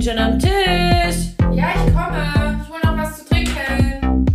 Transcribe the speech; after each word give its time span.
bin 0.00 0.08
schon 0.08 0.18
am 0.18 0.38
Tisch. 0.38 1.34
Ja, 1.52 1.74
ich 1.74 1.92
komme. 1.92 2.58
Ich 2.62 2.70
hol 2.70 2.80
noch 2.84 2.96
was 2.96 3.18
zu 3.18 3.24
trinken. 3.28 4.26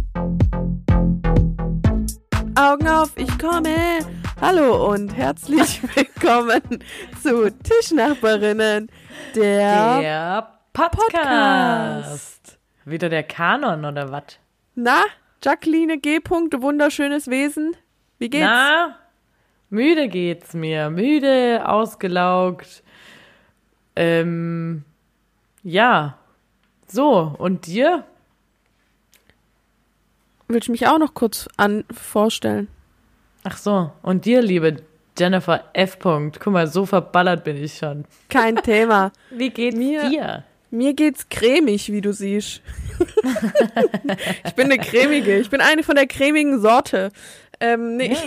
Augen 2.55 2.87
auf, 2.87 3.11
ich 3.15 3.39
komme. 3.39 3.99
Hallo 4.39 4.91
und 4.91 5.15
herzlich 5.15 5.81
willkommen 5.95 6.83
zu 7.21 7.49
Tischnachbarinnen, 7.63 8.91
der, 9.35 9.99
Der 10.01 10.47
Podcast. 10.73 11.11
Podcast. 11.11 12.59
Wieder 12.85 13.09
der 13.09 13.23
Kanon 13.23 13.85
oder 13.85 14.11
was? 14.11 14.37
Na, 14.75 15.01
Jacqueline 15.43 15.97
G. 15.97 16.19
-Punkt, 16.19 16.61
wunderschönes 16.61 17.27
Wesen. 17.27 17.75
Wie 18.19 18.29
geht's? 18.29 18.45
Na, 18.45 18.97
müde 19.69 20.09
geht's 20.09 20.53
mir. 20.53 20.91
Müde, 20.91 21.63
ausgelaugt. 21.65 22.83
Ähm, 23.95 24.83
ja. 25.65 26.17
So, 26.87 27.35
und 27.39 27.65
dir? 27.65 28.05
Willst 30.47 30.67
du 30.67 30.71
mich 30.71 30.87
auch 30.87 30.99
noch 30.99 31.15
kurz 31.15 31.49
an 31.57 31.83
vorstellen? 31.91 32.67
Ach 33.43 33.57
so, 33.57 33.91
und 34.03 34.25
dir, 34.25 34.41
liebe 34.41 34.77
Jennifer 35.17 35.63
F. 35.73 35.97
-Punkt. 35.97 36.37
Guck 36.39 36.53
mal, 36.53 36.67
so 36.67 36.85
verballert 36.85 37.43
bin 37.43 37.57
ich 37.57 37.77
schon. 37.77 38.05
Kein 38.29 38.55
Thema. 38.57 39.11
Wie 39.31 39.49
geht's 39.49 39.75
Mir- 39.75 40.09
dir? 40.09 40.43
Mir 40.71 40.93
geht's 40.93 41.29
cremig, 41.29 41.91
wie 41.91 42.01
du 42.01 42.11
siehst. 42.11 42.61
ich 44.45 44.55
bin 44.55 44.65
eine 44.65 44.77
cremige. 44.77 45.37
Ich 45.37 45.49
bin 45.49 45.61
eine 45.61 45.83
von 45.83 45.95
der 45.95 46.05
cremigen 46.05 46.59
Sorte. 46.59 47.11
Ähm, 47.61 47.95
nee. 47.95 48.17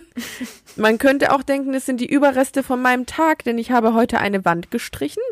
Man 0.76 0.96
könnte 0.96 1.34
auch 1.34 1.42
denken, 1.42 1.74
es 1.74 1.84
sind 1.84 2.00
die 2.00 2.10
Überreste 2.10 2.62
von 2.62 2.80
meinem 2.80 3.04
Tag, 3.04 3.44
denn 3.44 3.58
ich 3.58 3.70
habe 3.70 3.92
heute 3.92 4.18
eine 4.18 4.44
Wand 4.46 4.70
gestrichen. 4.70 5.22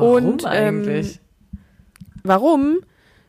Warum 0.00 0.26
Und, 0.26 0.42
ähm, 0.44 0.50
eigentlich? 0.50 1.20
Warum? 2.22 2.80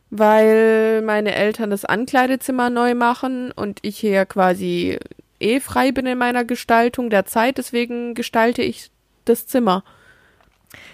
Weil 0.10 1.02
meine 1.04 1.34
Eltern 1.34 1.70
das 1.70 1.86
Ankleidezimmer 1.86 2.70
neu 2.70 2.96
machen 2.96 3.52
und 3.52 3.80
ich 3.82 3.98
hier 3.98 4.26
quasi 4.26 5.00
eh 5.40 5.60
frei 5.60 5.92
bin 5.92 6.06
in 6.06 6.18
meiner 6.18 6.44
Gestaltung 6.44 7.10
der 7.10 7.26
Zeit, 7.26 7.58
deswegen 7.58 8.14
gestalte 8.14 8.62
ich 8.62 8.92
das 9.26 9.48
Zimmer. 9.48 9.84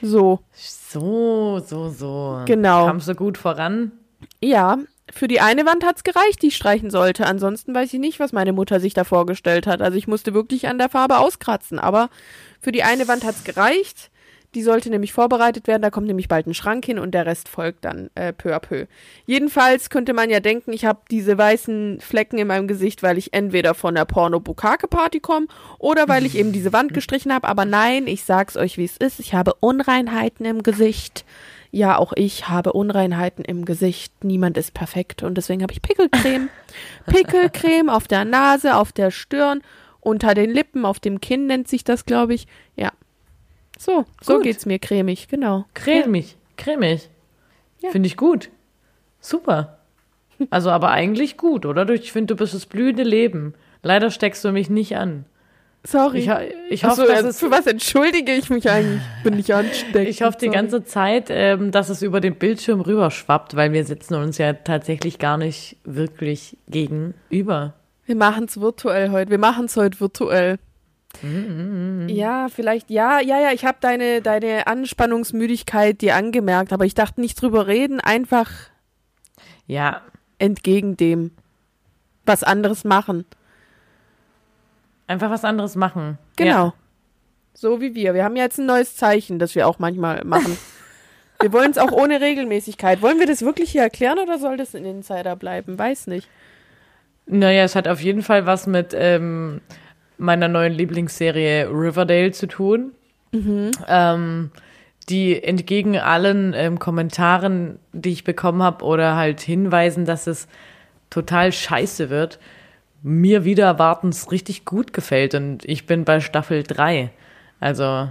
So. 0.02 0.39
so, 0.53 1.59
so, 1.59 1.89
so. 1.89 2.42
Genau. 2.45 2.86
Kamst 2.86 3.08
du 3.08 3.16
gut 3.16 3.38
voran? 3.38 3.92
Ja, 4.42 4.78
für 5.11 5.28
die 5.28 5.39
eine 5.39 5.66
Wand 5.66 5.86
hat's 5.86 6.03
gereicht, 6.03 6.42
die 6.42 6.48
ich 6.48 6.55
streichen 6.55 6.89
sollte. 6.89 7.25
Ansonsten 7.25 7.73
weiß 7.73 7.94
ich 7.94 8.00
nicht, 8.00 8.20
was 8.20 8.33
meine 8.33 8.53
Mutter 8.53 8.80
sich 8.80 8.94
da 8.94 9.03
vorgestellt 9.03 9.67
hat. 9.67 9.81
Also 9.81 9.98
ich 9.98 10.08
musste 10.08 10.33
wirklich 10.33 10.67
an 10.67 10.78
der 10.78 10.89
Farbe 10.89 11.20
auskratzen. 11.20 11.80
Aber 11.80 12.09
für 12.59 12.72
die 12.72 12.83
eine 12.83 13.08
Wand 13.08 13.23
hat's 13.23 13.44
gereicht. 13.44 14.09
Die 14.56 14.64
sollte 14.64 14.90
nämlich 14.90 15.14
vorbereitet 15.14 15.67
werden. 15.67 15.81
Da 15.81 15.90
kommt 15.90 16.08
nämlich 16.08 16.28
bald 16.28 16.48
ein 16.48 16.53
Schrank 16.53 16.86
hin 16.86 17.00
und 17.00 17.12
der 17.12 17.26
Rest 17.26 17.50
folgt 17.50 17.86
dann 17.86 18.09
äh, 18.16 18.34
peu 18.34 18.56
à 18.56 18.59
peu. 18.59 18.86
Jedenfalls 19.26 19.89
könnte 19.89 20.14
man 20.14 20.30
ja 20.30 20.39
denken, 20.39 20.73
ich 20.73 20.86
habe 20.86 21.02
diese 21.12 21.38
weißen 21.38 22.00
Flecken 22.00 22.38
in 22.39 22.48
meinem 22.48 22.67
Gesicht, 22.67 23.04
weil 23.04 23.17
ich 23.17 23.34
entweder 23.34 23.73
von 23.73 23.95
der 23.95 24.06
Porno-Bukake-Party 24.06 25.20
komme 25.20 25.48
oder 25.80 26.08
weil 26.08 26.26
ich 26.26 26.38
eben 26.38 26.54
diese 26.54 26.73
Wand 26.73 26.94
gestrichen 26.94 27.34
habe. 27.34 27.48
Aber 27.48 27.66
nein, 27.66 28.08
ich 28.08 28.23
sag's 28.23 28.58
euch, 28.58 28.78
wie 28.78 28.86
es 28.86 28.98
ist. 28.98 29.20
Ich 29.20 29.34
habe 29.34 29.54
Unreinheiten 29.59 30.45
im 30.45 30.64
Gesicht. 30.64 31.26
Ja, 31.72 31.98
auch 31.98 32.14
ich 32.16 32.48
habe 32.48 32.73
Unreinheiten 32.73 33.44
im 33.44 33.66
Gesicht. 33.66 34.23
Niemand 34.23 34.58
ist 34.58 34.73
perfekt 34.73 35.23
und 35.23 35.36
deswegen 35.36 35.61
habe 35.61 35.73
ich 35.73 35.82
Pickelcreme. 35.82 36.50
Pickelcreme 37.06 37.89
auf 37.89 38.08
der 38.08 38.26
Nase, 38.26 38.76
auf 38.76 38.92
der 38.92 39.11
Stirn, 39.11 39.61
unter 40.00 40.34
den 40.34 40.50
Lippen, 40.50 40.86
auf 40.86 41.00
dem 41.00 41.20
Kinn 41.20 41.48
nennt 41.48 41.67
sich 41.67 41.84
das, 41.84 42.06
glaube 42.06 42.34
ich. 42.34 42.48
Ja. 42.76 42.92
So, 43.78 44.06
so 44.22 44.36
Gut. 44.36 44.44
geht's 44.44 44.66
mir 44.66 44.80
cremig, 44.80 45.27
genau. 45.27 45.65
Cremig, 45.73 46.36
cremig. 46.58 47.10
Ja. 47.82 47.92
Finde 47.92 48.08
ich 48.08 48.17
gut. 48.17 48.49
Super. 49.20 49.77
Also 50.49 50.70
aber 50.70 50.92
eigentlich 50.92 51.38
gut, 51.38 51.65
oder? 51.65 51.88
Ich 51.89 52.11
finde, 52.11 52.33
du 52.33 52.38
bist 52.38 52.54
das 52.54 52.65
blühende 52.65 53.04
Leben. 53.04 53.54
Leider 53.82 54.11
steckst 54.11 54.43
du 54.45 54.52
mich 54.52 54.70
nicht 54.70 54.95
an. 54.95 55.26
Sorry. 55.83 56.20
Ich, 56.20 56.30
ich 56.70 56.83
hoffe, 56.83 56.95
so, 56.95 57.04
dass 57.04 57.17
also 57.17 57.30
es, 57.30 57.39
für 57.39 57.49
was 57.49 57.65
entschuldige 57.65 58.33
ich 58.33 58.49
mich 58.49 58.70
eigentlich? 58.70 59.02
Bin 59.23 59.36
nicht 59.36 59.54
ansteckend. 59.54 60.09
ich 60.09 60.21
hoffe 60.21 60.38
die 60.42 60.49
ganze 60.49 60.83
Zeit, 60.83 61.27
ähm, 61.30 61.71
dass 61.71 61.89
es 61.89 62.02
über 62.02 62.20
den 62.20 62.36
Bildschirm 62.36 62.82
rüberschwappt, 62.82 63.55
weil 63.55 63.71
wir 63.71 63.86
sitzen 63.86 64.15
uns 64.15 64.38
ja 64.38 64.54
tatsächlich 64.54 65.17
gar 65.17 65.38
nicht 65.38 65.77
wirklich 65.86 66.58
gegenüber. 66.67 67.73
Wir 68.05 68.15
machen's 68.15 68.59
virtuell 68.59 69.11
heute. 69.11 69.32
Wir 69.32 69.38
machen's 69.38 69.77
heute 69.77 69.99
virtuell. 69.99 70.58
Mhm, 71.22 72.08
Ja, 72.10 72.48
vielleicht, 72.50 72.89
ja, 72.89 73.20
ja, 73.20 73.39
ja, 73.39 73.52
ich 73.52 73.66
habe 73.66 73.78
deine, 73.82 74.22
deine 74.22 74.67
Anspannungsmüdigkeit 74.67 76.02
dir 76.02 76.16
angemerkt, 76.16 76.73
aber 76.73 76.86
ich 76.86 76.94
dachte 76.94 77.22
nicht 77.22 77.42
drüber 77.42 77.67
reden, 77.67 78.00
einfach 78.00 78.50
Ja, 79.66 80.02
entgegen 80.39 80.98
dem 80.98 81.32
was 82.26 82.44
anderes 82.44 82.83
machen. 82.83 83.26
einfach 85.08 85.30
was 85.30 85.44
anderes 85.45 85.76
machen. 85.76 86.17
Genau. 86.36 86.66
Ja. 86.67 86.73
So 87.54 87.82
wie 87.82 87.95
wir. 87.95 88.14
Wir 88.14 88.23
haben 88.23 88.36
ja 88.36 88.44
jetzt 88.44 88.60
ein 88.60 88.66
neues 88.66 88.95
Zeichen, 88.95 89.39
das 89.39 89.56
wir 89.56 89.67
auch 89.67 89.80
manchmal 89.80 90.23
machen. 90.26 90.58
wir 91.42 91.52
wollen 91.54 91.72
es 91.72 91.77
auch 91.77 91.92
ohne 91.92 92.22
Regelmäßigkeit. 92.22 93.02
Wollen 93.02 93.20
wir 93.20 93.26
das 93.26 93.42
wirklich 93.42 93.72
hier 93.72 93.82
erklären 93.82 94.20
oder 94.20 94.38
soll 94.38 94.58
das 94.58 94.76
ein 94.76 94.86
Insider 94.86 95.36
bleiben? 95.36 95.80
Weiß 95.80 96.08
nicht. 96.08 96.27
Naja, 97.26 97.64
es 97.64 97.76
hat 97.76 97.88
auf 97.88 98.00
jeden 98.02 98.22
Fall 98.22 98.45
was 98.45 98.67
mit 98.67 98.94
ähm, 98.94 99.61
meiner 100.17 100.48
neuen 100.48 100.73
Lieblingsserie 100.73 101.70
Riverdale 101.70 102.32
zu 102.32 102.48
tun. 102.48 102.92
Ähm, 103.88 104.52
die 105.10 105.42
entgegen 105.42 105.98
allen 105.98 106.54
ähm, 106.54 106.80
Kommentaren, 106.80 107.80
die 107.94 108.11
ich 108.11 108.23
bekommen 108.23 108.61
habe, 108.61 108.83
oder 108.83 109.16
halt 109.16 109.42
Hinweisen, 109.42 110.06
dass 110.06 110.27
es 110.27 110.48
total 111.10 111.52
scheiße 111.54 112.10
wird, 112.10 112.39
mir 113.04 113.45
wieder 113.45 113.66
erwartens 113.66 114.32
richtig 114.32 114.66
gut 114.66 114.92
gefällt. 114.92 115.33
Und 115.33 115.64
ich 115.66 115.86
bin 115.86 116.04
bei 116.04 116.20
Staffel 116.20 116.64
3. 116.64 117.10
Also, 117.60 118.10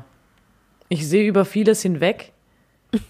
ich 0.88 1.06
sehe 1.06 1.28
über 1.28 1.44
vieles 1.44 1.82
hinweg. 1.82 2.32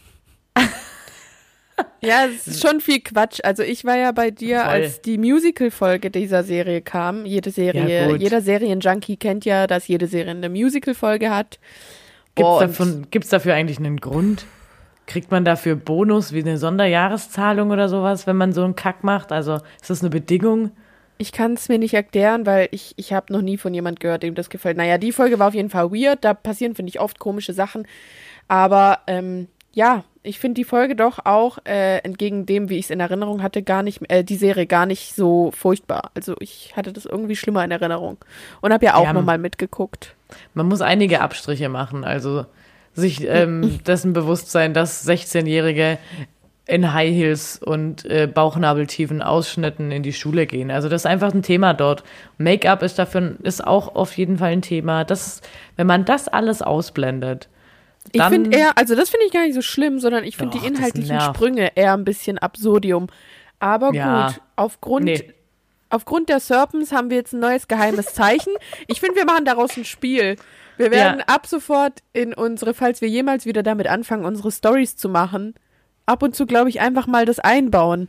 Ja, 2.00 2.26
es 2.26 2.46
ist 2.46 2.62
schon 2.66 2.80
viel 2.80 3.00
Quatsch. 3.00 3.40
Also 3.42 3.62
ich 3.62 3.84
war 3.84 3.96
ja 3.96 4.12
bei 4.12 4.30
dir, 4.30 4.60
Voll. 4.60 4.68
als 4.68 5.02
die 5.02 5.18
Musical-Folge 5.18 6.10
dieser 6.10 6.42
Serie 6.42 6.80
kam. 6.80 7.26
Jede 7.26 7.50
Ja, 7.50 7.54
Serie, 7.54 8.08
gut. 8.08 8.20
jeder 8.22 8.40
Serienjunkie 8.40 9.16
kennt 9.16 9.44
ja, 9.44 9.66
dass 9.66 9.88
jede 9.88 10.06
Serie 10.06 10.30
eine 10.30 10.48
Musical-Folge 10.48 11.30
hat. 11.30 11.58
Gibt's, 12.34 12.50
Und- 12.50 12.60
davon, 12.60 13.06
gibt's 13.10 13.28
dafür 13.28 13.54
eigentlich 13.54 13.78
einen 13.78 13.98
Grund? 13.98 14.46
Kriegt 15.06 15.30
man 15.30 15.44
dafür 15.44 15.76
Bonus 15.76 16.32
wie 16.32 16.40
eine 16.40 16.58
Sonderjahreszahlung 16.58 17.70
oder 17.70 17.88
sowas, 17.88 18.26
wenn 18.26 18.36
man 18.36 18.52
so 18.52 18.64
einen 18.64 18.74
Kack 18.76 19.04
macht? 19.04 19.30
Also 19.32 19.56
ist 19.80 19.88
das 19.90 20.00
eine 20.00 20.10
Bedingung? 20.10 20.70
Ich 21.18 21.32
kann 21.32 21.54
es 21.54 21.68
mir 21.68 21.78
nicht 21.78 21.94
erklären, 21.94 22.44
weil 22.44 22.68
ich, 22.72 22.92
ich 22.96 23.12
habe 23.12 23.32
noch 23.32 23.40
nie 23.40 23.56
von 23.56 23.72
jemand 23.72 24.00
gehört, 24.00 24.22
dem 24.22 24.34
das 24.34 24.50
gefällt. 24.50 24.76
Naja, 24.76 24.98
die 24.98 25.12
Folge 25.12 25.38
war 25.38 25.48
auf 25.48 25.54
jeden 25.54 25.70
Fall 25.70 25.90
weird. 25.92 26.24
Da 26.24 26.34
passieren, 26.34 26.74
finde 26.74 26.90
ich, 26.90 27.00
oft 27.00 27.18
komische 27.18 27.52
Sachen. 27.54 27.86
Aber 28.48 28.98
ähm, 29.06 29.46
ja, 29.72 30.04
ich 30.26 30.38
finde 30.38 30.54
die 30.54 30.64
Folge 30.64 30.96
doch 30.96 31.20
auch, 31.24 31.58
äh, 31.64 31.98
entgegen 31.98 32.46
dem, 32.46 32.68
wie 32.68 32.78
ich 32.78 32.86
es 32.86 32.90
in 32.90 33.00
Erinnerung 33.00 33.42
hatte, 33.42 33.62
gar 33.62 33.82
nicht, 33.82 34.00
äh, 34.10 34.24
die 34.24 34.36
Serie 34.36 34.66
gar 34.66 34.86
nicht 34.86 35.14
so 35.14 35.52
furchtbar. 35.52 36.10
Also 36.14 36.34
ich 36.40 36.74
hatte 36.76 36.92
das 36.92 37.06
irgendwie 37.06 37.36
schlimmer 37.36 37.64
in 37.64 37.70
Erinnerung. 37.70 38.18
Und 38.60 38.72
habe 38.72 38.84
ja 38.84 38.94
auch 38.94 39.04
Ja, 39.04 39.12
nochmal 39.12 39.38
mitgeguckt. 39.38 40.14
Man 40.54 40.66
muss 40.66 40.80
einige 40.80 41.20
Abstriche 41.20 41.68
machen, 41.68 42.04
also 42.04 42.46
sich 42.94 43.26
ähm, 43.26 43.80
dessen 43.86 44.12
bewusst 44.12 44.50
sein, 44.50 44.74
dass 44.74 45.06
16-Jährige 45.08 45.98
in 46.66 46.92
High 46.92 47.14
Heels 47.14 47.60
und 47.64 48.04
äh, 48.06 48.26
bauchnabeltiefen 48.26 49.22
Ausschnitten 49.22 49.92
in 49.92 50.02
die 50.02 50.12
Schule 50.12 50.46
gehen. 50.46 50.72
Also 50.72 50.88
das 50.88 51.02
ist 51.02 51.06
einfach 51.06 51.32
ein 51.32 51.42
Thema 51.42 51.74
dort. 51.74 52.02
Make-up 52.38 52.82
ist 52.82 52.98
dafür 52.98 53.36
ist 53.44 53.64
auch 53.64 53.94
auf 53.94 54.16
jeden 54.16 54.38
Fall 54.38 54.50
ein 54.50 54.62
Thema. 54.62 55.04
Das, 55.04 55.42
wenn 55.76 55.86
man 55.86 56.04
das 56.04 56.26
alles 56.26 56.62
ausblendet, 56.62 57.48
Ich 58.12 58.22
finde 58.22 58.56
eher, 58.56 58.76
also 58.78 58.94
das 58.94 59.10
finde 59.10 59.26
ich 59.26 59.32
gar 59.32 59.42
nicht 59.42 59.54
so 59.54 59.62
schlimm, 59.62 59.98
sondern 59.98 60.24
ich 60.24 60.36
finde 60.36 60.58
die 60.58 60.66
inhaltlichen. 60.66 61.20
Sprünge 61.20 61.72
eher 61.76 61.94
ein 61.94 62.04
bisschen 62.04 62.38
absurdium. 62.38 63.06
Aber 63.58 63.92
Ja. 63.94 64.28
gut, 64.28 64.40
aufgrund, 64.56 65.04
Nee. 65.06 65.32
aufgrund 65.90 66.28
der 66.28 66.40
Serpents 66.40 66.92
haben 66.92 67.10
wir 67.10 67.16
jetzt 67.16 67.32
ein 67.32 67.40
neues 67.40 67.68
geheimes 67.68 68.14
Zeichen. 68.14 68.52
ich 68.86 69.00
finde, 69.00 69.16
wir 69.16 69.24
machen 69.24 69.44
daraus 69.44 69.76
ein 69.76 69.84
Spiel. 69.84 70.36
Wir 70.76 70.90
werden 70.90 71.20
Ja. 71.20 71.24
ab 71.34 71.46
sofort 71.46 72.00
in 72.12 72.34
unsere, 72.34 72.74
falls 72.74 73.00
wir 73.00 73.08
jemals 73.08 73.46
wieder 73.46 73.62
damit 73.62 73.86
anfangen, 73.86 74.24
unsere 74.26 74.52
Stories 74.52 74.96
zu 74.96 75.08
machen, 75.08 75.54
ab 76.04 76.22
und 76.22 76.36
zu, 76.36 76.44
glaube 76.46 76.68
ich, 76.68 76.80
einfach 76.80 77.06
mal 77.06 77.24
das 77.24 77.38
einbauen. 77.40 78.08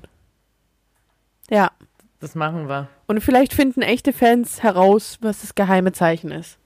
Ja. 1.49 1.71
das 2.19 2.33
machen 2.35 2.67
wir. 2.67 2.89
Und 3.05 3.21
vielleicht 3.21 3.53
finden 3.53 3.81
echte 3.83 4.11
Fans 4.11 4.63
heraus, 4.63 5.17
was 5.21 5.41
das 5.41 5.55
geheime 5.55 5.91
Zeichen 5.94 6.31
ist. 6.31 6.57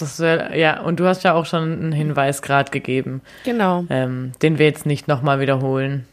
Das 0.00 0.18
wär, 0.20 0.56
ja, 0.56 0.80
und 0.82 0.98
du 1.00 1.06
hast 1.06 1.22
ja 1.24 1.34
auch 1.34 1.46
schon 1.46 1.62
einen 1.72 1.92
Hinweis 1.92 2.42
gerade 2.42 2.70
gegeben, 2.70 3.20
Genau. 3.44 3.84
ähm, 3.90 4.32
den 4.42 4.58
wir 4.58 4.66
jetzt 4.66 4.86
nicht 4.86 5.08
nochmal 5.08 5.40
wiederholen. 5.40 6.06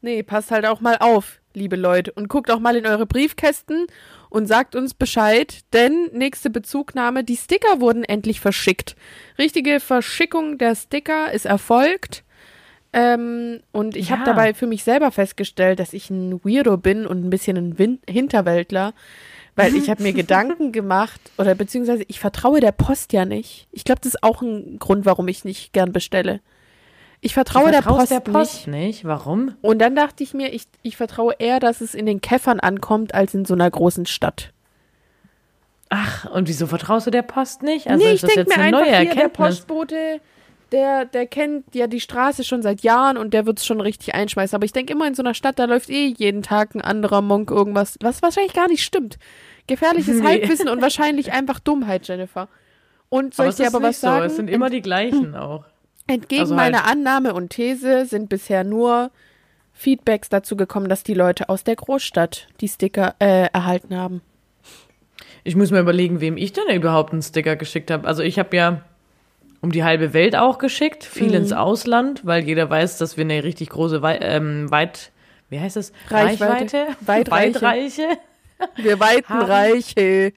Nee, 0.00 0.22
passt 0.22 0.50
halt 0.50 0.66
auch 0.66 0.80
mal 0.80 0.96
auf, 0.98 1.40
liebe 1.54 1.76
Leute. 1.76 2.12
Und 2.12 2.28
guckt 2.28 2.50
auch 2.50 2.58
mal 2.58 2.76
in 2.76 2.86
eure 2.86 3.06
Briefkästen 3.06 3.86
und 4.30 4.46
sagt 4.46 4.74
uns 4.74 4.94
Bescheid, 4.94 5.60
denn 5.72 6.08
nächste 6.12 6.50
Bezugnahme, 6.50 7.22
die 7.22 7.36
Sticker 7.36 7.80
wurden 7.80 8.02
endlich 8.02 8.40
verschickt. 8.40 8.96
Richtige 9.38 9.78
Verschickung 9.78 10.58
der 10.58 10.74
Sticker 10.74 11.30
ist 11.32 11.46
erfolgt. 11.46 12.24
Ähm, 12.94 13.60
und 13.72 13.96
ich 13.96 14.10
habe 14.10 14.20
Ja. 14.22 14.26
dabei 14.26 14.52
für 14.54 14.66
mich 14.66 14.84
selber 14.84 15.10
festgestellt, 15.10 15.78
dass 15.78 15.92
ich 15.94 16.10
ein 16.10 16.40
Weirdo 16.44 16.76
bin 16.76 17.06
und 17.06 17.24
ein 17.24 17.30
bisschen 17.30 17.56
ein 17.56 17.78
Win 17.78 18.00
Hinterwäldler, 18.08 18.92
weil 19.56 19.74
ich 19.76 19.90
habe 19.90 20.02
mir 20.02 20.12
Gedanken 20.12 20.72
gemacht 20.72 21.20
oder 21.38 21.54
beziehungsweise 21.54 22.04
ich 22.08 22.20
vertraue 22.20 22.60
der 22.60 22.72
Post 22.72 23.12
ja 23.12 23.24
nicht. 23.24 23.68
Ich 23.72 23.84
glaube, 23.84 24.00
das 24.00 24.14
ist 24.14 24.22
auch 24.22 24.42
ein 24.42 24.78
Grund, 24.78 25.04
warum 25.04 25.28
ich 25.28 25.44
nicht 25.44 25.72
gern 25.72 25.92
bestelle. 25.92 26.40
Ich 27.24 27.34
vertraue 27.34 27.70
der 27.70 27.82
Post, 27.82 28.10
der 28.10 28.18
Post 28.20 28.66
nicht. 28.66 28.86
nicht. 28.86 29.04
Warum? 29.04 29.54
Und 29.62 29.78
dann 29.78 29.94
dachte 29.94 30.24
ich 30.24 30.34
mir, 30.34 30.52
ich, 30.52 30.64
ich 30.82 30.96
vertraue 30.96 31.34
eher, 31.38 31.60
dass 31.60 31.80
es 31.80 31.94
in 31.94 32.04
den 32.04 32.20
Käffern 32.20 32.58
ankommt, 32.58 33.14
als 33.14 33.32
in 33.32 33.44
so 33.44 33.54
einer 33.54 33.70
großen 33.70 34.06
Stadt. 34.06 34.52
Ach, 35.88 36.28
und 36.30 36.48
wieso 36.48 36.66
vertraust 36.66 37.06
du 37.06 37.12
der 37.12 37.22
Post 37.22 37.62
nicht? 37.62 37.86
Also 37.86 38.04
nee, 38.04 38.12
ich 38.12 38.22
denke 38.22 38.48
mir 38.48 38.54
eine 38.54 38.64
einfach 38.64 38.80
neue 38.80 39.00
hier, 39.00 39.14
der? 39.14 39.28
Postbote, 39.28 40.20
der, 40.72 41.04
der 41.04 41.26
kennt 41.26 41.74
ja 41.74 41.86
die 41.86 42.00
Straße 42.00 42.42
schon 42.44 42.62
seit 42.62 42.80
Jahren 42.82 43.16
und 43.16 43.32
der 43.34 43.46
wird 43.46 43.58
es 43.58 43.66
schon 43.66 43.80
richtig 43.80 44.14
einschmeißen. 44.14 44.56
Aber 44.56 44.64
ich 44.64 44.72
denke 44.72 44.92
immer, 44.92 45.06
in 45.06 45.14
so 45.14 45.22
einer 45.22 45.34
Stadt, 45.34 45.58
da 45.58 45.66
läuft 45.66 45.90
eh 45.90 46.06
jeden 46.16 46.42
Tag 46.42 46.74
ein 46.74 46.80
anderer 46.80 47.20
Monk 47.22 47.50
irgendwas, 47.50 47.96
was 48.00 48.22
wahrscheinlich 48.22 48.54
gar 48.54 48.68
nicht 48.68 48.82
stimmt. 48.82 49.18
Gefährliches 49.66 50.16
Nee. 50.20 50.26
Halbwissen 50.26 50.68
und 50.68 50.80
wahrscheinlich 50.82 51.32
einfach 51.32 51.60
Dummheit, 51.60 52.08
Jennifer. 52.08 52.48
Und 53.08 53.34
soll 53.34 53.46
aber 53.46 53.50
ich 53.50 53.56
dir 53.56 53.66
aber 53.66 53.82
was 53.82 54.00
sagen? 54.00 54.20
So. 54.22 54.26
Es 54.26 54.36
sind 54.36 54.48
immer 54.48 54.70
die 54.70 54.80
gleichen 54.82 55.36
auch. 55.36 55.64
Entgegen 56.06 56.40
Also 56.40 56.56
halt- 56.56 56.72
meiner 56.72 56.86
Annahme 56.86 57.34
und 57.34 57.50
These 57.50 58.06
sind 58.06 58.28
bisher 58.28 58.64
nur 58.64 59.10
Feedbacks 59.74 60.28
dazu 60.28 60.56
gekommen, 60.56 60.88
dass 60.88 61.02
die 61.02 61.14
Leute 61.14 61.48
aus 61.48 61.62
der 61.64 61.76
Großstadt 61.76 62.48
die 62.60 62.68
Sticker 62.68 63.14
äh, 63.18 63.48
erhalten 63.52 63.96
haben. 63.96 64.22
Ich 65.44 65.56
muss 65.56 65.70
mir 65.70 65.80
überlegen, 65.80 66.20
wem 66.20 66.36
ich 66.36 66.52
denn 66.52 66.74
überhaupt 66.74 67.12
einen 67.12 67.22
Sticker 67.22 67.56
geschickt 67.56 67.90
habe. 67.90 68.06
Also 68.06 68.22
ich 68.22 68.38
habe 68.38 68.56
ja 68.56 68.82
um 69.62 69.70
die 69.72 69.84
halbe 69.84 70.12
Welt 70.12 70.36
auch 70.36 70.58
geschickt, 70.58 71.04
viel 71.04 71.28
Mhm. 71.28 71.34
ins 71.34 71.52
Ausland, 71.52 72.26
weil 72.26 72.44
jeder 72.44 72.68
weiß, 72.68 72.98
dass 72.98 73.16
wir 73.16 73.24
eine 73.24 73.42
richtig 73.44 73.70
große 73.70 74.02
Wei 74.02 74.18
ähm, 74.20 74.70
Weit, 74.70 75.10
wie 75.48 75.58
heißt 75.60 75.76
es? 75.78 75.92
Reichweite. 76.10 76.88
Weitreiche. 77.00 77.60
Weitreiche. 77.60 77.62
Weitreiche. 77.62 78.18
Wir 78.76 79.00
weiten 79.00 79.28
Haben- 79.28 79.46
Reiche. 79.50 80.32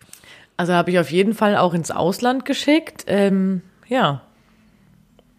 Also 0.57 0.74
habe 0.74 0.89
ich 0.92 1.00
auf 1.00 1.12
jeden 1.12 1.33
Fall 1.33 1.57
auch 1.57 1.74
ins 1.74 1.92
Ausland 1.92 2.45
geschickt. 2.45 3.04
Ähm, 3.07 3.62
ja. 3.88 4.22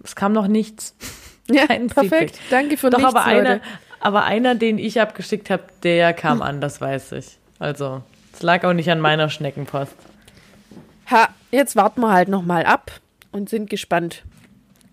Es 0.05 0.15
kam 0.15 0.33
noch 0.33 0.47
nichts. 0.49 0.95
Ja, 1.49 1.69
Kein 1.69 1.87
perfekt. 1.87 2.33
Feedback. 2.37 2.51
Danke 2.51 2.77
für 2.77 2.91
Doch, 2.91 2.99
nichts, 2.99 3.15
aber 3.15 3.25
einer, 3.25 3.49
Leute. 3.51 3.61
aber 4.01 4.25
einer, 4.25 4.57
den 4.57 4.79
ich 4.79 5.01
abgeschickt 5.01 5.49
habe, 5.49 5.63
der 5.85 6.13
kam 6.13 6.43
an, 6.43 6.61
das 6.61 6.81
weiß 6.81 7.13
ich. 7.13 7.39
Also, 7.61 8.03
es 8.33 8.43
lag 8.43 8.65
auch 8.65 8.73
nicht 8.73 8.91
an 8.91 8.99
meiner 8.99 9.31
Schneckenpost. 9.31 9.95
Ha, 11.09 11.29
jetzt 11.53 11.77
warten 11.77 12.01
wir 12.01 12.13
halt 12.13 12.27
noch 12.29 12.43
mal 12.43 12.65
ab 12.67 12.91
und 13.37 13.49
sind 13.51 13.69
gespannt, 13.71 14.25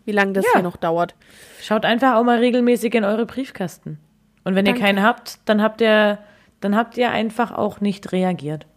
wie 0.05 0.11
lange 0.11 0.33
das 0.33 0.45
Ja. 0.45 0.51
hier 0.55 0.63
noch 0.63 0.75
dauert. 0.77 1.15
Schaut 1.61 1.85
einfach 1.85 2.15
auch 2.15 2.23
mal 2.23 2.39
regelmäßig 2.39 2.93
in 2.93 3.05
eure 3.05 3.25
Briefkasten. 3.25 3.97
Und 4.43 4.55
wenn 4.55 4.65
ihr 4.65 4.73
Danke. 4.73 4.85
keinen 4.85 5.01
habt, 5.01 5.39
dann 5.45 5.61
habt 5.61 5.79
ihr, 5.81 6.19
dann 6.59 6.75
habt 6.75 6.97
ihr 6.97 7.09
einfach 7.11 7.51
auch 7.51 7.79
nicht 7.79 8.11
reagiert. 8.11 8.67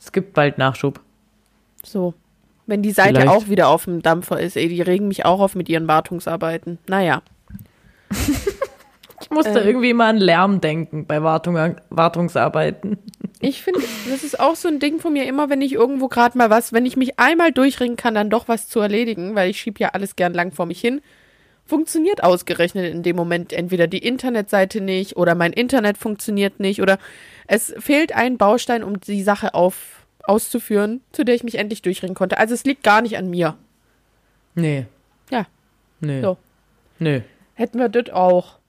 Es 0.00 0.10
gibt 0.12 0.34
bald 0.34 0.58
Nachschub. 0.58 1.00
So. 1.84 2.14
Wenn 2.66 2.82
die 2.82 2.90
Seite 2.90 3.20
Vielleicht. 3.20 3.28
auch 3.28 3.48
wieder 3.48 3.68
auf 3.68 3.84
dem 3.84 4.02
Dampfer 4.02 4.40
ist, 4.40 4.56
ey, 4.56 4.68
die 4.68 4.82
regen 4.82 5.08
mich 5.08 5.24
auch 5.24 5.40
auf 5.40 5.54
mit 5.54 5.68
ihren 5.68 5.86
Wartungsarbeiten. 5.88 6.78
Naja. 6.88 7.22
Ich 9.22 9.28
musste 9.30 9.60
Ähm. 9.60 9.66
irgendwie 9.66 9.90
immer 9.90 10.06
an 10.06 10.16
Lärm 10.16 10.60
denken 10.60 11.06
bei 11.06 11.22
Wartung, 11.22 11.76
Wartungsarbeiten. 11.90 12.98
Ich 13.42 13.62
finde, 13.62 13.80
das 14.10 14.22
ist 14.22 14.38
auch 14.38 14.54
so 14.54 14.68
ein 14.68 14.80
Ding 14.80 15.00
von 15.00 15.14
mir, 15.14 15.24
immer 15.24 15.48
wenn 15.48 15.62
ich 15.62 15.72
irgendwo 15.72 16.08
gerade 16.08 16.36
mal 16.36 16.50
was, 16.50 16.74
wenn 16.74 16.84
ich 16.84 16.98
mich 16.98 17.18
einmal 17.18 17.52
durchringen 17.52 17.96
kann, 17.96 18.14
dann 18.14 18.28
doch 18.28 18.48
was 18.48 18.68
zu 18.68 18.80
erledigen, 18.80 19.34
weil 19.34 19.48
ich 19.48 19.58
schieb 19.58 19.80
ja 19.80 19.88
alles 19.88 20.14
gern 20.14 20.34
lang 20.34 20.52
vor 20.52 20.66
mich 20.66 20.78
hin, 20.78 21.00
funktioniert 21.64 22.22
ausgerechnet 22.22 22.92
in 22.92 23.02
dem 23.02 23.16
Moment 23.16 23.54
entweder 23.54 23.86
die 23.86 24.04
Internetseite 24.06 24.82
nicht 24.82 25.16
oder 25.16 25.34
mein 25.34 25.54
Internet 25.54 25.96
funktioniert 25.96 26.60
nicht 26.60 26.82
oder 26.82 26.98
es 27.46 27.72
fehlt 27.78 28.14
ein 28.14 28.36
Baustein, 28.36 28.84
um 28.84 29.00
die 29.00 29.22
Sache 29.22 29.54
auf, 29.54 30.04
auszuführen, 30.22 31.00
zu 31.12 31.24
der 31.24 31.34
ich 31.34 31.42
mich 31.42 31.54
endlich 31.54 31.80
durchringen 31.80 32.14
konnte. 32.14 32.36
Also 32.36 32.52
es 32.52 32.64
liegt 32.64 32.82
gar 32.82 33.00
nicht 33.00 33.16
an 33.16 33.30
mir. 33.30 33.56
Nee. 34.54 34.84
Ja. 35.30 35.46
Nee. 36.00 36.20
So. 36.20 36.36
Nö. 36.98 37.20
Hätten 37.54 37.78
wir 37.78 37.88
das 37.88 38.10
auch. 38.10 38.59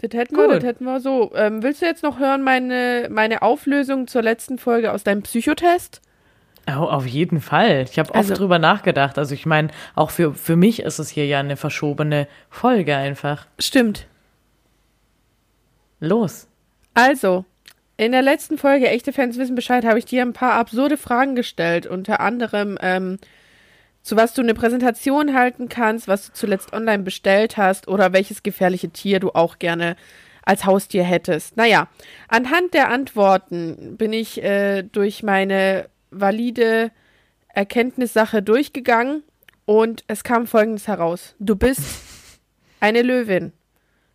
Das 0.00 0.12
hätten 0.12 0.36
wir, 0.36 0.44
Gut. 0.46 0.56
das 0.56 0.64
hätten 0.64 0.84
wir 0.84 1.00
so. 1.00 1.32
Ähm, 1.34 1.62
willst 1.62 1.82
du 1.82 1.86
jetzt 1.86 2.02
noch 2.04 2.18
hören, 2.20 2.42
meine, 2.42 3.08
meine 3.10 3.42
Auflösung 3.42 4.06
zur 4.06 4.22
letzten 4.22 4.56
Folge 4.58 4.92
aus 4.92 5.02
deinem 5.02 5.22
Psychotest? 5.22 6.00
Oh, 6.68 6.82
auf 6.84 7.06
jeden 7.06 7.40
Fall. 7.40 7.84
Ich 7.90 7.98
habe 7.98 8.10
oft 8.10 8.16
Also- 8.16 8.34
drüber 8.34 8.58
nachgedacht. 8.58 9.18
Also 9.18 9.34
ich 9.34 9.46
meine, 9.46 9.68
auch 9.96 10.10
für, 10.10 10.34
für 10.34 10.54
mich 10.54 10.80
ist 10.82 10.98
es 10.98 11.08
hier 11.08 11.26
ja 11.26 11.40
eine 11.40 11.56
verschobene 11.56 12.28
Folge 12.50 12.94
einfach. 12.94 13.46
Stimmt. 13.58 14.06
Los. 16.00 16.46
Also, 16.94 17.44
in 17.96 18.12
der 18.12 18.22
letzten 18.22 18.58
Folge 18.58 18.88
Echte 18.88 19.12
Fans 19.12 19.36
wissen 19.38 19.54
Bescheid 19.56 19.84
habe 19.84 19.98
ich 19.98 20.04
dir 20.04 20.22
ein 20.22 20.32
paar 20.32 20.52
absurde 20.52 20.96
Fragen 20.96 21.34
gestellt. 21.34 21.86
Unter 21.86 22.20
anderem, 22.20 22.78
ähm, 22.82 23.18
zu 24.08 24.16
was 24.16 24.32
du 24.32 24.40
eine 24.40 24.54
Präsentation 24.54 25.34
halten 25.34 25.68
kannst, 25.68 26.08
was 26.08 26.28
du 26.28 26.32
zuletzt 26.32 26.72
online 26.72 27.02
bestellt 27.02 27.58
hast 27.58 27.88
oder 27.88 28.14
welches 28.14 28.42
gefährliche 28.42 28.88
Tier 28.88 29.20
du 29.20 29.32
auch 29.32 29.58
gerne 29.58 29.96
als 30.42 30.64
Haustier 30.64 31.04
hättest. 31.04 31.58
Naja, 31.58 31.88
anhand 32.26 32.72
der 32.72 32.88
Antworten 32.88 33.98
bin 33.98 34.14
ich 34.14 34.42
äh, 34.42 34.82
durch 34.82 35.22
meine 35.22 35.90
valide 36.10 36.90
Erkenntnissache 37.48 38.42
durchgegangen 38.42 39.24
und 39.66 40.04
es 40.06 40.24
kam 40.24 40.46
Folgendes 40.46 40.88
heraus. 40.88 41.34
Du 41.38 41.54
bist 41.54 41.82
eine 42.80 43.02
Löwin. 43.02 43.52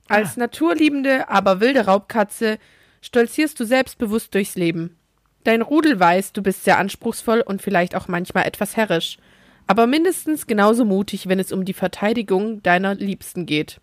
Als 0.09 0.37
naturliebende, 0.37 1.29
aber 1.29 1.59
wilde 1.59 1.85
Raubkatze 1.85 2.57
stolzierst 3.01 3.59
du 3.59 3.63
selbstbewusst 3.63 4.33
durchs 4.33 4.55
Leben. 4.55 4.97
Dein 5.43 5.61
Rudel 5.61 5.99
weiß, 5.99 6.33
du 6.33 6.41
bist 6.41 6.63
sehr 6.63 6.79
anspruchsvoll 6.79 7.41
und 7.41 7.61
vielleicht 7.61 7.93
auch 7.95 8.07
manchmal 8.07 8.47
etwas 8.47 8.75
herrisch, 8.75 9.19
aber 9.67 9.87
mindestens 9.87 10.47
genauso 10.47 10.85
mutig, 10.85 11.27
wenn 11.27 11.39
es 11.39 11.51
um 11.51 11.65
die 11.65 11.73
Verteidigung 11.73 12.61
deiner 12.63 12.95
Liebsten 12.95 13.45
geht. 13.45 13.79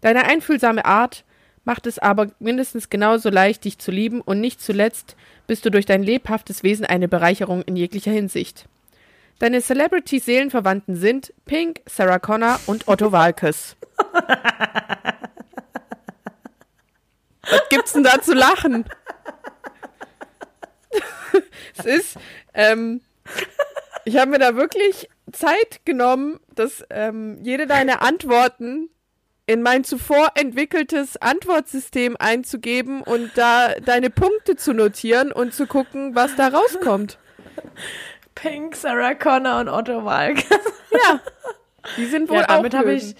Deine 0.00 0.24
einfühlsame 0.24 0.84
Art 0.84 1.24
macht 1.64 1.86
es 1.86 1.98
aber 1.98 2.28
mindestens 2.38 2.90
genauso 2.90 3.28
leicht, 3.28 3.64
dich 3.64 3.78
zu 3.78 3.90
lieben 3.90 4.20
und 4.20 4.40
nicht 4.40 4.60
zuletzt 4.60 5.16
bist 5.46 5.64
du 5.64 5.70
durch 5.70 5.86
dein 5.86 6.02
lebhaftes 6.02 6.62
Wesen 6.62 6.86
eine 6.86 7.08
Bereicherung 7.08 7.62
in 7.62 7.76
jeglicher 7.76 8.12
Hinsicht. 8.12 8.66
Deine 9.40 9.60
Celebrity-Seelenverwandten 9.60 10.96
sind 10.96 11.32
Pink, 11.46 11.80
Sarah 11.86 12.18
Connor 12.18 12.60
und 12.66 12.88
Otto 12.88 13.10
Walkes. 13.12 13.76
Was 17.42 17.68
gibt's 17.70 17.92
denn 17.94 18.04
da 18.04 18.20
zu 18.20 18.34
lachen? 18.34 18.84
es 21.78 21.84
ist, 21.84 22.16
ähm, 22.54 23.00
ich 24.04 24.16
habe 24.16 24.30
mir 24.30 24.38
da 24.38 24.56
wirklich 24.56 25.08
Zeit 25.32 25.80
genommen, 25.84 26.40
dass 26.54 26.84
ähm, 26.90 27.38
jede 27.42 27.66
deiner 27.66 28.02
Antworten 28.02 28.90
in 29.46 29.62
mein 29.62 29.82
zuvor 29.82 30.32
entwickeltes 30.36 31.16
Antwortsystem 31.16 32.16
einzugeben 32.18 33.02
und 33.02 33.32
da 33.34 33.74
deine 33.84 34.10
Punkte 34.10 34.56
zu 34.56 34.72
notieren 34.72 35.32
und 35.32 35.54
zu 35.54 35.66
gucken, 35.66 36.14
was 36.14 36.36
da 36.36 36.48
rauskommt. 36.48 37.18
Pink, 38.34 38.76
Sarah 38.76 39.14
Connor 39.14 39.60
und 39.60 39.68
Otto 39.68 40.04
Walk. 40.04 40.38
Ja, 40.92 41.20
die 41.96 42.04
sind 42.06 42.28
wohl 42.28 42.38
Ja, 42.38 42.46
damit 42.48 42.74
habe 42.74 42.92
ich, 42.92 43.14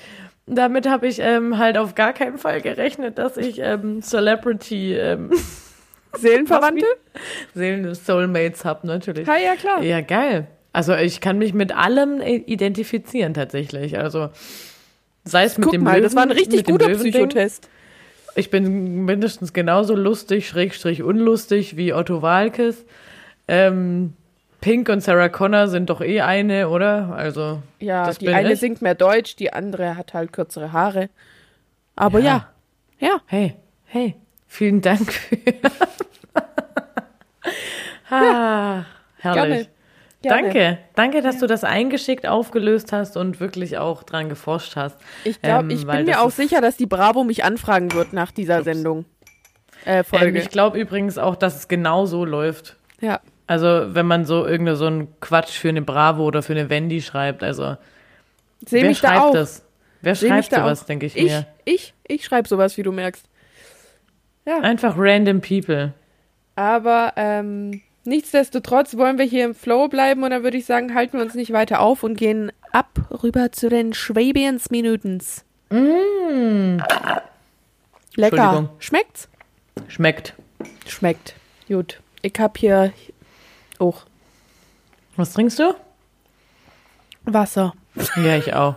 damit 0.47 0.89
habe 0.89 1.07
ich 1.07 1.21
ähm, 1.21 1.57
halt 1.57 1.79
auf 1.79 1.95
gar 1.95 2.13
keinen 2.13 2.37
Fall 2.37 2.61
gerechnet, 2.61 3.17
dass 3.17 3.37
ich 3.37 3.61
ähm, 3.61 4.03
Celebrity 4.03 4.97
ähm, 4.97 5.31
Seelenverwandte. 6.17 6.85
Seelen 7.55 7.95
Soulmates 7.95 8.65
habe, 8.65 8.89
natürlich. 8.89 9.27
Ja, 9.27 9.37
ja, 9.37 9.55
klar. 9.55 9.83
Ja, 9.83 10.01
geil. 10.01 10.49
Also 10.73 10.95
ich 10.95 11.21
kann 11.21 11.39
mich 11.39 11.53
mit 11.53 11.73
allem 11.77 12.21
i- 12.21 12.45
identifizieren 12.47 13.35
tatsächlich. 13.35 13.99
Also 13.99 14.31
sei 15.25 15.45
es 15.45 15.59
mit 15.59 15.65
Guck 15.65 15.73
dem 15.73 15.83
mal, 15.85 15.93
Löwen, 15.93 16.03
das 16.05 16.15
war 16.15 16.23
ein 16.23 16.31
richtig 16.31 16.65
guter. 16.65 16.89
Psychotest. 16.91 17.69
Ich 18.37 18.51
bin 18.51 19.05
mindestens 19.05 19.53
genauso 19.53 19.95
lustig, 19.97 20.49
schrägstrich 20.49 21.03
unlustig 21.03 21.77
wie 21.77 21.93
Otto 21.93 22.23
Walkes. 22.23 22.85
Ähm, 23.49 24.13
Pink 24.61 24.89
und 24.89 25.01
Sarah 25.03 25.29
Connor 25.29 25.67
sind 25.69 25.91
doch 25.91 26.01
eh 26.01 26.21
eine, 26.21 26.69
oder? 26.69 27.13
Also 27.17 27.61
Ja, 27.81 28.11
die 28.13 28.29
eine 28.29 28.53
ich. 28.53 28.61
singt 28.61 28.83
mehr 28.83 28.95
Deutsch, 28.95 29.35
die 29.37 29.53
andere 29.53 29.97
hat 29.97 30.15
halt 30.15 30.33
kürzere 30.33 30.73
Haare. 30.73 31.09
Aber 31.97 32.21
ja, 32.21 32.49
Ja. 33.01 33.09
ja, 33.09 33.21
Hey, 33.27 33.57
hey, 33.87 34.15
vielen 34.47 34.81
Dank 34.81 35.13
für. 35.13 35.37
ah, 38.11 38.85
herrlich. 39.19 39.67
gerne. 39.67 39.80
Gerne. 40.23 40.43
Danke, 40.43 40.79
danke, 40.95 41.23
dass 41.23 41.39
du 41.39 41.47
das 41.47 41.65
eingeschickt 41.65 42.27
aufgelöst 42.27 42.93
hast 42.93 43.17
und 43.17 43.41
wirklich 43.41 43.79
auch 43.79 44.03
dran 44.03 44.29
geforscht 44.29 44.77
hast. 44.77 44.97
Ich 45.25 45.41
glaube, 45.41 45.65
Ähm, 45.65 45.71
ich 45.71 45.87
bin 45.87 46.05
mir 46.05 46.21
auch 46.21 46.31
sicher, 46.31 46.61
dass 46.61 46.77
die 46.77 46.87
Bravo 46.87 47.25
mich 47.25 47.45
anfragen 47.45 47.93
wird 47.93 48.13
nach 48.13 48.31
dieser 48.33 48.63
Sendung. 48.63 49.05
Äh, 49.85 50.05
Folge. 50.05 50.27
Ähm, 50.29 50.37
ich 50.37 50.51
glaube 50.51 50.79
übrigens 50.79 51.17
auch, 51.19 51.37
dass 51.37 51.57
es 51.57 51.69
genau 51.69 52.07
so 52.07 52.25
läuft. 52.25 52.77
ja. 53.01 53.21
Also, 53.47 53.97
wenn 53.97 54.07
man 54.07 54.27
so 54.27 54.47
irgendeine 54.47 54.77
so 54.77 54.87
einen 54.87 55.19
Quatsch 55.19 55.51
für 55.59 55.71
eine 55.71 55.83
Bravo 55.83 56.23
oder 56.23 56.41
für 56.41 56.53
eine 56.53 56.71
Wendy 56.71 57.03
schreibt, 57.03 57.43
also 57.43 57.77
Sehe 58.65 58.83
wer 58.83 58.91
da 58.91 58.95
schreibt 58.95 59.21
auch. 59.21 59.33
das? 59.33 59.65
Wer 60.03 60.15
Seh 60.15 60.29
schreibt 60.29 60.53
da 60.53 60.59
sowas, 60.61 60.87
denke 60.87 61.07
ich, 61.07 61.17
Ich, 61.17 61.25
mir. 61.25 61.47
ich, 61.65 61.93
ich 62.07 62.25
schreibe 62.25 62.47
sowas, 62.47 62.77
wie 62.77 62.85
du 62.85 62.93
merkst. 62.93 63.25
Einfach 64.63 64.95
random 64.97 65.41
people. 65.41 65.95
Aber 66.55 67.13
ähm, 67.17 67.81
nichtsdestotrotz 68.05 68.97
wollen 68.97 69.19
wir 69.19 69.25
hier 69.25 69.45
im 69.45 69.55
Flow 69.55 69.89
bleiben 69.89 70.23
und 70.23 70.31
dann 70.31 70.43
würde 70.43 70.57
ich 70.57 70.67
sagen, 70.67 70.95
halten 70.95 71.19
wir 71.19 71.25
uns 71.25 71.35
nicht 71.35 71.53
weiter 71.53 71.81
auf 71.81 72.03
und 72.03 72.17
gehen 72.17 72.53
ab 72.73 72.89
rüber 73.23 73.53
zu 73.53 73.69
den 73.69 73.93
Schwabians 73.95 74.71
Minutens. 74.71 75.45
Mm. 75.71 76.79
Lecker. 78.17 78.71
Schmeckt's? 78.79 79.29
Schmeckt. 79.89 80.35
Schmeckt. 80.87 81.35
Gut. 81.69 82.01
Ich 82.23 82.35
hab 82.39 82.59
hier 82.59 82.93
auch 83.79 84.03
Was 85.17 85.33
trinkst 85.33 85.59
du? 85.59 85.75
Wasser. 87.25 87.75
Ja, 88.17 88.37
ich 88.37 88.53
auch. 88.55 88.77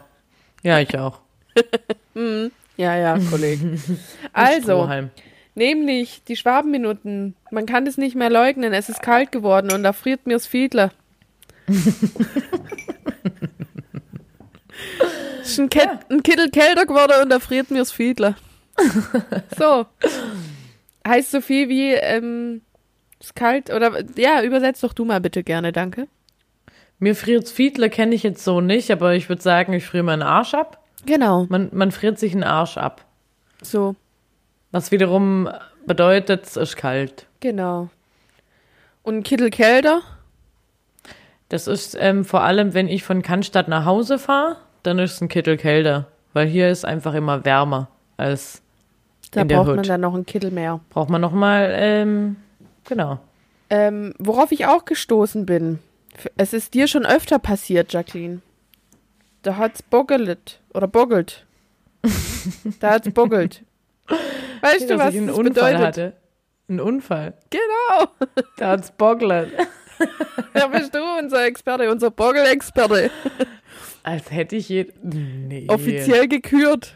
Ja, 0.64 0.80
ich 0.80 0.98
auch. 0.98 1.20
Ja, 2.76 2.96
ja, 2.98 3.20
Kollege. 3.30 3.78
also, 4.34 4.62
Strohhalm. 4.62 5.12
Nämlich 5.56 6.24
die 6.24 6.36
Schwabenminuten. 6.36 7.36
Man 7.52 7.66
kann 7.66 7.88
es 7.88 7.98
nicht 7.98 8.16
mehr 8.16 8.30
leugnen. 8.30 8.74
Es 8.74 8.90
ist 8.90 9.02
kalt 9.02 9.32
geworden 9.32 9.72
und 9.72 9.84
da 9.84 9.94
friert 9.94 10.26
mir's 10.26 10.48
Fiedler. 10.48 10.92
Es 15.42 15.50
ist 15.52 15.60
ein, 15.60 15.70
Ket 15.70 15.90
ein 16.10 16.24
Kittel 16.24 16.50
kälter 16.50 16.86
geworden 16.86 17.14
und 17.24 17.30
da 17.30 17.40
friert 17.40 17.72
mir's 17.72 17.92
Fiedler. 17.92 18.36
so. 19.58 19.86
Heißt 21.08 21.32
so 21.32 21.42
viel 21.42 21.70
wie, 21.70 21.94
ähm, 21.94 22.62
ist 23.20 23.36
kalt 23.36 23.70
oder, 23.72 24.04
ja, 24.18 24.42
übersetz 24.42 24.82
doch 24.82 24.94
du 24.94 25.06
mal 25.06 25.22
bitte 25.22 25.44
gerne, 25.44 25.72
danke. 25.72 26.08
Mir 27.00 27.16
friert's 27.16 27.52
Fiedler 27.52 27.90
kenne 27.90 28.16
ich 28.16 28.24
jetzt 28.24 28.44
so 28.44 28.62
nicht, 28.62 28.90
aber 28.90 29.14
ich 29.16 29.28
würde 29.28 29.42
sagen, 29.42 29.74
ich 29.74 29.86
friere 29.86 30.04
meinen 30.04 30.22
Arsch 30.22 30.54
ab. 30.54 30.84
Genau. 31.06 31.46
Man, 31.50 31.70
man 31.74 31.92
friert 31.92 32.18
sich 32.18 32.34
einen 32.34 32.44
Arsch 32.44 32.78
ab. 32.78 33.06
So, 33.62 33.96
Was 34.74 34.92
wiederum 34.92 35.50
bedeutet, 35.86 36.46
es 36.46 36.58
ist 36.58 36.76
kalt. 36.76 37.28
genau. 37.40 37.90
Und 39.04 39.18
ein 39.18 39.24
Kittel 39.24 39.50
kälter? 39.50 40.02
Das 41.50 41.68
ist 41.68 41.96
ähm, 42.00 42.24
vor 42.26 42.42
allem, 42.42 42.74
wenn 42.74 42.88
ich 42.88 43.04
von 43.04 43.22
Cannstatt 43.22 43.68
nach 43.68 43.86
Hause 43.86 44.18
fahre, 44.18 44.56
dann 44.82 44.98
ist 44.98 45.14
es 45.14 45.22
ein 45.22 45.28
Kittel 45.28 45.58
kälter. 45.58 46.08
Weil 46.32 46.48
hier 46.48 46.70
ist 46.70 46.86
einfach 46.86 47.14
immer 47.14 47.46
wärmer 47.46 47.90
als 48.18 48.62
Da 49.32 49.42
in 49.42 49.50
der 49.50 49.58
braucht 49.58 49.68
man 49.68 49.80
Hood. 49.80 49.90
dann 49.90 50.02
noch 50.02 50.16
ein 50.16 50.26
Kittel 50.26 50.52
mehr. 50.52 50.80
Braucht 50.90 51.10
man 51.10 51.22
noch 51.22 51.34
mal, 51.34 51.70
ähm, 51.76 52.38
genau. 52.86 53.20
Ähm, 53.70 54.16
worauf 54.20 54.52
ich 54.52 54.66
auch 54.66 54.86
gestoßen 54.86 55.46
bin. 55.46 55.80
Es 56.38 56.54
ist 56.54 56.74
dir 56.74 56.88
schon 56.88 57.06
öfter 57.06 57.40
passiert, 57.40 57.92
Jacqueline. 57.94 58.42
Da 59.44 59.58
hat's 59.58 59.84
boggelt. 59.84 60.62
Oder 60.74 60.88
boggelt. 60.88 61.46
da 62.80 62.92
hat's 62.92 63.12
boggelt. 63.12 63.64
Weißt 64.64 64.84
du, 64.90 64.98
Dass 64.98 65.00
was 65.08 65.14
ich 65.14 65.20
einen 65.20 65.30
Unfall 65.30 65.74
bedeutet? 65.74 65.80
hatte. 65.82 66.14
Ein 66.70 66.80
Unfall. 66.80 67.34
Genau. 67.50 68.10
Da 68.58 68.70
hat's 68.70 68.92
bogglet. 68.92 69.52
Da 70.54 70.68
bist 70.68 70.94
du 70.94 71.00
unser 71.20 71.46
Experte, 71.46 71.90
unser 71.92 72.12
Boggel-Experte. 72.12 73.10
Als 74.04 74.32
hätte 74.32 74.56
ich 74.56 74.68
je... 74.70 74.88
Nee. 75.02 75.66
Offiziell 75.70 76.28
gekürt. 76.28 76.94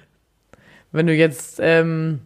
Wenn 0.92 1.08
du 1.08 1.14
jetzt, 1.14 1.60
ähm, 1.62 2.20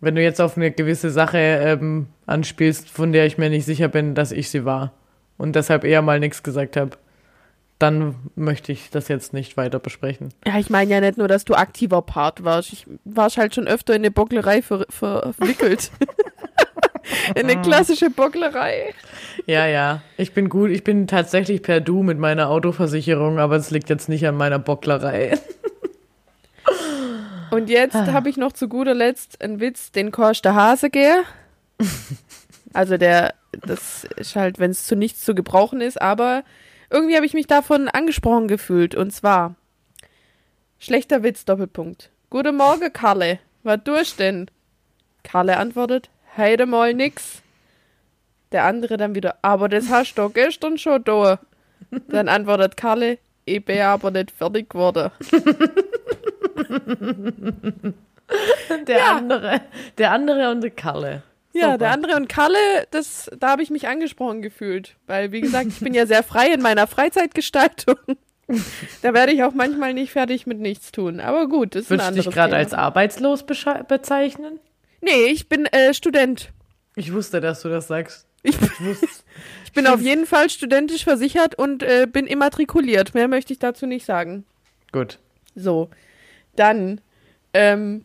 wenn 0.00 0.14
du 0.14 0.22
jetzt 0.22 0.40
auf 0.40 0.56
eine 0.56 0.70
gewisse 0.72 1.10
Sache 1.10 1.38
ähm, 1.38 2.06
anspielst, 2.26 2.88
von 2.90 3.12
der 3.12 3.26
ich 3.26 3.38
mir 3.38 3.48
nicht 3.50 3.64
sicher 3.64 3.88
bin, 3.88 4.14
dass 4.14 4.32
ich 4.32 4.50
sie 4.50 4.64
war 4.64 4.92
und 5.38 5.54
deshalb 5.56 5.84
eher 5.84 6.02
mal 6.02 6.18
nichts 6.20 6.42
gesagt 6.42 6.76
habe, 6.76 6.96
dann 7.82 8.14
möchte 8.36 8.72
ich 8.72 8.90
das 8.90 9.08
jetzt 9.08 9.32
nicht 9.32 9.56
weiter 9.56 9.78
besprechen. 9.78 10.32
Ja, 10.46 10.58
ich 10.58 10.70
meine 10.70 10.90
ja 10.92 11.00
nicht 11.00 11.18
nur, 11.18 11.28
dass 11.28 11.44
du 11.44 11.54
aktiver 11.54 12.02
Part 12.02 12.44
warst. 12.44 12.72
Ich 12.72 12.86
warst 13.04 13.36
halt 13.36 13.54
schon 13.54 13.66
öfter 13.66 13.94
in 13.94 14.02
eine 14.02 14.10
Bocklerei 14.10 14.62
ver 14.62 14.86
ver 14.88 15.32
verwickelt. 15.36 15.90
in 17.34 17.48
eine 17.50 17.60
klassische 17.60 18.10
Bocklerei. 18.10 18.94
Ja, 19.46 19.66
ja, 19.66 20.02
ich 20.16 20.32
bin 20.32 20.48
gut. 20.48 20.70
Ich 20.70 20.84
bin 20.84 21.06
tatsächlich 21.06 21.62
per 21.62 21.80
Du 21.80 22.02
mit 22.02 22.18
meiner 22.18 22.48
Autoversicherung, 22.48 23.38
aber 23.38 23.56
es 23.56 23.70
liegt 23.70 23.90
jetzt 23.90 24.08
nicht 24.08 24.26
an 24.26 24.36
meiner 24.36 24.58
Bocklerei. 24.58 25.38
Und 27.50 27.68
jetzt 27.68 27.96
Ah. 27.96 28.12
habe 28.12 28.30
ich 28.30 28.38
noch 28.38 28.52
zu 28.52 28.66
guter 28.68 28.94
Letzt 28.94 29.42
einen 29.42 29.60
Witz, 29.60 29.92
den 29.92 30.10
Korsch 30.10 30.40
der 30.42 30.54
Hase 30.54 30.90
gehe. 30.90 31.22
Also 32.74 32.96
der, 32.96 33.34
das 33.66 34.04
ist 34.16 34.34
halt, 34.34 34.58
wenn 34.58 34.70
es 34.70 34.86
zu 34.86 34.96
nichts 34.96 35.20
zu 35.26 35.34
gebrauchen 35.34 35.82
ist, 35.82 36.00
aber 36.00 36.42
irgendwie 36.92 37.16
habe 37.16 37.26
ich 37.26 37.34
mich 37.34 37.46
davon 37.46 37.88
angesprochen 37.88 38.48
gefühlt. 38.48 38.94
Und 38.94 39.12
zwar, 39.12 39.54
schlechter 40.78 41.22
Witz, 41.22 41.44
Doppelpunkt. 41.44 42.10
Guten 42.30 42.56
Morgen, 42.56 42.92
Karle. 42.92 43.38
Was 43.62 43.80
tust 43.84 44.18
denn? 44.20 44.50
Karle 45.22 45.56
antwortet, 45.56 46.10
heide 46.36 46.66
mal 46.66 46.94
nix. 46.94 47.42
Der 48.52 48.64
andere 48.64 48.96
dann 48.96 49.14
wieder, 49.14 49.36
aber 49.42 49.68
das 49.68 49.88
hast 49.88 50.14
du 50.14 50.22
doch 50.22 50.34
gestern 50.34 50.78
schon 50.78 51.04
da. 51.04 51.38
Dann 52.08 52.28
antwortet 52.28 52.76
Karle, 52.76 53.18
ich 53.44 53.64
bin 53.64 53.80
aber 53.80 54.10
nicht 54.10 54.30
fertig 54.30 54.70
geworden. 54.70 55.10
Der 58.86 58.98
Ja. 58.98 59.16
andere, 59.16 59.60
der 59.98 60.10
andere 60.12 60.50
und 60.50 60.62
der 60.62 60.70
Kalle. 60.70 61.22
Ja, 61.52 61.66
Super. 61.66 61.78
der 61.78 61.90
andere 61.90 62.16
und 62.16 62.28
Kalle, 62.28 62.86
das, 62.90 63.30
da 63.38 63.50
habe 63.50 63.62
ich 63.62 63.70
mich 63.70 63.86
angesprochen 63.86 64.40
gefühlt. 64.40 64.96
Weil, 65.06 65.32
wie 65.32 65.40
gesagt, 65.42 65.66
ich 65.68 65.80
bin 65.80 65.92
ja 65.94 66.06
sehr 66.06 66.22
frei 66.22 66.48
in 66.52 66.62
meiner 66.62 66.86
Freizeitgestaltung. 66.86 67.96
da 69.02 69.14
werde 69.14 69.32
ich 69.32 69.42
auch 69.44 69.52
manchmal 69.52 69.92
nicht 69.94 70.12
fertig 70.12 70.46
mit 70.46 70.58
nichts 70.58 70.92
tun. 70.92 71.20
Aber 71.20 71.48
gut, 71.48 71.74
das 71.74 71.82
ist 71.82 71.90
ein 71.90 71.90
Würdest 71.90 72.04
du 72.04 72.08
anderes 72.08 72.24
dich 72.26 72.34
gerade 72.34 72.56
als 72.56 72.74
arbeitslos 72.74 73.44
bezeichnen? 73.44 74.60
Nee, 75.00 75.26
ich 75.26 75.48
bin 75.48 75.66
äh, 75.66 75.92
Student. 75.92 76.52
Ich 76.96 77.12
wusste, 77.12 77.40
dass 77.40 77.62
du 77.62 77.68
das 77.68 77.88
sagst. 77.88 78.26
Ich, 78.42 78.60
Ich 78.60 78.80
wusste. 78.80 79.06
ich 79.64 79.72
bin 79.72 79.86
auf 79.86 80.00
jeden 80.00 80.26
Fall 80.26 80.48
studentisch 80.50 81.04
versichert 81.04 81.54
und 81.54 81.82
äh, 81.82 82.06
bin 82.10 82.26
immatrikuliert. 82.26 83.14
Mehr 83.14 83.28
möchte 83.28 83.52
ich 83.52 83.58
dazu 83.58 83.86
nicht 83.86 84.06
sagen. 84.06 84.44
Gut. 84.90 85.18
So, 85.54 85.90
dann 86.56 87.00
ähm, 87.54 88.04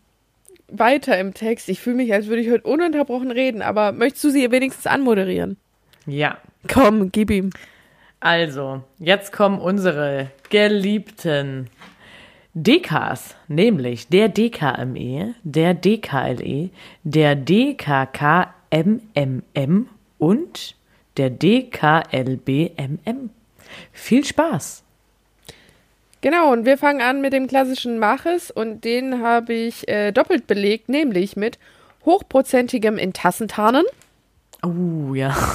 weiter 0.70 1.18
im 1.20 1.34
Text. 1.34 1.70
Ich 1.70 1.80
fühle 1.80 1.98
mich, 1.98 2.14
als 2.14 2.28
würde 2.28 2.42
ich 2.42 2.50
heute 2.50 2.68
ununterbrochen 2.68 3.32
reden, 3.32 3.62
aber 3.62 3.92
möchtest 3.92 4.24
du 4.26 4.30
sie 4.30 4.52
wenigstens 4.52 4.88
anmoderieren? 4.88 5.58
Ja. 6.06 6.38
Komm, 6.68 7.12
gib 7.12 7.32
ihm. 7.32 7.52
Also, 8.20 8.84
jetzt 9.00 9.32
kommen 9.32 9.60
unsere 9.60 10.32
geliebten 10.50 11.70
DKs, 12.56 13.36
nämlich 13.48 14.08
der 14.08 14.30
DKME, 14.30 15.36
der 15.44 15.76
DKLE, 15.76 16.72
der 17.04 17.36
DKKMMM 17.36 18.50
und 20.18 20.76
der 21.18 21.30
DKLBMM. 21.30 23.30
Viel 23.92 24.26
Spaß! 24.26 24.87
Genau, 26.22 26.52
und 26.52 26.66
wir 26.66 26.78
fangen 26.78 27.02
an 27.02 27.22
mit 27.22 27.34
dem 27.34 27.48
klassischen 27.48 28.00
Maches 28.00 28.50
und 28.52 28.84
den 28.84 29.22
habe 29.22 29.54
ich 29.54 29.88
äh, 29.88 30.12
doppelt 30.12 30.48
belegt, 30.48 30.90
nämlich 30.90 31.36
mit 31.36 31.60
hochprozentigem 32.06 32.98
in 32.98 33.14
Tassentarnen. 33.14 33.86
Uh, 34.66 35.14
ja. 35.16 35.36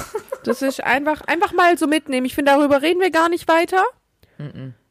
Das 0.45 0.61
ist 0.61 0.83
einfach, 0.83 1.21
einfach 1.21 1.53
mal 1.53 1.77
so 1.77 1.87
mitnehmen. 1.87 2.25
Ich 2.25 2.35
finde, 2.35 2.51
darüber 2.51 2.81
reden 2.81 2.99
wir 2.99 3.11
gar 3.11 3.29
nicht 3.29 3.47
weiter. 3.47 3.81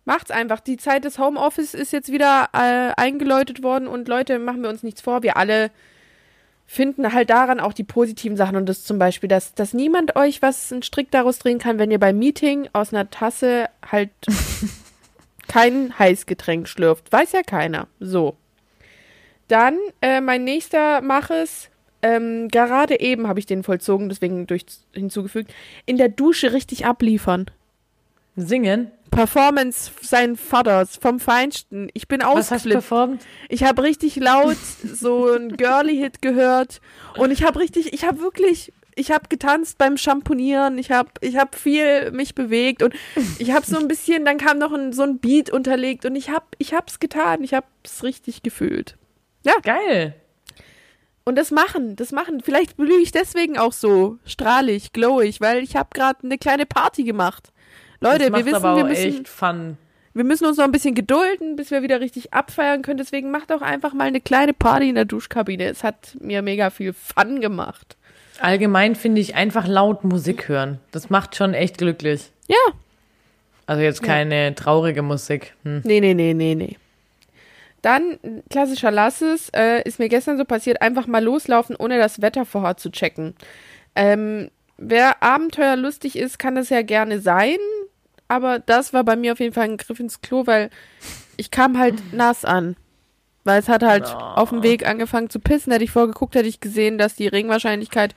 Macht's 0.05 0.31
einfach. 0.31 0.61
Die 0.61 0.79
Zeit 0.79 1.05
des 1.05 1.19
Homeoffice 1.19 1.75
ist 1.75 1.93
jetzt 1.93 2.11
wieder 2.11 2.49
äh, 2.52 2.93
eingeläutet 2.97 3.62
worden 3.62 3.87
und 3.87 4.09
Leute, 4.09 4.38
machen 4.38 4.62
wir 4.62 4.71
uns 4.71 4.83
nichts 4.83 5.02
vor. 5.02 5.23
Wir 5.23 5.37
alle 5.37 5.71
finden 6.67 7.12
halt 7.12 7.29
daran 7.29 7.61
auch 7.61 7.75
die 7.75 7.85
positiven 7.85 8.37
Sachen 8.37 8.57
und 8.57 8.67
das 8.67 8.85
zum 8.85 8.99
Beispiel, 8.99 9.29
dass, 9.29 9.52
dass 9.55 9.75
niemand 9.75 10.17
euch 10.17 10.41
was 10.41 10.73
einen 10.73 10.83
Strick 10.83 11.11
daraus 11.11 11.38
drehen 11.38 11.59
kann, 11.59 11.79
wenn 11.79 11.91
ihr 11.91 12.00
beim 12.00 12.19
Meeting 12.19 12.69
aus 12.73 12.95
einer 12.95 13.11
Tasse 13.11 13.69
halt 13.87 14.11
kein 15.49 15.99
Heißgetränk 15.99 16.69
schlürft. 16.69 17.13
Weiß 17.13 17.33
ja 17.33 17.43
keiner. 17.43 17.89
So. 18.01 18.37
Dann 19.49 19.79
äh, 20.01 20.21
mein 20.21 20.45
nächster 20.45 21.01
Maches. 21.01 21.69
Ähm, 22.05 22.49
gerade 22.49 22.99
eben 22.99 23.29
habe 23.29 23.39
ich 23.39 23.47
den 23.47 23.63
vollzogen, 23.63 24.09
deswegen 24.09 24.47
durch, 24.47 24.65
hinzugefügt. 24.93 25.53
In 25.87 25.99
der 25.99 26.09
Dusche 26.09 26.53
richtig 26.53 26.85
abliefern. 26.85 27.47
Singen? 28.35 28.91
Performance 29.11 29.91
sein 30.01 30.37
Vaters 30.37 30.97
vom 30.97 31.21
Feinsten. 31.21 31.91
Ich 31.93 32.09
bin 32.09 32.21
Was 32.21 32.27
hast 32.29 32.35
du 32.35 32.55
ausgeflippt. 32.55 32.75
performt? 32.75 33.27
Ich 33.51 33.63
habe 33.63 33.83
richtig 33.83 34.17
laut 34.17 34.57
so 34.57 35.31
ein 35.31 35.57
Girly-Hit 35.57 36.23
gehört 36.23 36.81
und 37.19 37.31
ich 37.31 37.45
habe 37.45 37.61
richtig, 37.61 37.93
ich 37.93 38.05
habe 38.05 38.21
wirklich, 38.21 38.73
ich 38.95 39.11
habe 39.11 39.29
getanzt 39.29 39.79
beim 39.79 39.97
Shampoonieren, 39.97 40.79
ich 40.79 40.91
habe 40.91 41.11
ich 41.21 41.37
hab 41.37 41.55
viel 41.55 42.11
mich 42.13 42.35
bewegt 42.35 42.83
und 42.83 42.95
ich 43.39 43.53
habe 43.53 43.67
so 43.67 43.79
ein 43.79 43.89
bisschen, 43.89 44.25
dann 44.25 44.39
kam 44.39 44.59
noch 44.59 44.73
ein, 44.73 44.93
so 44.93 45.03
ein 45.03 45.19
Beat 45.19 45.51
unterlegt 45.51 46.05
und 46.05 46.17
ich 46.17 46.31
habe 46.31 46.47
ich 46.59 46.75
hab's 46.75 47.01
getan, 47.01 47.43
ich 47.43 47.55
habe 47.55 47.67
es 47.85 48.03
richtig 48.03 48.43
gefühlt. 48.43 48.97
Geil! 49.63 50.15
Und 51.25 51.37
das 51.37 51.51
machen, 51.53 51.95
das 51.97 52.11
machen. 52.11 52.41
Vielleicht 52.41 52.77
blühe 52.77 53.01
ich 53.01 53.13
deswegen 53.13 53.57
auch 53.57 53.73
so 53.73 54.19
strahlig, 54.25 54.93
glowig, 54.93 55.41
weil 55.41 55.63
ich 55.63 55.77
habe 55.77 55.91
gerade 55.95 56.25
eine 56.25 56.37
kleine 56.37 56.67
Party 56.67 57.05
gemacht. 57.05 57.53
Leute, 58.01 58.33
wir 58.33 58.45
wissen, 58.45 58.63
wir 58.63 58.71
auch 58.71 58.85
müssen. 58.89 59.79
wir 60.15 60.25
müssen 60.25 60.47
uns 60.47 60.57
noch 60.57 60.65
ein 60.65 60.73
bisschen 60.73 60.95
gedulden, 60.97 61.55
bis 61.57 61.71
wir 61.71 61.83
wieder 61.83 62.01
richtig 62.01 62.35
abfeiern 62.35 62.83
können. 62.83 62.99
Deswegen 62.99 63.31
macht 63.31 63.51
doch 63.51 63.63
einfach 63.63 63.95
mal 63.95 64.09
eine 64.09 64.21
kleine 64.21 64.53
Party 64.53 64.89
in 64.89 64.97
der 64.97 65.05
Duschkabine. 65.05 65.67
Es 65.67 65.85
hat 65.85 66.17
mir 66.21 66.43
mega 66.43 66.71
viel 66.71 66.93
Fun 66.93 67.41
gemacht. 67.41 67.97
Allgemein 68.43 68.97
finde 68.97 69.21
ich 69.21 69.37
einfach 69.37 69.69
laut 69.69 70.03
Musik 70.03 70.49
hören. 70.49 70.81
Das 70.91 71.11
macht 71.11 71.37
schon 71.37 71.55
echt 71.55 71.79
glücklich. 71.79 72.33
Ja. 72.49 72.75
Also 73.67 73.83
jetzt 73.83 74.03
keine 74.03 74.55
traurige 74.57 75.03
Musik. 75.03 75.55
Hm. 75.63 75.83
Nee, 75.85 76.01
nee, 76.01 76.13
nee, 76.13 76.35
nee, 76.35 76.57
nee. 76.57 76.77
Dann, 77.83 78.19
klassischer 78.51 78.91
Lasses, 78.91 79.49
äh, 79.51 79.83
ist 79.83 80.01
mir 80.01 80.09
gestern 80.09 80.39
so 80.39 80.45
passiert, 80.45 80.83
einfach 80.83 81.07
mal 81.07 81.23
loslaufen, 81.23 81.77
ohne 81.77 81.99
das 81.99 82.21
Wetter 82.21 82.45
vorher 82.45 82.77
zu 82.77 82.91
checken. 82.91 83.35
Ähm, 83.95 84.51
wer 84.77 85.23
abenteuerlustig 85.23 86.17
ist, 86.17 86.41
kann 86.41 86.57
das 86.57 86.69
ja 86.69 86.83
gerne 86.83 87.21
sein, 87.21 87.59
aber 88.27 88.59
das 88.59 88.93
war 88.93 89.05
bei 89.05 89.15
mir 89.15 89.33
auf 89.33 89.41
jeden 89.41 89.55
Fall 89.55 89.65
ein 89.65 89.77
Griff 89.77 90.01
ins 90.01 90.21
Klo, 90.21 90.49
weil 90.49 90.71
ich 91.37 91.53
kam 91.53 91.79
halt 91.79 91.95
nass 92.13 92.45
an. 92.45 92.75
Weil 93.45 93.59
es 93.61 93.69
hat 93.69 93.83
halt 93.83 94.05
Oh. 94.07 94.19
auf 94.19 94.51
dem 94.51 94.63
Weg 94.63 94.87
angefangen 94.87 95.29
zu 95.31 95.41
pissen. 95.41 95.73
Hätte 95.73 95.85
ich 95.85 95.91
vorgeguckt, 95.91 96.35
hätte 96.35 96.49
ich 96.49 96.61
gesehen, 96.61 96.97
dass 96.99 97.15
die 97.17 97.27
Regenwahrscheinlichkeit 97.27 98.15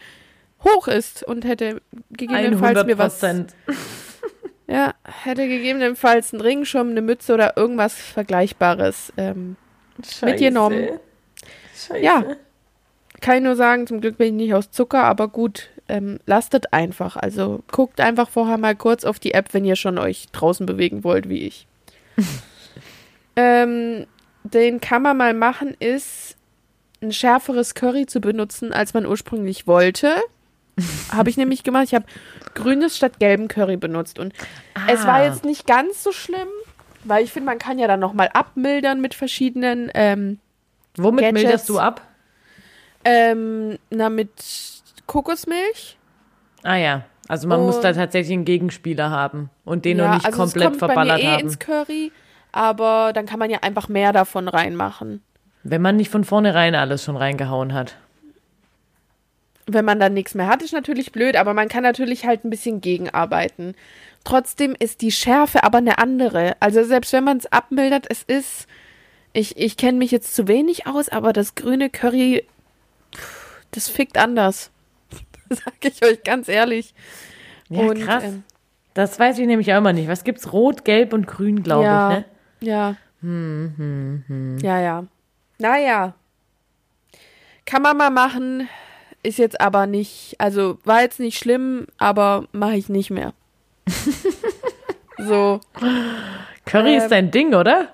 hoch 0.64 0.88
ist 0.88 1.24
und 1.24 1.46
hätte 1.46 1.82
gegebenenfalls 2.12 2.78
100 2.78 2.88
mir 2.88 2.98
was 2.98 3.14
Prozent. 3.20 3.56
ja, 4.68 4.94
hätte 5.24 5.48
gegebenenfalls 5.48 6.34
einen 6.34 6.42
Regenschirm, 6.42 6.90
eine 6.90 7.02
Mütze 7.02 7.34
oder 7.34 7.58
irgendwas 7.58 7.94
Vergleichbares. 7.96 9.14
Ähm, 9.18 9.56
mitgenommen. 10.22 10.90
Scheiße. 11.76 12.04
Ja. 12.04 12.24
kann 13.22 13.38
ich 13.38 13.44
nur 13.44 13.56
sagen, 13.56 13.88
zum 13.88 14.02
Glück 14.02 14.18
bin 14.18 14.28
ich 14.28 14.34
nicht 14.34 14.54
aus 14.54 14.70
Zucker, 14.72 15.04
aber 15.04 15.28
gut, 15.28 15.70
ähm, 15.88 16.20
lastet 16.26 16.74
einfach. 16.74 17.16
Also 17.16 17.64
guckt 17.72 18.00
einfach 18.00 18.30
vorher 18.30 18.58
mal 18.58 18.76
kurz 18.76 19.04
auf 19.06 19.20
die 19.20 19.34
App, 19.34 19.54
wenn 19.54 19.66
ihr 19.66 19.76
schon 19.76 19.98
euch 19.98 20.28
draußen 20.32 20.66
bewegen 20.66 21.04
wollt, 21.04 21.30
wie 21.30 21.44
ich. 21.48 21.68
ähm, 23.36 24.06
den 24.54 24.80
kann 24.82 25.02
man 25.02 25.18
mal 25.18 25.34
machen, 25.34 25.76
ist 25.80 26.36
ein 27.02 27.12
schärferes 27.12 27.74
Curry 27.76 28.06
zu 28.06 28.22
benutzen, 28.22 28.72
als 28.74 28.94
man 28.94 29.06
ursprünglich 29.06 29.68
wollte. 29.68 30.16
habe 31.12 31.30
ich 31.30 31.38
nämlich 31.38 31.64
gemacht. 31.64 31.84
Ich 31.86 31.94
habe 31.96 32.06
grünes 32.54 32.98
statt 32.98 33.20
gelben 33.20 33.48
Curry 33.48 33.78
benutzt 33.78 34.20
und 34.20 34.34
es 34.92 35.06
war 35.06 35.16
Ah. 35.16 35.26
jetzt 35.26 35.46
nicht 35.46 35.66
ganz 35.68 36.04
so 36.04 36.12
schlimm, 36.12 36.48
weil 37.04 37.24
ich 37.24 37.32
finde, 37.32 37.46
man 37.48 37.60
kann 37.60 37.80
ja 37.80 37.88
dann 37.88 38.00
noch 38.00 38.14
mal 38.14 38.30
abmildern 38.34 39.02
mit 39.02 39.14
verschiedenen 39.14 39.90
ähm, 39.94 40.40
Womit 40.98 41.22
Gadgets. 41.26 41.44
milderst 41.44 41.70
du 41.70 41.80
ab? 41.80 42.02
ähm, 43.04 43.78
na 43.90 44.10
mit 44.10 44.32
Kokosmilch. 45.06 45.98
Ah 46.64 46.76
ja. 46.76 47.06
Also 47.28 47.48
man 47.48 47.62
muss 47.62 47.76
Und- 47.78 47.84
da 47.84 47.94
tatsächlich 47.94 48.34
einen 48.34 48.46
Gegenspieler 48.46 49.10
haben 49.10 49.50
und 49.64 49.86
den 49.86 49.98
ja, 49.98 50.08
noch 50.08 50.14
nicht 50.16 50.26
also 50.26 50.44
es 50.44 50.52
komplett 50.54 50.68
kommt 50.70 50.80
verballert 50.80 51.18
bei 51.18 51.24
mir 51.24 51.30
eh 51.30 51.34
haben. 51.34 51.42
ins 51.42 51.60
Curry, 51.60 52.12
aber 52.56 53.12
dann 53.14 53.26
kann 53.26 53.38
man 53.38 53.50
ja 53.50 53.60
einfach 53.64 53.90
mehr 53.90 54.14
davon 54.14 54.48
reinmachen. 54.48 55.22
Wenn 55.64 55.82
man 55.82 55.98
nicht 55.98 56.10
von 56.10 56.24
vornherein 56.24 56.74
alles 56.74 57.04
schon 57.04 57.18
reingehauen 57.18 57.74
hat. 57.74 57.98
Wenn 59.68 59.84
man 59.84 60.00
dann 60.00 60.14
nichts 60.14 60.36
mehr 60.36 60.48
hat, 60.48 60.62
ist 60.62 60.72
natürlich 60.72 61.12
blöd, 61.12 61.36
aber 61.36 61.54
man 61.54 61.68
kann 61.68 61.84
natürlich 61.84 62.26
halt 62.26 62.46
ein 62.46 62.50
bisschen 62.50 62.80
gegenarbeiten. 62.80 63.76
Trotzdem 64.24 64.74
ist 64.78 65.02
die 65.02 65.12
Schärfe 65.12 65.64
aber 65.64 65.80
eine 65.80 65.98
andere. 65.98 66.56
Also 66.62 66.84
selbst 66.84 67.12
wenn 67.12 67.26
man 67.26 67.38
es 67.38 67.52
abmildert, 67.52 68.06
es 68.10 68.24
ist. 68.24 68.68
Ich, 69.34 69.58
ich 69.58 69.76
kenne 69.76 69.98
mich 69.98 70.12
jetzt 70.12 70.34
zu 70.34 70.48
wenig 70.48 70.88
aus, 70.88 71.10
aber 71.10 71.34
das 71.34 71.56
grüne 71.56 71.90
Curry, 71.90 72.46
das 73.72 73.90
fickt 73.90 74.18
anders. 74.18 74.72
Sag 75.50 75.74
ich 75.82 76.02
euch 76.06 76.24
ganz 76.24 76.48
ehrlich. 76.48 76.94
Ja, 77.68 77.82
Und, 77.82 78.00
krass. 78.02 78.24
ähm, 78.24 78.44
das 78.94 79.20
weiß 79.20 79.40
ich 79.40 79.46
nämlich 79.46 79.74
auch 79.74 79.80
immer 79.80 79.92
nicht. 79.92 80.08
Was 80.08 80.24
gibt's? 80.24 80.54
Rot, 80.54 80.86
Gelb 80.86 81.12
und 81.12 81.28
Grün, 81.28 81.64
glaube 81.64 81.84
ja, 81.84 82.12
ich, 82.12 82.18
ne? 82.20 82.26
Ja. 82.62 82.96
Hm, 83.22 84.58
Ja, 84.62 84.80
ja. 84.80 85.04
Naja. 85.58 86.14
Kann 87.66 87.82
man 87.82 87.98
mal 87.98 88.10
machen, 88.12 88.70
ist 89.24 89.40
jetzt 89.40 89.60
aber 89.60 89.88
nicht, 89.88 90.36
also 90.38 90.78
war 90.84 91.02
jetzt 91.02 91.20
nicht 91.20 91.38
schlimm, 91.40 91.88
aber 91.98 92.48
mache 92.52 92.76
ich 92.76 92.90
nicht 92.90 93.10
mehr. 93.10 93.34
so. 95.18 95.60
Curry 96.66 96.94
Ähm, 96.94 96.98
ist 96.98 97.10
dein 97.10 97.32
Ding, 97.32 97.54
oder? 97.54 97.90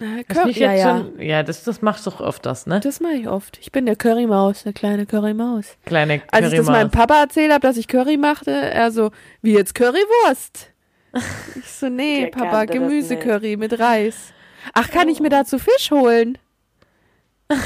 Äh, 0.00 0.24
Curry, 0.24 0.50
ja, 0.52 0.72
ja. 0.74 0.98
Schon, 0.98 1.20
ja, 1.20 1.42
das, 1.42 1.64
das 1.64 1.80
machst 1.80 2.04
du 2.06 2.10
doch 2.10 2.20
öfters, 2.20 2.66
ne? 2.66 2.80
Das 2.80 3.00
mache 3.00 3.14
ich 3.14 3.28
oft. 3.28 3.58
Ich 3.62 3.72
bin 3.72 3.86
der 3.86 3.96
Currymaus, 3.96 4.64
der 4.64 4.74
kleine 4.74 5.06
Currymaus. 5.06 5.76
Kleine 5.86 6.20
Als 6.30 6.52
ich 6.52 6.58
das 6.58 6.66
meinem 6.66 6.90
Currymaus. 6.90 7.06
Papa 7.08 7.20
erzählt 7.22 7.50
habe, 7.52 7.60
dass 7.60 7.78
ich 7.78 7.88
Curry 7.88 8.18
machte, 8.18 8.50
er 8.50 8.90
so, 8.90 9.10
wie 9.40 9.54
jetzt 9.54 9.74
Currywurst? 9.74 10.70
Ich 11.56 11.70
so, 11.70 11.88
nee, 11.88 12.22
Der 12.22 12.30
Papa, 12.30 12.64
Gemüsecurry 12.64 13.56
mit 13.56 13.78
Reis. 13.78 14.32
Ach, 14.74 14.90
kann 14.90 15.08
ich 15.08 15.20
mir 15.20 15.28
dazu 15.28 15.58
Fisch 15.58 15.90
holen? 15.90 16.38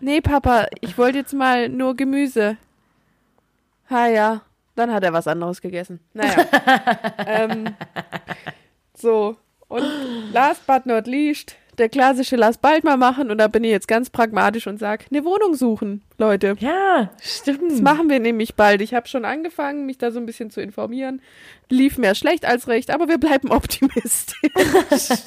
nee, 0.00 0.20
Papa, 0.20 0.66
ich 0.80 0.96
wollte 0.98 1.18
jetzt 1.18 1.34
mal 1.34 1.68
nur 1.68 1.94
Gemüse. 1.94 2.56
Ha 3.90 4.06
ja, 4.06 4.42
dann 4.74 4.92
hat 4.92 5.04
er 5.04 5.12
was 5.12 5.26
anderes 5.26 5.60
gegessen. 5.60 6.00
Naja. 6.14 6.46
ähm, 7.26 7.74
so, 8.94 9.36
und 9.68 9.84
last 10.32 10.66
but 10.66 10.86
not 10.86 11.06
least, 11.06 11.56
der 11.78 11.88
klassische 11.88 12.36
Lass 12.36 12.58
bald 12.58 12.84
mal 12.84 12.96
machen 12.96 13.30
und 13.30 13.38
da 13.38 13.48
bin 13.48 13.64
ich 13.64 13.70
jetzt 13.70 13.88
ganz 13.88 14.10
pragmatisch 14.10 14.66
und 14.66 14.78
sag, 14.78 15.06
eine 15.10 15.24
Wohnung 15.24 15.54
suchen, 15.54 16.02
Leute. 16.18 16.54
Ja, 16.58 17.10
stimmt. 17.20 17.72
Das 17.72 17.80
machen 17.80 18.08
wir 18.08 18.20
nämlich 18.20 18.54
bald. 18.54 18.80
Ich 18.80 18.94
habe 18.94 19.08
schon 19.08 19.24
angefangen, 19.24 19.86
mich 19.86 19.98
da 19.98 20.10
so 20.10 20.18
ein 20.18 20.26
bisschen 20.26 20.50
zu 20.50 20.60
informieren. 20.60 21.20
Lief 21.68 21.98
mehr 21.98 22.14
schlecht 22.14 22.44
als 22.44 22.68
recht, 22.68 22.90
aber 22.90 23.08
wir 23.08 23.18
bleiben 23.18 23.50
optimistisch. 23.50 24.36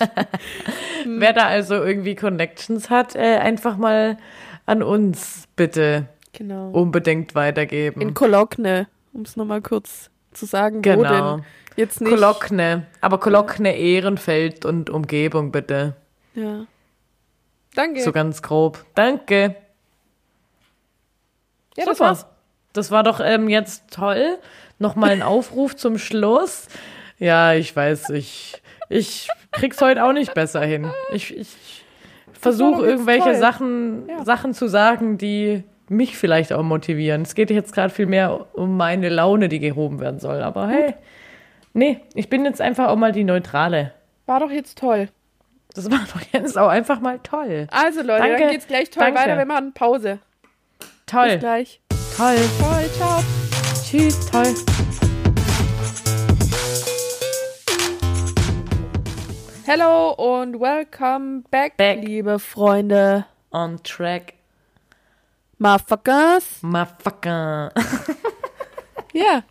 Wer 1.05 1.33
da 1.33 1.47
also 1.47 1.75
irgendwie 1.75 2.15
Connections 2.15 2.89
hat, 2.89 3.15
äh, 3.15 3.37
einfach 3.37 3.77
mal 3.77 4.17
an 4.65 4.83
uns 4.83 5.45
bitte 5.55 6.07
Genau. 6.33 6.69
unbedingt 6.69 7.33
weitergeben. 7.33 7.99
In 7.99 8.13
Kologne, 8.13 8.87
um 9.11 9.23
es 9.23 9.35
nochmal 9.35 9.61
kurz 9.61 10.11
zu 10.33 10.45
sagen, 10.45 10.77
wo 10.77 10.81
genau. 10.81 11.37
denn? 11.37 11.45
Jetzt 11.75 11.99
nicht. 11.99 12.11
Kologne. 12.11 12.85
Aber 13.01 13.19
Kologne, 13.19 13.75
Ehrenfeld 13.75 14.63
und 14.63 14.89
Umgebung 14.89 15.51
bitte. 15.51 15.95
Ja. 16.37 16.67
Danke. 17.75 18.01
So 18.01 18.11
ganz 18.11 18.41
grob. 18.41 18.85
Danke. 18.95 19.55
ja, 21.75 21.85
das 21.85 21.97
Super. 21.97 22.09
war's. 22.09 22.25
Das 22.73 22.91
war 22.91 23.01
doch 23.03 23.19
ähm, 23.23 23.49
jetzt 23.49 23.89
toll. 23.91 24.37
Nochmal 24.77 25.09
ein 25.09 25.23
Aufruf 25.23 25.75
zum 25.75 25.97
Schluss. 25.97 26.67
Ja, 27.17 27.53
ich 27.53 27.75
weiß, 27.75 28.11
ich, 28.11 28.61
ich 28.89 29.27
krieg's 29.51 29.81
heute 29.81 30.03
auch 30.05 30.13
nicht 30.13 30.35
besser 30.35 30.63
hin. 30.63 30.91
Ich, 31.11 31.35
ich 31.35 31.83
versuche 32.33 32.85
irgendwelche 32.85 33.23
toll. 33.31 33.35
Sachen, 33.35 34.07
Ja. 34.07 34.23
Sachen 34.23 34.53
zu 34.53 34.67
sagen, 34.67 35.17
die 35.17 35.63
mich 35.89 36.17
vielleicht 36.17 36.53
auch 36.53 36.61
motivieren. 36.61 37.23
Es 37.23 37.33
geht 37.33 37.49
jetzt 37.49 37.73
gerade 37.73 37.91
viel 37.91 38.05
mehr 38.05 38.45
um 38.55 38.77
meine 38.77 39.09
Laune, 39.09 39.49
die 39.49 39.59
gehoben 39.59 39.99
werden 39.99 40.19
soll. 40.19 40.43
Aber 40.43 40.67
hey, 40.67 40.93
nee, 41.73 41.99
ich 42.13 42.29
bin 42.29 42.45
jetzt 42.45 42.61
einfach 42.61 42.89
auch 42.89 42.95
mal 42.97 43.11
die 43.11 43.23
Neutrale. 43.23 43.93
War 44.27 44.39
doch 44.39 44.51
jetzt 44.51 44.77
toll. 44.77 45.09
Das 45.77 45.91
war 45.91 45.99
doch 46.11 46.21
jetzt 46.31 46.57
auch 46.57 46.69
einfach 46.69 46.99
mal 47.01 47.19
toll. 47.19 47.67
Also 47.69 48.01
Leute, 48.01 48.23
Danke. 48.23 48.39
dann 48.39 48.49
geht's 48.49 48.65
gleich 48.65 48.89
toll 48.89 49.03
Danke. 49.03 49.19
weiter. 49.19 49.37
Wir 49.37 49.45
machen 49.45 49.73
Pause. 49.73 50.17
Bis 50.79 50.89
Toll, 51.05 51.37
gleich. 51.37 51.79
toll. 52.17 52.35
Toll, 52.59 52.89
ciao. 52.97 53.23
Tschüss, 53.85 54.25
toll. 54.31 54.55
Hello 59.67 60.13
und 60.13 60.59
welcome 60.59 61.43
back, 61.51 61.77
Back. 61.77 61.99
liebe 62.03 62.39
Freunde. 62.39 63.27
On 63.51 63.77
track. 63.83 64.33
Motherfuckers. 65.59 66.63
Motherfucker. 66.63 67.71
Ja. 69.13 69.43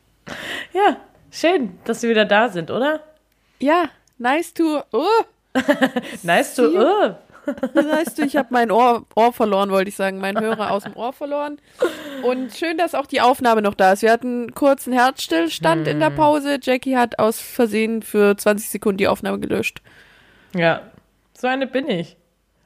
Ja, 0.73 0.97
schön, 1.31 1.79
dass 1.85 2.03
wir 2.03 2.11
wieder 2.11 2.25
da 2.25 2.49
sind, 2.49 2.71
oder? 2.71 3.01
Ja. 3.61 3.91
Nice 4.19 4.53
to. 4.55 4.83
Oh. 4.93 5.05
Nice 6.23 6.55
to. 6.55 6.62
Oh. 6.64 7.14
Weißt 7.75 8.19
du, 8.19 8.25
ich 8.25 8.37
habe 8.37 8.49
mein 8.51 8.73
Ohr, 8.73 9.07
Ohr 9.14 9.33
verloren, 9.33 9.71
wollte 9.71 9.88
ich 9.88 9.97
sagen, 9.97 10.19
meinen 10.19 10.40
Hörer 10.40 10.73
aus 10.73 10.83
dem 10.83 10.97
Ohr 10.97 11.12
verloren. 11.12 11.59
Und 12.23 12.53
schön, 12.55 12.77
dass 12.77 12.95
auch 12.95 13.07
die 13.07 13.21
Aufnahme 13.21 13.62
noch 13.62 13.75
da 13.75 13.92
ist. 13.92 14.03
Wir 14.03 14.11
hatten 14.11 14.53
einen 14.53 14.92
Herzstillstand 14.92 15.87
in 15.87 16.01
der 16.01 16.11
Pause. 16.11 16.59
Jackie 16.61 16.97
hat 16.97 17.21
aus 17.21 17.40
Versehen 17.40 18.03
für 18.03 18.37
20 18.37 18.69
Sekunden 18.69 18.99
die 18.99 19.07
Aufnahme 19.07 19.38
gelöscht. 19.38 19.81
Ja, 20.55 20.90
so 21.38 21.47
eine 21.47 21.69
bin 21.69 21.88
ich. 21.88 22.16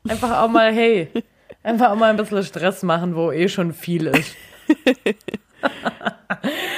Einfach 0.09 0.40
auch 0.40 0.48
mal, 0.48 0.72
hey, 0.72 1.09
einfach 1.62 1.90
auch 1.90 1.96
mal 1.96 2.11
ein 2.11 2.16
bisschen 2.16 2.42
Stress 2.42 2.83
machen, 2.83 3.14
wo 3.14 3.33
eh 3.33 3.48
schon 3.48 3.74
viel 3.74 4.07
ist. 4.07 4.35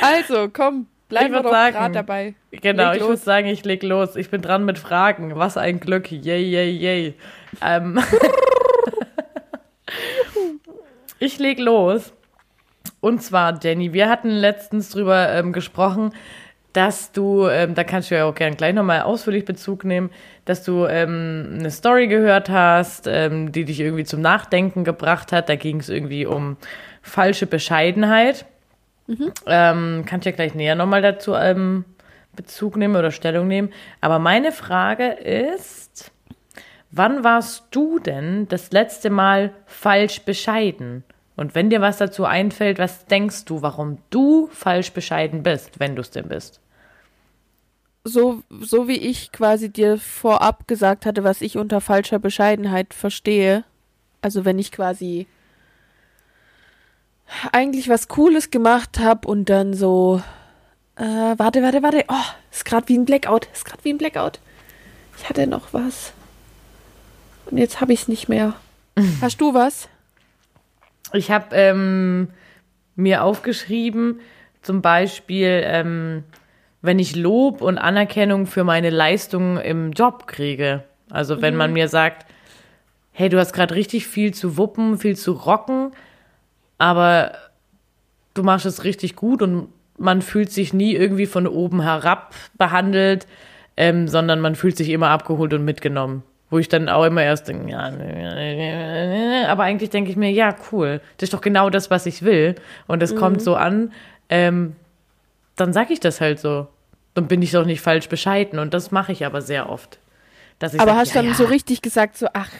Also, 0.01 0.48
komm, 0.53 0.88
bleiben 1.12 1.27
Ich 1.27 1.33
wir 1.33 1.42
doch 1.42 1.51
sagen, 1.51 1.77
gerade 1.77 1.94
dabei. 1.94 2.35
Genau, 2.51 2.88
Leg 2.88 2.94
ich 2.94 3.01
los. 3.01 3.09
würde 3.09 3.22
sagen, 3.22 3.46
ich 3.48 3.64
leg 3.64 3.83
los. 3.83 4.16
Ich 4.16 4.31
bin 4.31 4.40
dran 4.40 4.64
mit 4.64 4.79
Fragen. 4.79 5.37
Was 5.37 5.57
ein 5.57 5.79
Glück. 5.79 6.11
Yay, 6.11 6.42
yay, 6.42 6.70
yay. 6.70 7.14
Ähm, 7.61 8.01
ich 11.18 11.38
leg 11.38 11.59
los. 11.59 12.12
Und 13.01 13.22
zwar, 13.22 13.53
Danny, 13.53 13.92
wir 13.92 14.09
hatten 14.09 14.31
letztens 14.31 14.90
drüber 14.90 15.29
ähm, 15.31 15.53
gesprochen, 15.53 16.14
dass 16.72 17.12
du, 17.12 17.46
ähm, 17.46 17.75
da 17.75 17.85
kannst 17.85 18.11
du 18.11 18.14
ja 18.14 18.25
auch 18.25 18.35
gerne 18.35 18.57
gleich 18.57 18.72
nochmal 18.72 19.03
ausführlich 19.03 19.44
Bezug 19.44 19.85
nehmen, 19.85 20.09
dass 20.46 20.64
du 20.64 20.87
ähm, 20.87 21.57
eine 21.59 21.70
Story 21.70 22.07
gehört 22.07 22.48
hast, 22.48 23.07
ähm, 23.07 23.53
die 23.53 23.66
dich 23.66 23.81
irgendwie 23.81 24.05
zum 24.05 24.22
Nachdenken 24.22 24.83
gebracht 24.83 25.33
hat. 25.33 25.51
Da 25.51 25.57
ging 25.57 25.81
es 25.81 25.90
irgendwie 25.90 26.25
um 26.25 26.57
falsche 27.03 27.46
Bescheidenheit. 27.46 28.46
Ähm, 29.46 30.05
kannst 30.07 30.27
ja 30.27 30.33
gleich 30.33 30.55
näher 30.55 30.75
nochmal 30.75 31.03
dazu 31.03 31.35
ähm, 31.35 31.85
Bezug 32.35 32.77
nehmen 32.77 32.96
oder 32.96 33.11
Stellung 33.11 33.48
nehmen. 33.48 33.70
Aber 34.01 34.18
meine 34.18 34.53
Frage 34.53 35.09
ist, 35.09 36.11
wann 36.90 37.25
warst 37.25 37.66
du 37.70 37.98
denn 37.98 38.48
das 38.48 38.72
letzte 38.72 39.11
Mal 39.11 39.53
falsch 39.66 40.22
bescheiden? 40.22 41.05
Und 41.37 41.55
wenn 41.55 41.70
dir 41.70 41.81
was 41.81 41.96
dazu 41.96 42.25
einfällt, 42.25 42.79
was 42.79 43.07
denkst 43.07 43.44
du, 43.46 43.62
warum 43.62 43.98
du 44.11 44.48
falsch 44.53 44.92
bescheiden 44.92 45.42
bist, 45.42 45.81
wenn 45.81 45.96
du 45.96 46.03
es 46.03 46.11
denn 46.11 46.29
bist? 46.29 46.61
So, 48.05 48.42
so 48.61 48.88
wie 48.88 48.98
ich 48.98 49.33
quasi 49.33 49.68
dir 49.70 49.96
vorab 49.96 50.66
gesagt 50.66 51.07
hatte, 51.07 51.25
was 51.25 51.40
ich 51.40 51.57
unter 51.57 51.81
falscher 51.81 52.18
Bescheidenheit 52.18 52.94
verstehe. 52.94 53.64
Also 54.20 54.44
wenn 54.44 54.59
ich 54.59 54.72
quasi 54.72 55.27
eigentlich 57.52 57.88
was 57.88 58.08
Cooles 58.08 58.50
gemacht 58.50 58.98
habe 58.98 59.26
und 59.28 59.48
dann 59.48 59.74
so, 59.74 60.22
äh, 60.96 61.02
warte, 61.04 61.62
warte, 61.62 61.82
warte, 61.82 62.04
oh, 62.08 62.14
ist 62.50 62.64
gerade 62.64 62.88
wie 62.88 62.98
ein 62.98 63.04
Blackout, 63.04 63.48
ist 63.52 63.64
gerade 63.64 63.85
wie 63.85 63.92
ein 63.92 63.98
Blackout. 63.98 64.40
Ich 65.18 65.28
hatte 65.28 65.46
noch 65.46 65.72
was. 65.72 66.12
Und 67.50 67.58
jetzt 67.58 67.80
habe 67.80 67.92
ich 67.92 68.02
es 68.02 68.08
nicht 68.08 68.28
mehr. 68.28 68.54
Hast 69.20 69.40
du 69.40 69.54
was? 69.54 69.88
Ich 71.12 71.30
habe 71.30 71.54
ähm, 71.54 72.28
mir 72.96 73.22
aufgeschrieben, 73.22 74.20
zum 74.62 74.80
Beispiel, 74.80 75.62
ähm, 75.64 76.24
wenn 76.80 76.98
ich 76.98 77.16
Lob 77.16 77.61
und 77.62 77.78
Anerkennung 77.78 78.46
für 78.46 78.64
meine 78.64 78.90
Leistungen 78.90 79.58
im 79.58 79.92
Job 79.92 80.26
kriege. 80.26 80.85
Also 81.11 81.42
wenn 81.42 81.56
man 81.56 81.72
mir 81.72 81.88
sagt, 81.88 82.26
hey, 83.12 83.28
du 83.28 83.38
hast 83.38 83.52
gerade 83.52 83.74
richtig 83.74 84.06
viel 84.06 84.32
zu 84.32 84.56
wuppen, 84.56 84.98
viel 84.98 85.16
zu 85.16 85.32
rocken, 85.32 85.92
aber 86.83 87.37
du 88.35 88.42
machst 88.42 88.66
es 88.66 88.83
richtig 88.83 89.14
gut 89.14 89.40
und 89.40 89.68
man 89.99 90.21
fühlt 90.21 90.51
sich 90.51 90.75
nie 90.75 90.97
irgendwie 90.97 91.27
von 91.27 91.47
oben 91.47 91.81
herab 91.81 92.35
behandelt, 92.59 93.29
ähm, 93.77 94.09
sondern 94.09 94.40
man 94.40 94.57
fühlt 94.57 94.77
sich 94.77 94.88
immer 94.88 95.11
abgeholt 95.11 95.55
und 95.55 95.64
mitgenommen. 95.64 96.25
Wo 96.51 96.59
ich 96.59 96.68
dann 96.68 96.88
auch 96.88 97.05
immer 97.05 97.23
erst 97.23 97.47
denke, 97.47 97.71
ja, 97.71 97.92
aber 99.49 99.62
eigentlich 99.62 99.90
denke 99.90 100.11
ich 100.11 100.16
mir, 100.16 100.33
ja, 100.33 100.57
cool, 100.73 101.01
das 101.18 101.29
ist 101.29 101.35
doch 101.35 101.40
genau 101.40 101.71
das, 101.71 101.88
was 101.88 102.05
ich 102.05 102.23
will. 102.23 102.57
Und 102.88 103.01
es 103.01 103.14
kommt 103.14 103.42
so 103.42 103.55
an, 103.55 103.92
ähm, 104.29 104.75
dann 105.55 105.73
sag 105.73 105.88
ich 105.90 106.01
das 106.01 106.21
halt 106.21 106.40
so. 106.40 106.66
Dann 107.14 107.29
bin 107.29 107.42
ich 107.42 107.53
doch 107.53 107.64
nicht 107.64 107.81
falsch 107.81 108.09
bescheiden. 108.09 108.59
Und 108.59 108.75
das 108.75 108.90
mache 108.90 109.12
ich 109.12 109.25
aber 109.25 109.40
sehr 109.40 109.71
oft. 109.71 110.01
Dass 110.59 110.75
ich 110.75 110.81
Aber 110.81 110.90
sag, 110.90 110.99
hast 110.99 111.12
du 111.12 111.18
ja, 111.18 111.23
dann 111.23 111.31
ja, 111.31 111.37
so 111.37 111.45
richtig 111.45 111.81
gesagt, 111.81 112.18
so, 112.18 112.27
ach, 112.33 112.51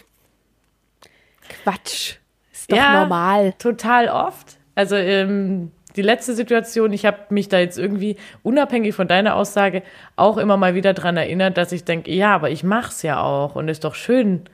Quatsch, 1.65 2.19
ist 2.63 2.73
doch 2.73 2.77
Ja. 2.77 3.01
normal. 3.01 3.53
Total 3.59 4.09
oft. 4.09 4.57
Also 4.75 4.97
ähm, 4.97 5.71
die 5.97 6.03
letzte 6.03 6.35
Situation, 6.35 6.93
ich 6.93 7.05
habe 7.05 7.19
mich 7.31 7.49
da 7.49 7.59
jetzt 7.59 7.79
irgendwie 7.79 8.17
unabhängig 8.43 8.95
von 8.95 9.07
deiner 9.09 9.35
Aussage 9.37 9.83
auch 10.17 10.39
immer 10.39 10.57
mal 10.57 10.75
wieder 10.75 10.95
dran 10.95 11.17
erinnert, 11.17 11.57
dass 11.59 11.73
ich 11.73 11.85
denke, 11.85 12.11
ja, 12.13 12.35
aber 12.35 12.51
ich 12.51 12.65
mach's 12.65 13.03
ja 13.03 13.21
auch 13.21 13.55
und 13.57 13.69
ist 13.69 13.85
doch 13.85 13.95
schön, 13.95 14.45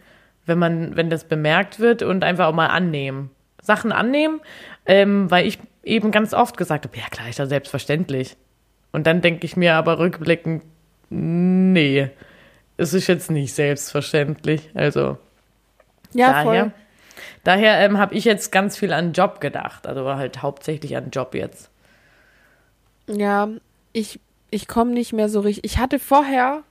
wenn 0.46 0.58
man, 0.58 0.96
wenn 0.96 1.10
das 1.10 1.24
bemerkt 1.24 1.78
wird 1.78 2.02
und 2.02 2.24
einfach 2.24 2.46
auch 2.48 2.54
mal 2.54 2.66
annehmen. 2.68 3.30
Sachen 3.62 3.92
annehmen, 3.92 4.40
ähm, 4.86 5.30
weil 5.30 5.46
ich 5.46 5.58
eben 5.84 6.10
ganz 6.10 6.32
oft 6.34 6.56
gesagt 6.56 6.86
habe, 6.86 6.96
ja 6.96 7.04
klar, 7.10 7.28
ist 7.28 7.38
ja 7.38 7.46
selbstverständlich. 7.46 8.36
Und 8.92 9.06
dann 9.06 9.20
denke 9.20 9.44
ich 9.44 9.56
mir 9.56 9.74
aber 9.74 9.98
rückblickend, 9.98 10.64
nee, 11.10 12.08
es 12.78 12.94
ist 12.94 13.06
jetzt 13.06 13.30
nicht 13.30 13.54
selbstverständlich. 13.54 14.70
Also 14.74 15.18
Ja, 16.14 16.32
daher, 16.32 16.44
voll. 16.44 16.72
Daher 17.44 17.78
ähm, 17.80 17.98
habe 17.98 18.14
ich 18.14 18.24
jetzt 18.24 18.52
ganz 18.52 18.76
viel 18.76 18.92
an 18.92 19.12
Job 19.12 19.40
gedacht. 19.40 19.86
Also 19.86 20.04
halt 20.14 20.42
hauptsächlich 20.42 20.96
an 20.96 21.10
Job 21.10 21.34
jetzt. 21.34 21.70
Ja, 23.08 23.48
ich, 23.92 24.20
ich 24.50 24.68
komme 24.68 24.92
nicht 24.92 25.12
mehr 25.12 25.28
so 25.28 25.40
richtig. 25.40 25.64
Ich 25.64 25.78
hatte 25.78 25.98
vorher, 25.98 26.62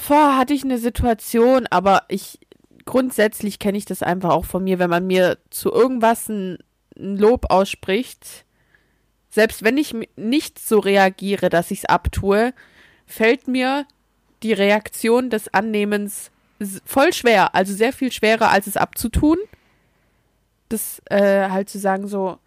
vorher 0.00 0.36
hatte 0.36 0.54
ich 0.54 0.64
eine 0.64 0.78
Situation, 0.78 1.66
aber 1.70 2.02
ich, 2.08 2.38
grundsätzlich 2.84 3.58
kenne 3.58 3.78
ich 3.78 3.84
das 3.84 4.02
einfach 4.02 4.30
auch 4.30 4.44
von 4.44 4.64
mir, 4.64 4.78
wenn 4.78 4.90
man 4.90 5.06
mir 5.06 5.38
zu 5.50 5.72
irgendwas 5.72 6.28
ein, 6.28 6.58
ein 6.96 7.16
Lob 7.16 7.50
ausspricht, 7.50 8.44
selbst 9.30 9.62
wenn 9.62 9.76
ich 9.76 9.94
nicht 10.16 10.58
so 10.58 10.78
reagiere, 10.78 11.48
dass 11.48 11.70
ich 11.70 11.80
es 11.80 11.84
abtue, 11.84 12.52
fällt 13.06 13.46
mir 13.46 13.86
die 14.42 14.52
Reaktion 14.52 15.30
des 15.30 15.52
Annehmens 15.52 16.30
voll 16.84 17.12
schwer, 17.12 17.54
also 17.54 17.72
sehr 17.74 17.92
viel 17.92 18.12
schwerer, 18.12 18.50
als 18.50 18.66
es 18.66 18.76
abzutun. 18.76 19.38
Das 20.68 21.00
äh, 21.06 21.48
halt 21.48 21.68
zu 21.68 21.78
sagen 21.78 22.08
so, 22.08 22.38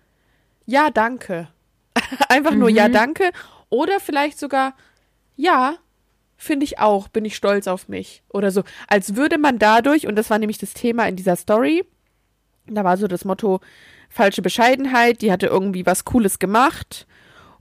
ja, 0.65 0.89
danke. 0.89 1.47
Einfach 2.30 2.54
nur 2.54 2.69
ja, 2.69 2.89
danke. 2.89 3.32
Oder 3.69 4.00
vielleicht 4.00 4.38
sogar, 4.38 4.76
ja, 5.36 5.76
finde 6.38 6.65
ich 6.65 6.80
auch, 6.80 7.08
bin 7.08 7.26
ich 7.26 7.36
stolz 7.36 7.67
auf 7.67 7.88
mich. 7.88 8.24
Oder 8.30 8.52
so. 8.52 8.63
Als 8.88 9.15
würde 9.15 9.38
man 9.38 9.60
dadurch, 9.60 10.08
und 10.08 10.15
das 10.15 10.30
war 10.30 10.39
nämlich 10.39 10.58
das 10.58 10.74
Thema 10.74 11.08
in 11.08 11.15
dieser 11.15 11.36
Story, 11.36 11.84
da 12.67 12.84
war 12.84 12.97
so 12.97 13.08
das 13.08 13.26
Motto, 13.26 13.60
falsche 14.10 14.41
Bescheidenheit, 14.41 15.21
die 15.21 15.32
hatte 15.32 15.47
irgendwie 15.47 15.86
was 15.86 16.06
Cooles 16.06 16.38
gemacht 16.39 17.08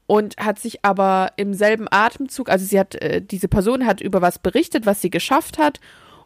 und 0.06 0.36
hat 0.38 0.58
sich 0.58 0.84
aber 0.84 1.32
im 1.36 1.54
selben 1.54 1.86
Atemzug, 1.90 2.48
also 2.48 2.64
sie 2.64 2.78
hat, 2.78 2.96
äh, 2.96 3.22
diese 3.22 3.46
Person 3.48 3.86
hat 3.86 4.00
über 4.00 4.20
was 4.20 4.40
berichtet, 4.40 4.84
was 4.84 5.00
sie 5.00 5.10
geschafft 5.10 5.58
hat 5.58 5.78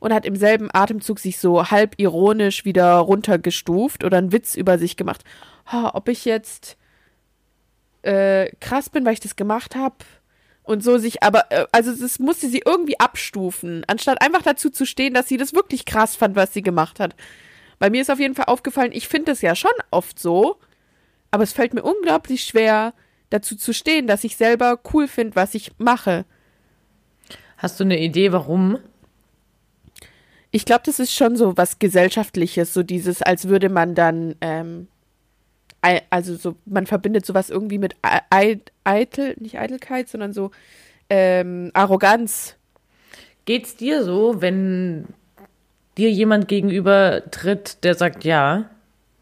und 0.04 0.12
hat 0.12 0.26
im 0.26 0.36
selben 0.36 0.68
Atemzug 0.70 1.18
sich 1.18 1.38
so 1.38 1.70
halb 1.70 1.94
ironisch 1.96 2.66
wieder 2.66 2.96
runtergestuft 2.96 4.04
oder 4.04 4.18
einen 4.18 4.32
Witz 4.32 4.54
über 4.54 4.76
sich 4.76 4.98
gemacht. 4.98 5.24
Ha, 5.72 5.92
ob 5.94 6.10
ich 6.10 6.26
jetzt 6.26 6.76
äh, 8.02 8.50
krass 8.60 8.90
bin, 8.90 9.06
weil 9.06 9.14
ich 9.14 9.20
das 9.20 9.34
gemacht 9.34 9.74
habe 9.74 9.96
und 10.62 10.84
so 10.84 10.98
sich 10.98 11.22
aber, 11.22 11.50
äh, 11.50 11.64
also 11.72 11.90
das 11.94 12.18
musste 12.18 12.50
sie 12.50 12.62
irgendwie 12.66 13.00
abstufen, 13.00 13.82
anstatt 13.86 14.20
einfach 14.20 14.42
dazu 14.42 14.68
zu 14.68 14.84
stehen, 14.84 15.14
dass 15.14 15.26
sie 15.26 15.38
das 15.38 15.54
wirklich 15.54 15.86
krass 15.86 16.16
fand, 16.16 16.36
was 16.36 16.52
sie 16.52 16.62
gemacht 16.62 17.00
hat. 17.00 17.16
Bei 17.78 17.88
mir 17.88 18.02
ist 18.02 18.10
auf 18.10 18.20
jeden 18.20 18.34
Fall 18.34 18.46
aufgefallen, 18.48 18.92
ich 18.92 19.08
finde 19.08 19.32
es 19.32 19.40
ja 19.40 19.54
schon 19.54 19.72
oft 19.90 20.18
so, 20.18 20.58
aber 21.30 21.44
es 21.44 21.54
fällt 21.54 21.72
mir 21.72 21.82
unglaublich 21.82 22.44
schwer, 22.44 22.92
dazu 23.30 23.56
zu 23.56 23.72
stehen, 23.72 24.06
dass 24.06 24.22
ich 24.22 24.36
selber 24.36 24.80
cool 24.92 25.08
finde, 25.08 25.34
was 25.34 25.54
ich 25.54 25.72
mache. 25.78 26.26
Hast 27.56 27.80
du 27.80 27.84
eine 27.84 27.98
Idee, 27.98 28.32
warum? 28.32 28.80
Ich 30.54 30.64
glaube, 30.64 30.82
das 30.86 31.00
ist 31.00 31.12
schon 31.12 31.36
so 31.36 31.56
was 31.56 31.80
Gesellschaftliches, 31.80 32.72
so 32.72 32.84
dieses, 32.84 33.22
als 33.22 33.48
würde 33.48 33.68
man 33.68 33.96
dann, 33.96 34.36
ähm, 34.40 34.86
also 36.10 36.36
so, 36.36 36.54
man 36.64 36.86
verbindet 36.86 37.26
sowas 37.26 37.50
irgendwie 37.50 37.78
mit 37.78 37.96
Ei- 38.02 38.20
Ei- 38.30 38.60
Eitel, 38.84 39.34
nicht 39.40 39.58
Eitelkeit, 39.58 40.08
sondern 40.08 40.32
so 40.32 40.52
ähm, 41.10 41.72
Arroganz. 41.74 42.54
Geht's 43.46 43.74
dir 43.74 44.04
so, 44.04 44.40
wenn 44.42 45.08
dir 45.98 46.12
jemand 46.12 46.46
gegenüber 46.46 47.28
tritt, 47.32 47.82
der 47.82 47.96
sagt, 47.96 48.22
ja, 48.22 48.70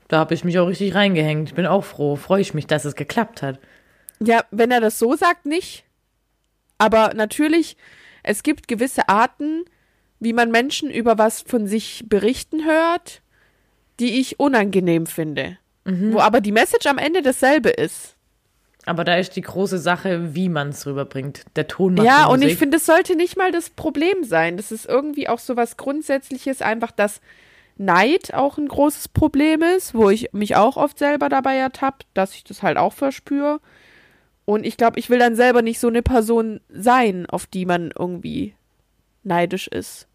da 0.09 0.19
habe 0.19 0.35
ich 0.35 0.45
mich 0.45 0.59
auch 0.59 0.67
richtig 0.67 0.95
reingehängt. 0.95 1.49
Ich 1.49 1.55
bin 1.55 1.65
auch 1.65 1.85
froh, 1.85 2.17
freue 2.17 2.43
ich 2.43 2.53
mich, 2.53 2.67
dass 2.67 2.85
es 2.85 2.95
geklappt 2.95 3.41
hat. 3.41 3.59
Ja, 4.21 4.45
wenn 4.51 4.71
er 4.71 4.83
das 4.83 4.99
so 4.99 5.17
sagt, 5.17 5.47
nicht. 5.47 5.85
Aber 6.77 7.15
natürlich, 7.15 7.79
es 8.23 8.43
gibt 8.43 8.69
gewisse 8.69 9.09
Arten, 9.09 9.65
wie 10.23 10.33
man 10.33 10.51
Menschen 10.51 10.89
über 10.89 11.19
was 11.19 11.43
von 11.43 11.67
sich 11.67 12.05
berichten 12.07 12.65
hört, 12.65 13.23
die 13.99 14.21
ich 14.21 14.39
unangenehm 14.39 15.07
finde. 15.07 15.59
Wo 16.13 16.21
aber 16.21 16.41
die 16.41 16.53
Message 16.53 16.87
am 16.87 16.99
Ende 16.99 17.23
dasselbe 17.23 17.71
ist. 17.71 18.15
Aber 18.87 19.03
da 19.03 19.17
ist 19.17 19.35
die 19.35 19.43
große 19.43 19.79
Sache, 19.79 20.35
wie 20.35 20.49
man 20.49 20.69
es 20.69 20.87
rüberbringt. 20.87 21.45
Der 21.57 21.67
Ton 21.67 21.95
macht 21.95 22.07
Ja, 22.07 22.27
und 22.27 22.43
ich 22.43 22.57
finde, 22.57 22.77
es 22.77 22.87
sollte 22.87 23.17
nicht 23.17 23.37
mal 23.37 23.51
das 23.51 23.71
Problem 23.71 24.23
sein. 24.23 24.57
Das 24.57 24.71
ist 24.71 24.87
irgendwie 24.87 25.29
auch 25.29 25.41
so 25.41 25.57
was 25.57 25.77
Grundsätzliches, 25.77 26.63
einfach, 26.63 26.93
dass 26.93 27.21
Neid 27.77 28.33
auch 28.33 28.59
ein 28.59 28.69
großes 28.69 29.09
Problem 29.09 29.63
ist, 29.63 29.95
wo 29.95 30.11
ich 30.11 30.33
mich 30.33 30.55
auch 30.55 30.77
oft 30.77 30.99
selber 30.99 31.29
dabei 31.29 31.57
ertappt, 31.57 32.07
dass 32.15 32.35
ich 32.35 32.45
das 32.45 32.63
halt 32.63 32.77
auch 32.77 32.93
verspüre. 32.93 33.61
Und 34.45 34.65
ich 34.67 34.77
glaube, 34.77 35.01
ich 35.01 35.11
will 35.11 35.19
dann 35.19 35.35
selber 35.35 35.63
nicht 35.63 35.81
so 35.81 35.89
eine 35.89 36.03
Person 36.03 36.61
sein, 36.69 37.27
auf 37.27 37.47
die 37.47 37.67
man 37.67 37.93
irgendwie 37.97 38.55
neidisch 39.25 39.69
ist. 39.69 40.09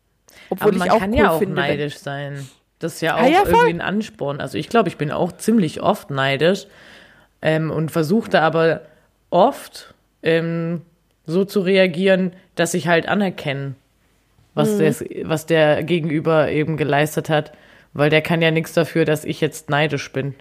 Obwohl 0.49 0.69
Aber 0.69 0.77
man 0.77 0.87
ich 0.87 0.91
auch 0.93 0.99
kann 0.99 1.11
cool 1.11 1.17
ja 1.17 1.31
auch 1.31 1.39
finde. 1.39 1.55
neidisch 1.55 1.97
sein. 1.97 2.47
Das 2.79 2.95
ist 2.95 3.01
ja 3.01 3.15
auch 3.15 3.21
Ah, 3.21 3.27
ja, 3.27 3.43
irgendwie 3.45 3.69
ein 3.69 3.81
Ansporn. 3.81 4.39
Also 4.39 4.57
ich 4.57 4.69
glaube, 4.69 4.89
ich 4.89 4.97
bin 4.97 5.11
auch 5.11 5.31
ziemlich 5.31 5.81
oft 5.81 6.09
neidisch 6.11 6.67
ähm, 7.41 7.71
und 7.71 7.91
versuche 7.91 8.29
da 8.29 8.41
aber 8.41 8.81
oft 9.29 9.93
ähm, 10.23 10.81
so 11.25 11.43
zu 11.43 11.61
reagieren, 11.61 12.33
dass 12.55 12.73
ich 12.73 12.87
halt 12.87 13.07
anerkenne, 13.07 13.75
was, 14.53 14.73
Mhm. 14.75 14.79
des, 14.79 15.05
was 15.23 15.45
der 15.45 15.83
Gegenüber 15.83 16.49
eben 16.49 16.77
geleistet 16.77 17.29
hat. 17.29 17.51
Weil 17.93 18.09
der 18.11 18.21
kann 18.21 18.41
ja 18.43 18.51
nichts 18.51 18.73
dafür, 18.73 19.05
dass 19.05 19.25
ich 19.25 19.41
jetzt 19.41 19.69
neidisch 19.69 20.11
bin. 20.13 20.35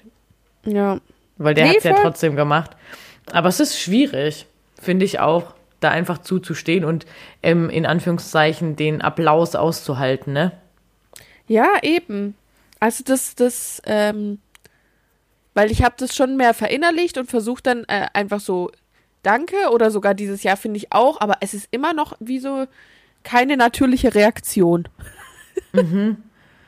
Ja. 0.67 1.01
Weil 1.39 1.55
der 1.55 1.65
Nee, 1.65 1.71
hat 1.71 1.77
es 1.79 1.85
ja 1.85 1.95
trotzdem 2.03 2.37
gemacht. 2.37 2.73
Aber 3.33 3.49
es 3.49 3.61
ist 3.61 3.81
schwierig. 3.81 4.47
Finde 4.81 5.05
ich 5.07 5.21
auch, 5.21 5.55
da 5.87 5.93
einfach 5.93 6.19
zuzustehen 6.19 6.85
und 6.85 7.07
ähm, 7.43 7.71
in 7.71 7.87
Anführungszeichen 7.87 8.77
den 8.77 9.01
Applaus 9.03 9.55
auszuhalten, 9.55 10.33
ne? 10.33 10.53
Ja, 11.47 11.69
eben. 11.83 12.35
Also 12.81 13.05
das, 13.05 13.37
das, 13.37 13.81
ähm, 13.87 14.39
weil 15.55 15.71
ich 15.71 15.83
habe 15.83 15.95
das 15.99 16.15
schon 16.15 16.37
mehr 16.37 16.55
verinnerlicht 16.55 17.19
und 17.19 17.31
versucht 17.31 17.67
dann 17.67 17.85
äh, 17.85 18.07
einfach 18.13 18.41
so 18.41 18.71
Danke 19.23 19.57
oder 19.73 19.91
sogar 19.91 20.15
dieses 20.15 20.43
Jahr 20.43 20.57
finde 20.57 20.77
ich 20.77 20.93
auch, 20.93 21.21
aber 21.21 21.39
es 21.41 21.55
ist 21.55 21.69
immer 21.71 21.93
noch 21.93 22.17
wie 22.21 22.39
so 22.39 22.67
keine 23.25 23.57
natürliche 23.57 24.15
Reaktion. 24.15 24.89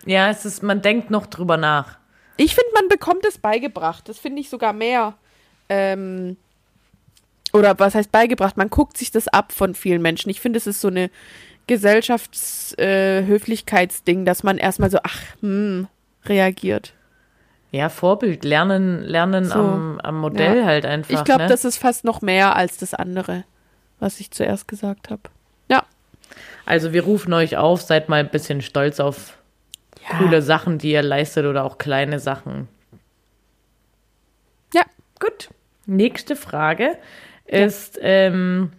Ja, 0.06 0.30
es 0.30 0.44
ist, 0.44 0.62
man 0.62 0.80
denkt 0.80 1.10
noch 1.10 1.26
drüber 1.26 1.56
nach. 1.56 1.98
Ich 2.36 2.54
finde, 2.54 2.70
man 2.74 2.88
bekommt 2.88 3.26
es 3.26 3.38
beigebracht. 3.38 4.08
Das 4.08 4.18
finde 4.18 4.40
ich 4.40 4.48
sogar 4.48 4.72
mehr. 4.72 5.14
Ähm, 5.68 6.36
oder 7.52 7.78
was 7.78 7.94
heißt 7.94 8.10
beigebracht? 8.12 8.56
Man 8.56 8.70
guckt 8.70 8.96
sich 8.96 9.10
das 9.10 9.28
ab 9.28 9.52
von 9.52 9.74
vielen 9.74 10.00
Menschen. 10.02 10.30
Ich 10.30 10.40
finde, 10.40 10.56
es 10.58 10.66
ist 10.66 10.80
so 10.80 10.88
eine 10.88 11.10
Gesellschaftshöflichkeitsding, 11.66 14.24
dass 14.24 14.42
man 14.42 14.56
erstmal 14.58 14.90
so, 14.90 14.98
ach, 15.02 15.20
hm, 15.40 15.86
reagiert. 16.24 16.94
Ja, 17.70 17.90
Vorbild, 17.90 18.44
lernen, 18.44 19.02
lernen 19.02 19.44
So. 19.44 19.58
am, 19.58 20.00
am 20.00 20.18
Modell 20.20 20.60
Ja. 20.60 20.64
halt 20.64 20.86
einfach. 20.86 21.12
Ich 21.14 21.24
glaube, 21.24 21.42
ne? 21.42 21.48
das 21.48 21.66
ist 21.66 21.76
fast 21.76 22.02
noch 22.04 22.22
mehr 22.22 22.56
als 22.56 22.78
das 22.78 22.94
andere, 22.94 23.44
was 24.00 24.20
ich 24.20 24.30
zuerst 24.30 24.68
gesagt 24.68 25.10
habe. 25.10 25.20
Ja. 25.68 25.84
Also 26.64 26.94
wir 26.94 27.04
rufen 27.04 27.34
euch 27.34 27.58
auf, 27.58 27.82
seid 27.82 28.08
mal 28.08 28.20
ein 28.20 28.30
bisschen 28.30 28.62
stolz 28.62 29.00
auf 29.00 29.36
coole 30.18 30.40
Sachen, 30.40 30.78
die 30.78 30.92
ihr 30.92 31.02
leistet 31.02 31.44
oder 31.44 31.62
auch 31.64 31.76
kleine 31.76 32.18
Sachen. 32.20 32.68
Ja. 34.72 34.84
Gut. 35.20 35.50
Nächste 35.84 36.36
Frage 36.36 36.96
ist 37.48 37.98
ähm, 38.00 38.70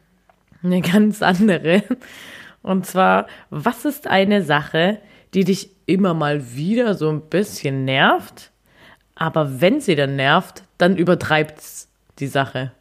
eine 0.64 0.82
ganz 0.94 1.22
andere. 1.22 1.84
Und 2.62 2.86
zwar, 2.86 3.28
was 3.50 3.86
ist 3.86 4.08
eine 4.08 4.44
Sache, 4.44 5.00
die 5.34 5.44
dich 5.44 5.72
immer 5.86 6.14
mal 6.14 6.56
wieder 6.56 6.94
so 6.94 7.10
ein 7.10 7.22
bisschen 7.22 7.86
nervt, 7.86 8.52
aber 9.16 9.62
wenn 9.62 9.82
sie 9.82 9.96
dann 9.96 10.16
nervt, 10.16 10.64
dann 10.78 10.96
übertreibt's 10.96 11.90
die 12.20 12.28
Sache. 12.28 12.72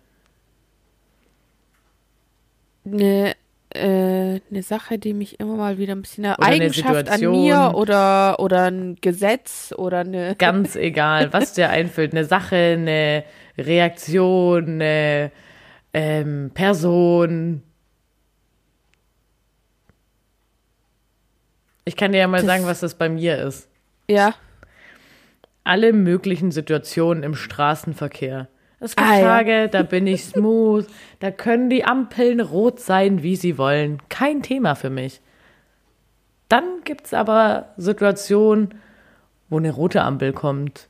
Eine, 2.85 3.35
äh, 3.71 4.41
eine 4.51 4.63
Sache, 4.63 4.99
die 4.99 5.15
mich 5.15 5.41
immer 5.41 5.57
mal 5.57 5.79
wieder 5.79 5.95
ein 5.95 6.03
bisschen 6.03 6.25
eine 6.25 6.37
Oder 6.37 6.47
eine 6.47 6.55
Eigenschaft 6.55 6.89
an 6.89 7.19
Situation. 7.19 7.45
mir 7.45 7.73
oder, 7.75 8.41
oder 8.41 8.71
ein 8.71 8.97
Gesetz 9.01 9.75
oder 9.77 10.01
eine. 10.01 10.37
Ganz 10.37 10.77
egal, 10.77 11.33
was 11.33 11.55
dir 11.55 11.71
einfällt. 11.71 12.13
Eine 12.13 12.25
Sache, 12.25 12.57
eine 12.57 13.25
Reaktion, 13.59 14.81
eine 14.81 15.33
ähm, 15.93 16.51
Person. 16.55 17.63
Ich 21.85 21.97
kann 21.97 22.13
dir 22.13 22.19
ja 22.19 22.29
mal 22.29 22.39
Das- 22.39 22.47
sagen, 22.47 22.67
was 22.67 22.81
das 22.81 22.95
bei 22.95 23.09
mir 23.09 23.39
ist. 23.39 23.69
Ja. 24.09 24.35
Alle 25.65 25.93
möglichen 25.93 26.51
Situationen 26.51 27.23
im 27.23 27.35
Straßenverkehr. 27.35 28.49
Es 28.81 28.95
gibt 28.95 29.09
Ah, 29.09 29.17
ja. 29.19 29.25
Tage, 29.25 29.69
da 29.69 29.83
bin 29.83 30.07
ich 30.07 30.25
smooth, 30.25 30.87
da 31.19 31.31
können 31.33 31.69
die 31.69 31.85
Ampeln 31.85 32.41
rot 32.41 32.79
sein, 32.79 33.23
wie 33.23 33.35
sie 33.37 33.59
wollen. 33.59 34.01
Kein 34.09 34.43
Thema 34.43 34.77
für 34.77 34.89
mich. 34.91 35.21
Dann 36.49 36.65
gibt's 36.85 37.13
aber 37.13 37.75
Situationen, 37.77 38.75
wo 39.49 39.59
eine 39.59 39.73
rote 39.73 40.03
Ampel 40.03 40.33
kommt. 40.33 40.89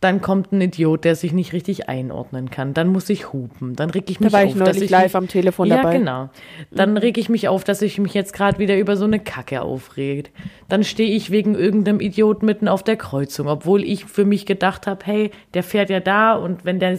Dann 0.00 0.22
kommt 0.22 0.52
ein 0.52 0.60
Idiot, 0.60 1.04
der 1.04 1.16
sich 1.16 1.32
nicht 1.32 1.52
richtig 1.52 1.88
einordnen 1.88 2.50
kann. 2.50 2.72
Dann 2.72 2.86
muss 2.86 3.10
ich 3.10 3.32
hupen. 3.32 3.74
Dann 3.74 3.90
reg 3.90 4.08
ich 4.08 4.18
Da 4.18 4.24
mich 4.24 4.32
war 4.32 4.44
auf, 4.44 4.54
ich 4.54 4.58
dass 4.62 4.76
ich 4.76 4.90
live 4.90 5.04
mich, 5.04 5.16
am 5.16 5.26
Telefon 5.26 5.66
ja, 5.66 5.78
dabei. 5.78 5.98
genau. 5.98 6.30
Dann 6.70 6.96
reg 6.96 7.18
ich 7.18 7.28
mich 7.28 7.48
auf, 7.48 7.64
dass 7.64 7.82
ich 7.82 7.98
mich 7.98 8.14
jetzt 8.14 8.32
gerade 8.32 8.60
wieder 8.60 8.78
über 8.78 8.96
so 8.96 9.06
eine 9.06 9.18
Kacke 9.18 9.60
aufregt. 9.60 10.30
Dann 10.68 10.84
stehe 10.84 11.10
ich 11.10 11.32
wegen 11.32 11.56
irgendeinem 11.56 11.98
Idiot 12.00 12.44
mitten 12.44 12.68
auf 12.68 12.84
der 12.84 12.96
Kreuzung, 12.96 13.48
obwohl 13.48 13.82
ich 13.82 14.04
für 14.04 14.24
mich 14.24 14.46
gedacht 14.46 14.86
habe, 14.86 15.04
hey, 15.04 15.30
der 15.54 15.64
fährt 15.64 15.90
ja 15.90 15.98
da 15.98 16.34
und 16.34 16.64
wenn 16.64 16.78
der, 16.78 16.96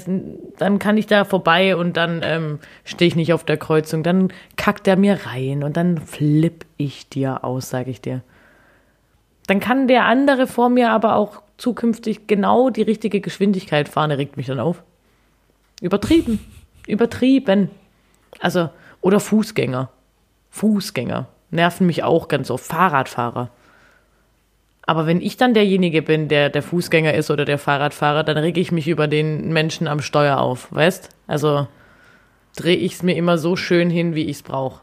dann 0.57 0.77
kann 0.77 0.97
ich 0.97 1.07
da 1.07 1.23
vorbei 1.23 1.77
und 1.77 1.95
dann 1.95 2.19
ähm, 2.23 2.59
stehe 2.83 3.07
ich 3.07 3.15
nicht 3.15 3.31
auf 3.31 3.45
der 3.45 3.55
Kreuzung. 3.55 4.03
Dann 4.03 4.27
kackt 4.57 4.89
er 4.89 4.97
mir 4.97 5.19
rein 5.25 5.63
und 5.63 5.77
dann 5.77 5.99
flipp 5.99 6.65
ich 6.75 7.07
dir 7.07 7.45
aus, 7.45 7.69
sage 7.69 7.91
ich 7.91 8.01
dir. 8.01 8.23
Dann 9.47 9.61
kann 9.61 9.87
der 9.87 10.03
andere 10.03 10.47
vor 10.47 10.69
mir 10.69 10.91
aber 10.91 11.15
auch 11.15 11.41
zukünftig 11.59 12.27
genau 12.27 12.69
die 12.69 12.81
richtige 12.81 13.21
Geschwindigkeit 13.21 13.89
fahren. 13.89 14.11
Regt 14.11 14.37
mich 14.37 14.47
dann 14.47 14.59
auf. 14.59 14.83
Übertrieben. 15.81 16.39
Übertrieben. 16.87 17.69
Also, 18.39 18.69
oder 19.01 19.19
Fußgänger. 19.19 19.89
Fußgänger. 20.49 21.27
Nerven 21.51 21.87
mich 21.87 22.03
auch 22.03 22.27
ganz 22.27 22.49
oft. 22.49 22.65
Fahrradfahrer. 22.65 23.49
Aber 24.83 25.05
wenn 25.05 25.21
ich 25.21 25.37
dann 25.37 25.53
derjenige 25.53 26.01
bin, 26.01 26.29
der 26.29 26.49
der 26.49 26.63
Fußgänger 26.63 27.13
ist 27.13 27.29
oder 27.29 27.45
der 27.45 27.59
Fahrradfahrer, 27.59 28.23
dann 28.23 28.37
rege 28.37 28.59
ich 28.59 28.71
mich 28.71 28.87
über 28.87 29.07
den 29.07 29.53
Menschen 29.53 29.87
am 29.87 30.01
Steuer 30.01 30.39
auf, 30.39 30.71
weißt? 30.71 31.09
Also 31.27 31.67
drehe 32.55 32.75
ich 32.75 32.93
es 32.93 33.03
mir 33.03 33.15
immer 33.15 33.37
so 33.37 33.55
schön 33.55 33.91
hin, 33.91 34.15
wie 34.15 34.25
ich 34.25 34.37
es 34.37 34.43
brauche. 34.43 34.81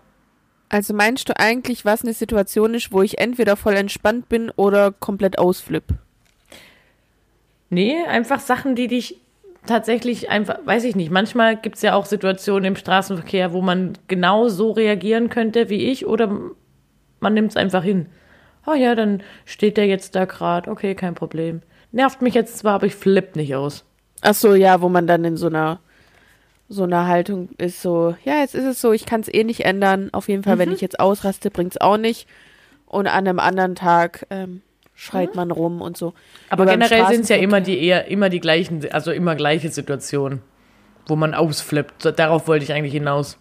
Also 0.68 0.94
meinst 0.94 1.28
du 1.28 1.36
eigentlich, 1.36 1.84
was 1.84 2.02
eine 2.02 2.12
Situation 2.12 2.74
ist, 2.74 2.92
wo 2.92 3.02
ich 3.02 3.18
entweder 3.18 3.56
voll 3.56 3.74
entspannt 3.74 4.28
bin 4.28 4.50
oder 4.50 4.92
komplett 4.92 5.38
ausflipp? 5.38 5.84
Nee, 7.68 7.96
einfach 8.06 8.40
Sachen, 8.40 8.74
die 8.74 8.88
dich 8.88 9.20
tatsächlich 9.66 10.30
einfach, 10.30 10.58
weiß 10.64 10.84
ich 10.84 10.96
nicht, 10.96 11.10
manchmal 11.10 11.56
gibt 11.56 11.76
es 11.76 11.82
ja 11.82 11.94
auch 11.94 12.06
Situationen 12.06 12.64
im 12.64 12.76
Straßenverkehr, 12.76 13.52
wo 13.52 13.60
man 13.60 13.94
genau 14.08 14.48
so 14.48 14.70
reagieren 14.70 15.28
könnte 15.28 15.68
wie 15.68 15.90
ich 15.90 16.06
oder 16.06 16.30
man 17.20 17.34
nimmt 17.34 17.50
es 17.50 17.56
einfach 17.56 17.82
hin. 17.82 18.06
Oh 18.66 18.74
ja, 18.74 18.94
dann 18.94 19.22
steht 19.44 19.76
der 19.76 19.86
jetzt 19.86 20.14
da 20.14 20.24
gerade, 20.24 20.70
okay, 20.70 20.94
kein 20.94 21.14
Problem. 21.14 21.62
Nervt 21.92 22.22
mich 22.22 22.34
jetzt 22.34 22.58
zwar, 22.58 22.74
aber 22.74 22.86
ich 22.86 22.94
flipp 22.94 23.36
nicht 23.36 23.54
aus. 23.54 23.84
Ach 24.22 24.34
so, 24.34 24.54
ja, 24.54 24.80
wo 24.80 24.88
man 24.88 25.06
dann 25.06 25.24
in 25.24 25.36
so 25.36 25.46
einer 25.46 25.80
so 26.68 26.82
einer 26.82 27.06
Haltung 27.06 27.50
ist 27.58 27.80
so, 27.80 28.16
ja, 28.24 28.40
jetzt 28.40 28.56
ist 28.56 28.64
es 28.64 28.80
so, 28.80 28.92
ich 28.92 29.06
kann 29.06 29.20
es 29.20 29.32
eh 29.32 29.44
nicht 29.44 29.64
ändern. 29.64 30.08
Auf 30.12 30.28
jeden 30.28 30.42
Fall, 30.42 30.58
wenn 30.58 30.72
ich 30.72 30.80
jetzt 30.80 30.98
ausraste, 30.98 31.50
bringt's 31.50 31.80
auch 31.80 31.96
nicht. 31.96 32.26
Und 32.86 33.06
an 33.06 33.26
einem 33.26 33.38
anderen 33.38 33.76
Tag 33.76 34.26
ähm, 34.30 34.62
schreit 34.96 35.34
man 35.34 35.50
rum 35.52 35.82
und 35.82 35.96
so. 35.96 36.14
Aber 36.48 36.64
beim 36.64 36.80
generell 36.80 37.06
sind 37.08 37.20
es 37.20 37.28
ja 37.28 37.36
immer 37.36 37.60
die 37.60 37.78
eher 37.78 38.06
immer 38.08 38.30
die 38.30 38.40
gleichen, 38.40 38.90
also 38.90 39.12
immer 39.12 39.36
gleiche 39.36 39.68
Situationen, 39.68 40.40
wo 41.06 41.14
man 41.14 41.34
ausflippt. 41.34 42.18
Darauf 42.18 42.48
wollte 42.48 42.64
ich 42.64 42.72
eigentlich 42.72 42.94
hinaus. 42.94 43.38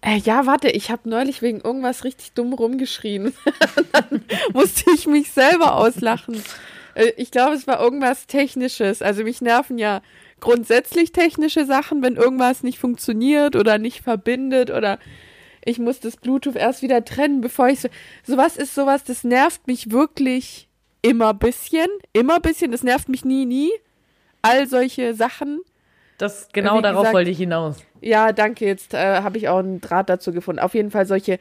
Äh, 0.00 0.18
ja, 0.18 0.46
warte, 0.46 0.68
ich 0.68 0.90
habe 0.90 1.08
neulich 1.08 1.42
wegen 1.42 1.60
irgendwas 1.60 2.04
richtig 2.04 2.32
dumm 2.32 2.52
rumgeschrien. 2.52 3.32
Dann 3.92 4.22
musste 4.52 4.92
ich 4.94 5.06
mich 5.06 5.32
selber 5.32 5.74
auslachen. 5.74 6.40
Äh, 6.94 7.12
ich 7.16 7.30
glaube, 7.32 7.54
es 7.54 7.66
war 7.66 7.80
irgendwas 7.80 8.26
Technisches. 8.26 9.02
Also 9.02 9.24
mich 9.24 9.40
nerven 9.40 9.78
ja 9.78 10.02
grundsätzlich 10.40 11.10
technische 11.10 11.64
Sachen, 11.64 12.02
wenn 12.02 12.14
irgendwas 12.14 12.62
nicht 12.62 12.78
funktioniert 12.78 13.56
oder 13.56 13.78
nicht 13.78 14.02
verbindet 14.02 14.70
oder 14.70 15.00
ich 15.68 15.78
muss 15.78 16.00
das 16.00 16.16
Bluetooth 16.16 16.56
erst 16.56 16.82
wieder 16.82 17.04
trennen, 17.04 17.40
bevor 17.40 17.68
ich 17.68 17.80
so. 17.80 17.88
Sowas 18.24 18.56
ist 18.56 18.74
sowas, 18.74 19.04
das 19.04 19.24
nervt 19.24 19.66
mich 19.66 19.90
wirklich 19.90 20.68
immer 21.02 21.34
bisschen. 21.34 21.86
Immer 22.12 22.40
bisschen. 22.40 22.72
Das 22.72 22.82
nervt 22.82 23.08
mich 23.08 23.24
nie, 23.24 23.44
nie. 23.46 23.70
All 24.42 24.66
solche 24.66 25.14
Sachen. 25.14 25.60
Das 26.18 26.48
genau 26.52 26.78
Wie 26.78 26.82
darauf 26.82 27.02
gesagt- 27.02 27.14
wollte 27.14 27.30
ich 27.30 27.38
hinaus. 27.38 27.76
Ja, 28.00 28.32
danke. 28.32 28.64
Jetzt 28.66 28.94
äh, 28.94 29.20
habe 29.22 29.38
ich 29.38 29.48
auch 29.48 29.58
einen 29.58 29.80
Draht 29.80 30.08
dazu 30.08 30.32
gefunden. 30.32 30.60
Auf 30.60 30.74
jeden 30.74 30.90
Fall 30.90 31.06
solche 31.06 31.38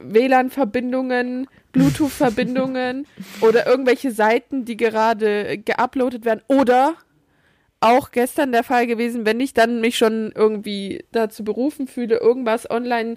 WLAN-Verbindungen, 0.00 1.48
Bluetooth-Verbindungen 1.72 3.06
oder 3.40 3.66
irgendwelche 3.66 4.10
Seiten, 4.12 4.64
die 4.64 4.76
gerade 4.76 5.58
geuploadet 5.58 6.24
werden. 6.24 6.42
Oder 6.48 6.94
auch 7.82 8.10
gestern 8.10 8.52
der 8.52 8.64
Fall 8.64 8.86
gewesen, 8.86 9.26
wenn 9.26 9.40
ich 9.40 9.54
dann 9.54 9.80
mich 9.80 9.98
schon 9.98 10.32
irgendwie 10.34 11.04
dazu 11.12 11.44
berufen 11.44 11.86
fühle, 11.86 12.16
irgendwas 12.18 12.70
online 12.70 13.16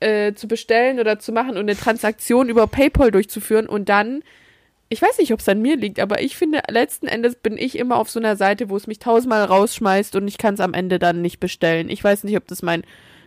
äh, 0.00 0.32
zu 0.34 0.48
bestellen 0.48 0.98
oder 0.98 1.18
zu 1.18 1.32
machen 1.32 1.50
und 1.50 1.68
eine 1.68 1.76
Transaktion 1.76 2.48
über 2.48 2.66
PayPal 2.66 3.10
durchzuführen 3.10 3.66
und 3.66 3.88
dann 3.88 4.22
ich 4.92 5.00
weiß 5.00 5.18
nicht, 5.18 5.32
ob 5.32 5.38
es 5.38 5.48
an 5.48 5.62
mir 5.62 5.76
liegt, 5.76 6.00
aber 6.00 6.20
ich 6.20 6.36
finde, 6.36 6.62
letzten 6.68 7.06
Endes 7.06 7.36
bin 7.36 7.56
ich 7.56 7.78
immer 7.78 7.96
auf 7.96 8.10
so 8.10 8.18
einer 8.18 8.34
Seite, 8.34 8.70
wo 8.70 8.76
es 8.76 8.88
mich 8.88 8.98
tausendmal 8.98 9.44
rausschmeißt 9.44 10.16
und 10.16 10.26
ich 10.26 10.36
kann 10.36 10.54
es 10.54 10.60
am 10.60 10.74
Ende 10.74 10.98
dann 10.98 11.22
nicht 11.22 11.38
bestellen. 11.38 11.88
Ich 11.88 12.02
weiß 12.02 12.24
nicht, 12.24 12.36
ob 12.36 12.48
das 12.48 12.60
mein 12.62 12.82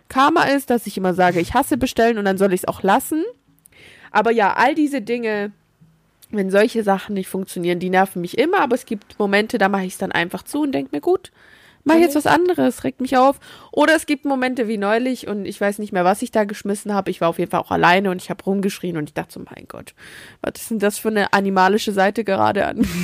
Karma 0.09 0.43
ist, 0.43 0.69
dass 0.69 0.87
ich 0.87 0.97
immer 0.97 1.13
sage, 1.13 1.39
ich 1.39 1.53
hasse 1.53 1.77
bestellen 1.77 2.17
und 2.17 2.25
dann 2.25 2.37
soll 2.37 2.51
ich 2.51 2.61
es 2.61 2.67
auch 2.67 2.83
lassen. 2.83 3.23
Aber 4.11 4.31
ja, 4.31 4.53
all 4.53 4.75
diese 4.75 5.01
Dinge, 5.01 5.53
wenn 6.37 6.49
solche 6.51 6.83
Sachen 6.83 7.15
nicht 7.15 7.27
funktionieren, 7.27 7.79
die 7.79 7.89
nerven 7.89 8.21
mich 8.21 8.37
immer, 8.37 8.59
aber 8.61 8.75
es 8.75 8.85
gibt 8.85 9.17
Momente, 9.19 9.57
da 9.57 9.69
mache 9.69 9.85
ich 9.85 9.93
es 9.93 9.97
dann 9.97 10.11
einfach 10.11 10.43
zu 10.43 10.63
und 10.63 10.71
denke 10.71 10.89
mir, 10.93 11.01
gut, 11.01 11.31
mach 11.83 11.97
jetzt 11.97 12.15
was 12.15 12.27
anderes, 12.27 12.83
regt 12.83 13.01
mich 13.01 13.17
auf. 13.17 13.39
Oder 13.71 13.95
es 13.95 14.05
gibt 14.05 14.25
Momente 14.25 14.67
wie 14.67 14.77
neulich 14.77 15.27
und 15.27 15.45
ich 15.45 15.59
weiß 15.59 15.79
nicht 15.79 15.91
mehr, 15.91 16.05
was 16.05 16.21
ich 16.21 16.31
da 16.31 16.43
geschmissen 16.45 16.93
habe. 16.93 17.11
Ich 17.11 17.21
war 17.21 17.29
auf 17.29 17.39
jeden 17.39 17.51
Fall 17.51 17.59
auch 17.59 17.71
alleine 17.71 18.11
und 18.11 18.21
ich 18.21 18.29
habe 18.29 18.43
rumgeschrien 18.43 18.97
und 18.97 19.09
ich 19.09 19.13
dachte 19.13 19.33
so, 19.33 19.39
mein 19.39 19.65
Gott, 19.67 19.93
was 20.41 20.61
ist 20.61 20.71
denn 20.71 20.79
das 20.79 20.97
für 20.97 21.09
eine 21.09 21.33
animalische 21.33 21.91
Seite 21.91 22.23
gerade 22.23 22.65
an? 22.65 22.87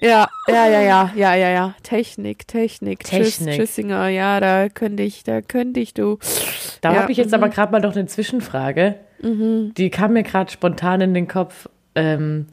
Ja, 0.00 0.28
ja, 0.46 0.68
ja, 0.68 0.80
ja, 0.80 1.12
ja, 1.16 1.34
ja, 1.34 1.50
ja. 1.50 1.74
Technik, 1.82 2.46
Technik. 2.46 3.02
Tschüss, 3.02 3.38
Technik. 3.38 3.56
Tschüssinger, 3.56 4.08
ja, 4.08 4.38
da 4.38 4.68
könnte 4.68 5.02
ich, 5.02 5.24
da 5.24 5.42
könnte 5.42 5.80
ich 5.80 5.92
du. 5.92 6.18
Da 6.82 6.92
Ja, 6.92 7.02
habe 7.02 7.10
ich 7.10 7.18
jetzt 7.18 7.34
aber 7.34 7.48
gerade 7.48 7.72
mal 7.72 7.80
noch 7.80 7.96
eine 7.96 8.06
Zwischenfrage. 8.06 8.94
Die 9.20 9.90
kam 9.90 10.12
mir 10.12 10.22
gerade 10.22 10.50
spontan 10.50 11.00
in 11.00 11.14
den 11.14 11.28
Kopf. 11.28 11.68
Ähm, 11.94 12.46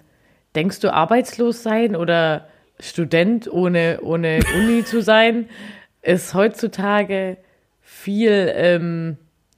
denkst 0.55 0.79
du, 0.79 0.93
arbeitslos 0.93 1.63
sein 1.63 1.95
oder 1.95 2.47
Student 2.79 3.51
ohne, 3.51 3.99
ohne 4.01 4.39
Uni 4.57 4.83
zu 4.83 5.01
sein, 5.01 5.47
ist 6.01 6.33
heutzutage 6.33 7.37
viel 7.81 8.51
ähm, 8.55 9.17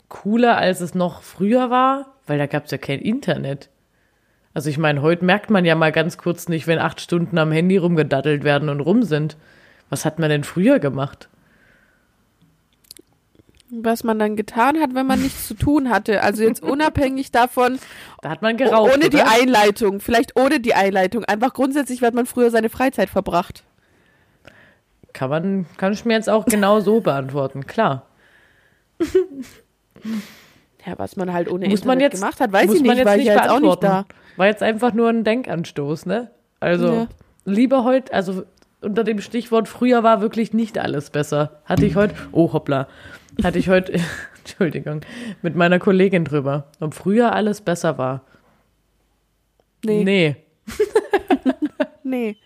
cooler, 0.09 0.57
als 0.57 0.81
es 0.81 0.95
noch 0.95 1.21
früher 1.21 1.69
war? 1.69 2.13
Weil 2.25 2.37
da 2.37 2.45
gab 2.45 2.65
es 2.65 2.71
ja 2.71 2.77
kein 2.77 2.99
Internet. 2.99 3.69
Also 4.53 4.69
ich 4.69 4.77
meine, 4.77 5.01
heute 5.01 5.23
merkt 5.23 5.49
man 5.49 5.65
ja 5.65 5.75
mal 5.75 5.91
ganz 5.91 6.17
kurz 6.17 6.49
nicht, 6.49 6.67
wenn 6.67 6.79
acht 6.79 6.99
Stunden 6.99 7.37
am 7.37 7.51
Handy 7.51 7.77
rumgedaddelt 7.77 8.43
werden 8.43 8.69
und 8.69 8.81
rum 8.81 9.03
sind. 9.03 9.37
Was 9.89 10.03
hat 10.03 10.19
man 10.19 10.29
denn 10.29 10.43
früher 10.43 10.79
gemacht? 10.79 11.29
Was 13.69 14.03
man 14.05 14.17
dann 14.17 14.35
getan 14.37 14.79
hat, 14.79 14.95
wenn 14.95 15.05
man 15.05 15.21
nichts 15.21 15.47
zu 15.47 15.53
tun 15.53 15.89
hatte. 15.89 16.21
Also 16.23 16.43
jetzt 16.43 16.63
unabhängig 16.63 17.31
davon, 17.31 17.79
Da 18.21 18.29
hat 18.29 18.41
man 18.41 18.55
geraucht. 18.55 18.93
ohne 18.95 19.09
die 19.09 19.17
oder? 19.17 19.29
Einleitung, 19.31 19.99
vielleicht 19.99 20.39
ohne 20.39 20.59
die 20.61 20.73
Einleitung. 20.73 21.25
Einfach 21.25 21.53
grundsätzlich, 21.53 22.01
wie 22.01 22.05
hat 22.05 22.13
man 22.13 22.25
früher 22.25 22.49
seine 22.49 22.69
Freizeit 22.69 23.09
verbracht. 23.09 23.63
Kann 25.13 25.29
man, 25.29 25.65
kann 25.77 25.91
ich 25.93 26.05
mir 26.05 26.13
jetzt 26.13 26.29
auch 26.29 26.45
genau 26.45 26.79
so 26.79 26.99
beantworten, 27.01 27.65
klar. 27.67 28.05
Ja, 30.85 30.93
was 30.97 31.15
man 31.17 31.33
halt 31.33 31.51
ohne 31.51 31.67
Muss 31.67 31.83
man 31.83 31.99
jetzt, 31.99 32.19
gemacht 32.21 32.39
hat, 32.39 32.51
weiß 32.53 32.71
ich 32.71 32.81
man 32.81 32.81
nicht, 32.81 32.97
jetzt 32.97 33.05
weil 33.05 33.19
ich 33.19 33.25
nicht 33.25 33.35
ja 33.35 33.41
jetzt 33.43 33.49
auch 33.51 33.59
nicht 33.59 33.83
da. 33.83 34.05
War 34.37 34.45
jetzt 34.47 34.63
einfach 34.63 34.93
nur 34.93 35.09
ein 35.09 35.23
Denkanstoß, 35.23 36.05
ne? 36.05 36.31
Also, 36.59 36.87
Ja. 36.93 37.07
lieber 37.45 37.83
heute, 37.83 38.13
also 38.13 38.43
unter 38.81 39.03
dem 39.03 39.19
Stichwort 39.21 39.67
früher 39.67 40.03
war 40.03 40.21
wirklich 40.21 40.53
nicht 40.53 40.77
alles 40.77 41.09
besser. 41.09 41.61
Hatte 41.65 41.85
ich 41.85 41.95
heute, 41.95 42.15
oh 42.31 42.53
hoppla, 42.53 42.87
hatte 43.43 43.59
ich 43.59 43.69
heute, 43.69 43.99
Entschuldigung, 44.39 45.01
mit 45.41 45.55
meiner 45.55 45.79
Kollegin 45.79 46.25
drüber, 46.25 46.71
ob 46.79 46.93
früher 46.93 47.33
alles 47.33 47.61
besser 47.61 47.97
war. 47.97 48.21
Nee, 49.83 50.03
nee. 50.03 50.35
Nee. 52.03 52.37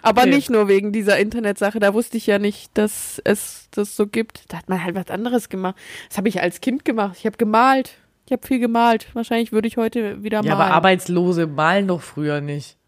Aber 0.00 0.24
Nee. 0.24 0.36
nicht 0.36 0.48
nur 0.48 0.66
wegen 0.66 0.92
dieser 0.92 1.18
Internetsache. 1.18 1.78
Da 1.78 1.92
wusste 1.92 2.16
ich 2.16 2.26
ja 2.26 2.38
nicht, 2.38 2.70
dass 2.78 3.20
es 3.24 3.68
das 3.70 3.94
so 3.94 4.06
gibt. 4.06 4.50
Da 4.50 4.56
hat 4.56 4.70
man 4.70 4.82
halt 4.82 4.94
was 4.94 5.08
anderes 5.10 5.50
gemacht. 5.50 5.76
Das 6.08 6.16
habe 6.16 6.28
ich 6.30 6.40
als 6.40 6.62
Kind 6.62 6.86
gemacht. 6.86 7.16
Ich 7.18 7.26
habe 7.26 7.36
gemalt. 7.36 7.98
Ich 8.24 8.32
habe 8.32 8.46
viel 8.46 8.60
gemalt. 8.60 9.08
Wahrscheinlich 9.14 9.52
würde 9.52 9.68
ich 9.68 9.76
heute 9.76 10.22
wieder 10.22 10.38
Ja, 10.42 10.54
malen. 10.54 10.62
aber 10.62 10.74
Arbeitslose 10.74 11.46
malen 11.46 11.88
doch 11.88 12.00
früher 12.00 12.40
nicht. 12.40 12.78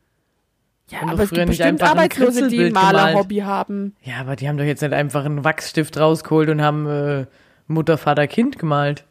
ja, 0.89 1.01
haben 1.03 1.11
aber 1.11 1.25
es 1.25 1.29
früher 1.29 1.41
gibt 1.41 1.49
nicht 1.51 1.59
bestimmt 1.59 1.83
Arbeitslose, 1.83 2.49
die 2.49 2.65
ein. 2.65 2.73
Malerhobby 2.73 3.39
haben. 3.41 3.95
Ja, 4.03 4.15
aber 4.21 4.35
die 4.35 4.49
haben 4.49 4.57
doch 4.57 4.65
jetzt 4.65 4.81
nicht 4.81 4.95
einfach 4.95 5.27
einen 5.27 5.45
Wachsstift 5.45 5.99
rausgeholt 5.99 6.49
und 6.49 6.63
haben 6.63 6.87
äh, 6.87 7.27
Mutter, 7.67 7.99
Vater, 7.99 8.27
Kind 8.27 8.59
gemalt. 8.59 9.05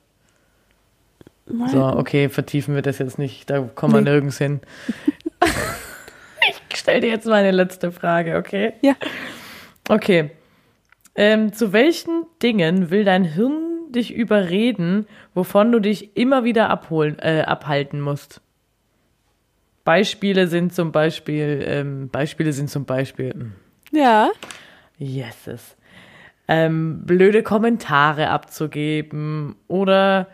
So, 1.67 1.83
okay, 1.85 2.29
vertiefen 2.29 2.75
wir 2.75 2.81
das 2.81 2.99
jetzt 2.99 3.17
nicht. 3.19 3.49
Da 3.49 3.59
kommen 3.61 3.93
wir 3.93 4.01
Nee. 4.01 4.09
nirgends 4.11 4.37
hin. 4.37 4.61
ich 6.69 6.77
stelle 6.77 7.01
dir 7.01 7.09
jetzt 7.09 7.25
meine 7.27 7.51
letzte 7.51 7.91
Frage, 7.91 8.37
okay? 8.37 8.73
Ja. 8.81 8.95
Okay. 9.89 10.31
Ähm, 11.15 11.51
zu 11.51 11.73
welchen 11.73 12.25
Dingen 12.41 12.89
will 12.89 13.03
dein 13.03 13.25
Hirn 13.25 13.91
dich 13.91 14.13
überreden, 14.13 15.07
wovon 15.33 15.71
du 15.73 15.79
dich 15.79 16.15
immer 16.15 16.45
wieder 16.45 16.69
abholen, 16.69 17.19
äh, 17.19 17.41
abhalten 17.41 17.99
musst? 17.99 18.39
Beispiele 19.83 20.47
sind 20.47 20.73
zum 20.73 20.91
Beispiel, 20.93 21.63
ähm, 21.67 22.07
Beispiele 22.09 22.53
sind 22.53 22.69
zum 22.69 22.85
Beispiel, 22.85 23.31
hm, 23.33 23.53
Ja. 23.91 24.29
Yeses. 24.97 25.75
Ähm, 26.47 27.03
blöde 27.05 27.43
Kommentare 27.43 28.29
abzugeben 28.29 29.55
oder 29.67 30.27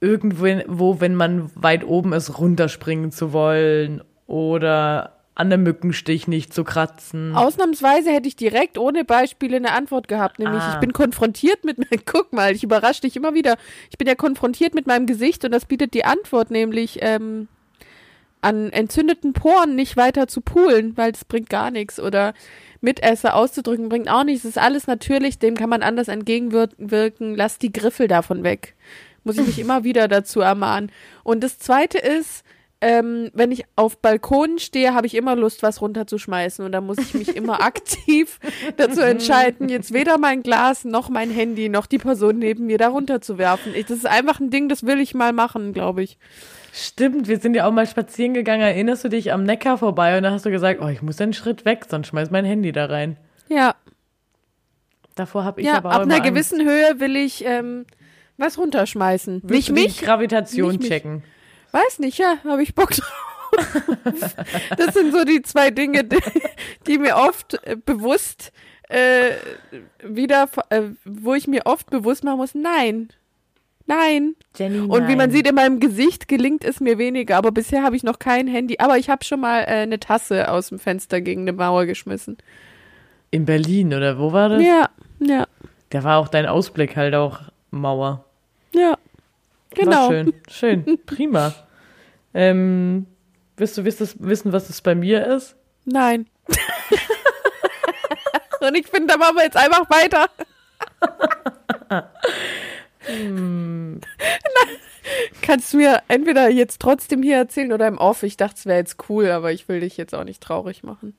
irgendwo, 0.00 0.46
wo, 0.66 1.00
wenn 1.00 1.14
man 1.14 1.50
weit 1.54 1.84
oben 1.84 2.12
ist, 2.12 2.38
runterspringen 2.38 3.10
zu 3.12 3.32
wollen 3.32 4.02
oder 4.26 5.16
an 5.34 5.52
einem 5.52 5.62
Mückenstich 5.62 6.28
nicht 6.28 6.52
zu 6.52 6.64
kratzen. 6.64 7.34
Ausnahmsweise 7.34 8.10
hätte 8.10 8.28
ich 8.28 8.36
direkt 8.36 8.76
ohne 8.78 9.04
Beispiele 9.04 9.56
eine 9.56 9.72
Antwort 9.72 10.06
gehabt. 10.08 10.38
Nämlich, 10.38 10.62
Ah. 10.62 10.72
ich 10.74 10.80
bin 10.80 10.92
konfrontiert 10.92 11.64
mit, 11.64 11.78
guck 12.06 12.32
mal, 12.32 12.52
ich 12.54 12.62
überrasche 12.62 13.02
dich 13.02 13.16
immer 13.16 13.34
wieder. 13.34 13.56
Ich 13.90 13.96
bin 13.98 14.06
ja 14.06 14.14
konfrontiert 14.14 14.74
mit 14.74 14.86
meinem 14.86 15.06
Gesicht 15.06 15.44
und 15.44 15.52
das 15.52 15.64
bietet 15.64 15.94
die 15.94 16.04
Antwort, 16.04 16.50
nämlich 16.50 16.98
ähm, 17.00 17.48
an 18.42 18.70
entzündeten 18.70 19.32
Poren 19.32 19.76
nicht 19.76 19.96
weiter 19.96 20.26
zu 20.28 20.40
poolen, 20.40 20.96
weil 20.96 21.12
das 21.12 21.24
bringt 21.24 21.48
gar 21.50 21.70
nichts. 21.70 22.00
Oder 22.00 22.34
Mitesser 22.80 23.34
auszudrücken 23.34 23.88
bringt 23.88 24.10
auch 24.10 24.24
nichts. 24.24 24.42
Das 24.42 24.50
ist 24.50 24.58
alles 24.58 24.86
natürlich, 24.86 25.38
dem 25.38 25.56
kann 25.56 25.70
man 25.70 25.82
anders 25.82 26.08
entgegenwirken. 26.08 27.34
Lass 27.36 27.58
die 27.58 27.72
Griffel 27.72 28.08
davon 28.08 28.42
weg. 28.42 28.74
Muss 29.24 29.38
ich 29.38 29.46
mich 29.46 29.58
immer 29.58 29.84
wieder 29.84 30.08
dazu 30.08 30.40
ermahnen. 30.40 30.90
Und 31.22 31.44
das 31.44 31.58
zweite 31.58 31.98
ist, 31.98 32.44
ähm, 32.80 33.30
wenn 33.34 33.52
ich 33.52 33.64
auf 33.76 33.98
Balkonen 33.98 34.58
stehe, 34.58 34.94
habe 34.94 35.06
ich 35.06 35.14
immer 35.14 35.36
Lust, 35.36 35.62
was 35.62 35.82
runterzuschmeißen. 35.82 36.64
Und 36.64 36.72
da 36.72 36.80
muss 36.80 36.98
ich 36.98 37.12
mich 37.12 37.36
immer 37.36 37.60
aktiv 37.62 38.38
dazu 38.78 39.00
entscheiden, 39.00 39.68
jetzt 39.68 39.92
weder 39.92 40.16
mein 40.16 40.42
Glas 40.42 40.84
noch 40.84 41.10
mein 41.10 41.30
Handy 41.30 41.68
noch 41.68 41.86
die 41.86 41.98
Person 41.98 42.38
neben 42.38 42.66
mir 42.66 42.78
da 42.78 42.88
runterzuwerfen. 42.88 43.74
Ich, 43.74 43.86
das 43.86 43.98
ist 43.98 44.06
einfach 44.06 44.40
ein 44.40 44.50
Ding, 44.50 44.68
das 44.68 44.86
will 44.86 45.00
ich 45.00 45.14
mal 45.14 45.34
machen, 45.34 45.74
glaube 45.74 46.02
ich. 46.02 46.18
Stimmt, 46.72 47.28
wir 47.28 47.38
sind 47.38 47.54
ja 47.54 47.66
auch 47.66 47.72
mal 47.72 47.86
spazieren 47.86 48.34
gegangen. 48.34 48.62
Erinnerst 48.62 49.04
du 49.04 49.08
dich 49.08 49.32
am 49.32 49.44
Neckar 49.44 49.78
vorbei 49.78 50.16
und 50.16 50.22
da 50.22 50.30
hast 50.30 50.46
du 50.46 50.50
gesagt, 50.50 50.80
oh, 50.82 50.88
ich 50.88 51.02
muss 51.02 51.20
einen 51.20 51.32
Schritt 51.32 51.64
weg, 51.64 51.86
sonst 51.88 52.08
schmeiß 52.08 52.30
mein 52.30 52.44
Handy 52.44 52.72
da 52.72 52.86
rein. 52.86 53.16
Ja, 53.48 53.74
Davor 55.20 55.44
habe 55.44 55.60
ich 55.60 55.66
ja 55.66 55.76
aber 55.76 55.90
auch 55.90 55.94
ab 55.96 56.02
einer 56.02 56.14
Angst. 56.14 56.28
gewissen 56.28 56.64
Höhe 56.64 56.98
will 56.98 57.14
ich 57.14 57.44
ähm, 57.44 57.84
was 58.36 58.56
runterschmeißen. 58.56 59.42
Willst 59.44 59.70
nicht 59.70 59.98
mich, 59.98 60.02
Gravitation 60.02 60.70
nicht 60.70 60.80
mich. 60.80 60.88
checken. 60.88 61.22
Weiß 61.72 61.98
nicht, 61.98 62.18
ja, 62.18 62.38
habe 62.44 62.62
ich 62.62 62.74
Bock 62.74 62.90
drauf. 62.90 63.26
das 64.76 64.94
sind 64.94 65.12
so 65.12 65.24
die 65.24 65.42
zwei 65.42 65.70
Dinge, 65.70 66.04
die, 66.04 66.18
die 66.86 66.98
mir 66.98 67.16
oft 67.16 67.62
äh, 67.64 67.76
bewusst 67.76 68.52
äh, 68.88 69.32
wieder, 70.02 70.48
äh, 70.70 70.82
wo 71.04 71.34
ich 71.34 71.46
mir 71.46 71.66
oft 71.66 71.90
bewusst 71.90 72.24
machen 72.24 72.38
muss, 72.38 72.54
nein, 72.54 73.10
nein. 73.86 74.34
Jenny, 74.56 74.80
Und 74.80 75.08
wie 75.08 75.16
man 75.16 75.30
sieht 75.30 75.48
in 75.48 75.54
meinem 75.54 75.80
Gesicht 75.80 76.28
gelingt 76.28 76.64
es 76.64 76.80
mir 76.80 76.98
weniger, 76.98 77.36
aber 77.36 77.52
bisher 77.52 77.82
habe 77.82 77.96
ich 77.96 78.02
noch 78.02 78.18
kein 78.18 78.46
Handy. 78.46 78.76
Aber 78.78 78.98
ich 78.98 79.10
habe 79.10 79.24
schon 79.24 79.40
mal 79.40 79.60
äh, 79.62 79.82
eine 79.82 80.00
Tasse 80.00 80.50
aus 80.50 80.68
dem 80.68 80.78
Fenster 80.78 81.20
gegen 81.20 81.42
eine 81.42 81.52
Mauer 81.52 81.86
geschmissen. 81.86 82.36
In 83.30 83.44
Berlin, 83.44 83.94
oder 83.94 84.18
wo 84.18 84.32
war 84.32 84.48
das? 84.48 84.62
Ja, 84.62 84.88
ja, 85.20 85.46
Da 85.90 86.04
war 86.04 86.18
auch 86.18 86.28
dein 86.28 86.46
Ausblick 86.46 86.96
halt 86.96 87.14
auch 87.14 87.40
Mauer. 87.70 88.24
ja. 88.72 88.96
Genau. 89.72 90.08
War 90.08 90.10
schön, 90.10 90.34
schön, 90.50 90.98
prima. 91.06 91.54
Ähm, 92.34 93.06
willst 93.56 93.78
du 93.78 93.84
wiss- 93.84 94.16
wissen, 94.18 94.52
was 94.52 94.68
es 94.68 94.80
bei 94.80 94.96
mir 94.96 95.24
ist? 95.28 95.54
Nein. 95.84 96.26
Und 98.60 98.74
ich 98.76 98.88
finde, 98.88 99.14
da 99.14 99.16
machen 99.16 99.36
wir 99.36 99.44
jetzt 99.44 99.56
einfach 99.56 99.88
weiter. 99.88 100.26
Hm. 103.16 104.00
Kannst 105.42 105.72
du 105.72 105.78
mir 105.78 106.02
entweder 106.08 106.48
jetzt 106.50 106.80
trotzdem 106.80 107.22
hier 107.22 107.36
erzählen 107.36 107.72
oder 107.72 107.88
im 107.88 107.98
Off? 107.98 108.22
Ich 108.22 108.36
dachte, 108.36 108.54
es 108.58 108.66
wäre 108.66 108.78
jetzt 108.78 108.96
cool, 109.08 109.30
aber 109.30 109.52
ich 109.52 109.68
will 109.68 109.80
dich 109.80 109.96
jetzt 109.96 110.14
auch 110.14 110.24
nicht 110.24 110.42
traurig 110.42 110.82
machen. 110.82 111.14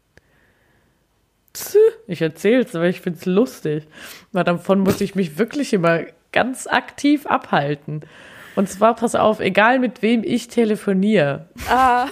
Ich 2.08 2.22
erzähl's, 2.22 2.76
aber 2.76 2.88
ich 2.88 3.02
find's 3.02 3.26
lustig. 3.26 3.84
Weil 4.32 4.44
davon 4.46 4.80
muss 4.80 5.02
ich 5.02 5.16
mich 5.16 5.38
wirklich 5.38 5.74
immer 5.74 6.04
ganz 6.32 6.68
aktiv 6.68 7.26
abhalten. 7.26 8.02
Und 8.56 8.70
zwar, 8.70 8.96
pass 8.96 9.16
auf, 9.16 9.40
egal 9.40 9.80
mit 9.80 10.02
wem 10.02 10.24
ich 10.24 10.48
telefoniere, 10.48 11.48
Ah. 11.70 12.08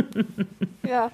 ja. 0.88 1.10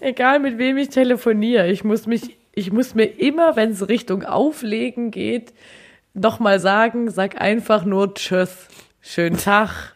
egal 0.00 0.40
mit 0.40 0.58
wem 0.58 0.76
ich 0.76 0.88
telefoniere, 0.88 1.70
ich 1.70 1.84
muss 1.84 2.06
mich, 2.06 2.36
ich 2.54 2.72
muss 2.72 2.94
mir 2.94 3.04
immer, 3.04 3.54
wenn 3.56 3.70
es 3.70 3.88
Richtung 3.88 4.24
Auflegen 4.24 5.10
geht, 5.12 5.52
nochmal 6.14 6.60
sagen, 6.60 7.10
sag 7.10 7.40
einfach 7.40 7.84
nur 7.84 8.14
Tschüss, 8.14 8.68
schönen 9.00 9.38
Tag, 9.38 9.94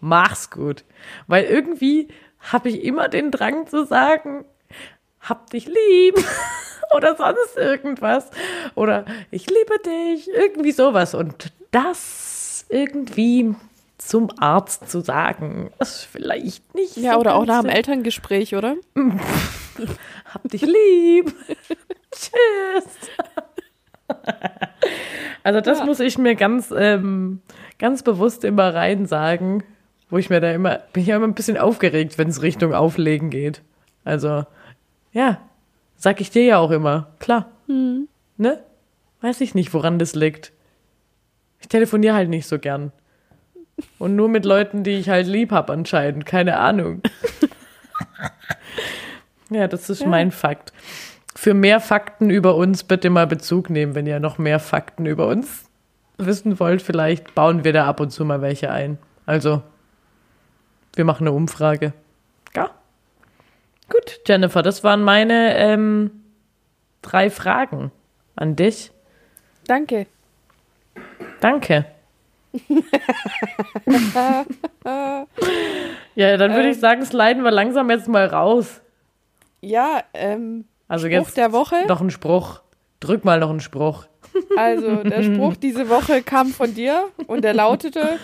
mach's 0.00 0.50
gut. 0.50 0.84
Weil 1.26 1.44
irgendwie 1.44 2.08
habe 2.40 2.68
ich 2.68 2.84
immer 2.84 3.08
den 3.08 3.30
Drang 3.30 3.66
zu 3.66 3.84
sagen, 3.84 4.44
hab 5.20 5.50
dich 5.50 5.66
lieb 5.66 6.16
oder 6.96 7.16
sonst 7.16 7.56
irgendwas 7.56 8.30
oder 8.74 9.04
ich 9.30 9.46
liebe 9.48 9.78
dich, 9.84 10.28
irgendwie 10.28 10.72
sowas. 10.72 11.14
Und 11.14 11.52
das 11.70 12.66
irgendwie 12.68 13.54
zum 13.98 14.30
Arzt 14.38 14.90
zu 14.90 15.00
sagen, 15.00 15.70
ist 15.78 16.02
vielleicht 16.10 16.74
nicht 16.74 16.96
Ja, 16.96 17.14
so 17.14 17.20
oder 17.20 17.34
auch 17.36 17.46
nach 17.46 17.60
dem. 17.60 17.70
Elterngespräch, 17.70 18.56
oder? 18.56 18.74
Hab 20.26 20.48
dich 20.48 20.62
lieb. 20.62 21.32
Tschüss. 22.10 22.84
Also 25.44 25.60
das 25.60 25.80
Ja. 25.80 25.84
muss 25.86 25.98
ich 25.98 26.18
mir 26.18 26.36
ganz, 26.36 26.72
ähm, 26.76 27.40
ganz 27.80 28.04
bewusst 28.04 28.44
immer 28.44 28.72
rein 28.74 29.06
sagen, 29.06 29.64
wo 30.08 30.18
ich 30.18 30.30
mir 30.30 30.40
da 30.40 30.52
immer, 30.52 30.78
bin 30.92 31.02
ich 31.02 31.08
ja 31.08 31.16
immer 31.16 31.26
ein 31.26 31.34
bisschen 31.34 31.58
aufgeregt, 31.58 32.16
wenn 32.16 32.28
es 32.28 32.42
Richtung 32.42 32.74
Auflegen 32.74 33.28
geht. 33.30 33.62
Also 34.04 34.44
Ja, 35.12 35.40
sag 35.96 36.20
ich 36.20 36.30
dir 36.30 36.44
ja 36.44 36.58
auch 36.58 36.70
immer. 36.70 37.08
Klar. 37.18 37.50
Ne? 38.36 38.62
Weiß 39.20 39.40
ich 39.40 39.54
nicht, 39.56 39.74
woran 39.74 39.98
das 39.98 40.14
liegt. 40.14 40.52
Ich 41.60 41.66
telefoniere 41.68 42.14
halt 42.14 42.28
nicht 42.28 42.46
so 42.46 42.58
gern. 42.60 42.92
Und 43.98 44.14
nur 44.14 44.28
mit 44.28 44.44
Leuten, 44.44 44.84
die 44.84 44.92
ich 44.98 45.08
halt 45.08 45.26
lieb 45.26 45.50
hab 45.50 45.70
anscheinend. 45.70 46.24
Keine 46.24 46.58
Ahnung. 46.58 47.02
ja, 49.50 49.68
das 49.68 49.90
ist 49.90 50.06
mein 50.06 50.30
Fakt. 50.30 50.72
Für 51.42 51.54
mehr 51.54 51.80
Fakten 51.80 52.30
über 52.30 52.54
uns 52.54 52.84
bitte 52.84 53.10
mal 53.10 53.26
Bezug 53.26 53.68
nehmen, 53.68 53.96
wenn 53.96 54.06
ihr 54.06 54.20
noch 54.20 54.38
mehr 54.38 54.60
Fakten 54.60 55.06
über 55.06 55.26
uns 55.26 55.64
wissen 56.16 56.60
wollt. 56.60 56.82
Vielleicht 56.82 57.34
bauen 57.34 57.64
wir 57.64 57.72
da 57.72 57.88
ab 57.88 57.98
und 57.98 58.10
zu 58.10 58.24
mal 58.24 58.42
welche 58.42 58.70
ein. 58.70 58.96
Also, 59.26 59.60
wir 60.94 61.04
machen 61.04 61.26
eine 61.26 61.34
Umfrage. 61.34 61.94
Ja. 62.54 62.70
Gut, 63.90 64.20
Jennifer, 64.24 64.62
das 64.62 64.84
waren 64.84 65.02
meine 65.02 65.56
ähm, 65.56 66.12
drei 67.02 67.28
Fragen 67.28 67.90
an 68.36 68.54
dich. 68.54 68.92
Danke. 69.66 70.06
Danke. 71.40 71.86
ja, 76.14 76.36
dann 76.36 76.54
würde 76.54 76.68
ich 76.68 76.78
sagen, 76.78 77.04
sliden 77.04 77.42
wir 77.42 77.50
langsam 77.50 77.90
jetzt 77.90 78.06
mal 78.06 78.26
raus. 78.26 78.80
Ja, 79.60 80.04
ähm, 80.14 80.66
Also 80.92 81.06
Spruch 81.06 81.18
jetzt 81.18 81.36
der 81.38 81.52
Woche. 81.52 81.86
noch 81.88 82.02
ein 82.02 82.10
Spruch. 82.10 82.60
Drück 83.00 83.24
mal 83.24 83.40
noch 83.40 83.48
einen 83.48 83.60
Spruch. 83.60 84.04
Also, 84.56 84.96
der 85.02 85.22
Spruch 85.22 85.56
diese 85.56 85.88
Woche 85.88 86.22
kam 86.22 86.48
von 86.48 86.74
dir 86.74 87.04
und 87.26 87.44
der 87.44 87.54
lautete, 87.54 88.18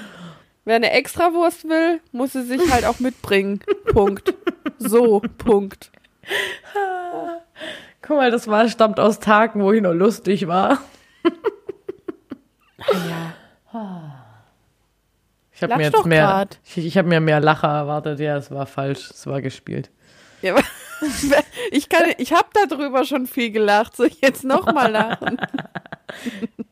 wer 0.67 0.77
eine 0.77 0.91
Extrawurst 0.91 1.67
will, 1.69 2.01
muss 2.13 2.33
sie 2.33 2.43
sich 2.43 2.71
halt 2.71 2.85
auch 2.85 3.01
mitbringen. 3.01 3.61
Punkt. 3.93 4.35
So, 4.79 5.21
Punkt. 5.39 5.91
Guck 8.03 8.17
mal, 8.17 8.31
das 8.31 8.49
war, 8.49 8.69
stammt 8.69 9.01
aus 9.01 9.19
Tagen, 9.19 9.63
wo 9.63 9.73
ich 9.73 9.81
noch 9.81 9.95
lustig 9.95 10.47
war. 10.47 10.79
Ich 15.53 15.63
habe 15.63 15.77
mir 15.77 15.85
jetzt 15.85 16.05
mehr, 16.05 16.27
grad. 16.27 16.61
ich, 16.65 16.79
ich 16.87 16.99
habe 16.99 17.09
mir 17.09 17.21
mehr 17.21 17.41
Lacher 17.41 17.69
erwartet. 17.69 18.21
Ja, 18.21 18.37
es 18.37 18.51
war 18.51 18.67
falsch. 18.67 19.11
Es 19.11 19.27
war 19.27 19.43
gespielt. 19.43 19.91
Ja, 20.43 20.55
ich 21.71 21.89
kann, 21.89 22.13
ich 22.19 22.33
habe 22.33 22.49
darüber 22.69 23.05
schon 23.05 23.27
viel 23.27 23.51
gelacht. 23.51 23.97
Soll 23.97 24.09
ich 24.09 24.21
jetzt 24.21 24.45
nochmal 24.45 24.91
lachen? 24.91 25.39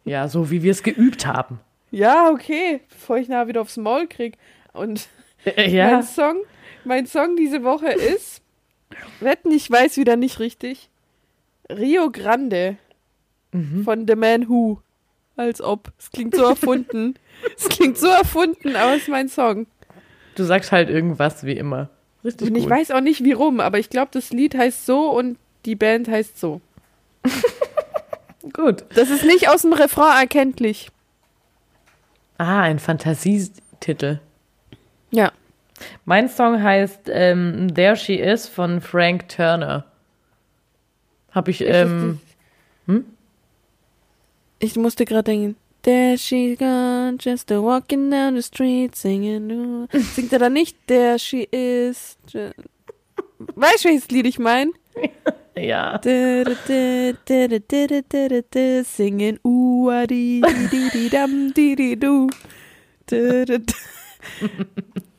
Ja, 0.05 0.29
so 0.29 0.51
wie 0.51 0.63
wir 0.63 0.71
es 0.71 0.83
geübt 0.83 1.27
haben. 1.27 1.61
Ja, 1.91 2.31
okay, 2.31 2.81
bevor 2.89 3.19
ich 3.19 3.29
nachher 3.29 3.49
wieder 3.49 3.61
aufs 3.61 3.77
Maul 3.77 4.07
krieg. 4.07 4.39
Und 4.73 5.09
Äh, 5.45 5.67
mein 5.67 5.71
ja, 5.75 6.03
Song, 6.03 6.37
mein 6.85 7.07
Song 7.07 7.37
diese 7.37 7.63
Woche 7.63 7.93
ist, 7.93 8.41
wetten, 9.21 9.51
ich 9.51 9.71
weiß 9.71 9.99
wieder 9.99 10.17
nicht 10.17 10.39
richtig, 10.41 10.89
Rio 11.71 12.11
Grande 12.11 12.79
von 13.85 14.07
The 14.09 14.15
Man 14.17 14.49
Who. 14.49 14.81
Als 15.37 15.61
ob. 15.61 15.93
Es 15.99 16.11
klingt 16.11 16.35
so 16.35 16.45
erfunden. 16.45 17.15
es 17.57 17.69
klingt 17.69 17.99
so 17.99 18.07
erfunden, 18.07 18.75
aber 18.75 18.95
es 18.95 19.03
ist 19.03 19.09
mein 19.09 19.29
Song. 19.29 19.67
du 20.37 20.45
sagst 20.45 20.73
halt 20.73 20.89
irgendwas 20.89 21.45
wie 21.45 21.57
immer. 21.59 21.91
Richtig 22.27 22.49
Und 22.49 22.57
ich 22.57 22.69
weiß 22.69 22.91
auch 22.91 23.01
nicht, 23.01 23.23
wie 23.23 23.33
rum, 23.33 23.61
aber 23.61 23.79
ich 23.79 23.89
glaube, 23.89 24.09
das 24.13 24.31
Lied 24.31 24.57
heißt 24.57 24.85
so 24.85 25.11
und 25.11 25.39
die 25.65 25.77
Band 25.77 26.09
heißt 26.09 26.39
so. 26.39 26.61
Gut. 28.53 28.85
Das 28.97 29.11
ist 29.11 29.25
nicht 29.25 29.49
aus 29.49 29.63
dem 29.63 29.73
Refrain 29.73 30.19
erkenntlich. 30.21 30.91
Ah, 32.39 32.63
ein 32.63 32.81
Fantasietitel. 32.81 34.19
Ja. 35.13 35.31
Mein 36.05 36.29
Song 36.29 36.61
heißt 36.61 37.03
ähm, 37.13 37.73
There 37.73 37.97
She 37.97 38.15
Is 38.15 38.49
von 38.49 38.81
Frank 38.81 39.29
Turner. 39.29 39.85
Hab 41.31 41.47
ich, 41.47 41.61
ähm, 41.61 42.19
Ich 44.59 44.75
musste 44.75 45.05
gerade 45.05 45.25
denken. 45.25 45.57
There 45.87 46.19
she 46.19 46.57
gone, 46.57 47.17
just 47.19 47.49
a 47.53 47.61
walking 47.63 48.11
down 48.11 48.35
the 48.35 48.43
street, 48.43 48.97
singing. 48.97 49.87
Singt 49.93 50.33
er 50.33 50.41
da 50.41 50.49
nicht? 50.51 50.77
There 50.89 51.17
she 51.17 51.45
is. 51.53 52.17
Weißt 53.55 53.85
du, 53.85 53.89
welches 53.91 54.09
Lied 54.11 54.27
ich 54.27 54.41
meine? 54.41 54.73
ja. 55.57 55.99
Singen. 58.85 59.39
Di, 60.09 61.09
dam, 61.09 61.53
du. 61.55 62.27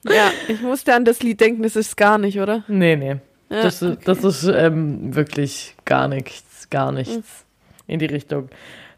Ja, 0.10 0.32
ich 0.48 0.62
musste 0.62 0.94
an 0.94 1.04
das 1.06 1.22
Lied 1.22 1.40
denken, 1.42 1.64
das 1.64 1.76
ist 1.76 1.96
gar 1.98 2.18
nicht, 2.18 2.40
oder? 2.40 2.64
Nee, 2.68 2.96
nee. 2.96 3.16
Ja, 3.50 3.62
Das, 3.64 3.82
ist- 3.82 4.08
das 4.08 4.24
ist 4.24 4.44
ähm, 4.44 5.16
wirklich 5.16 5.76
gar 5.86 6.08
nichts, 6.08 6.70
gar 6.70 6.92
nichts 6.92 7.46
in 7.88 8.00
die 8.00 8.06
Richtung. 8.06 8.50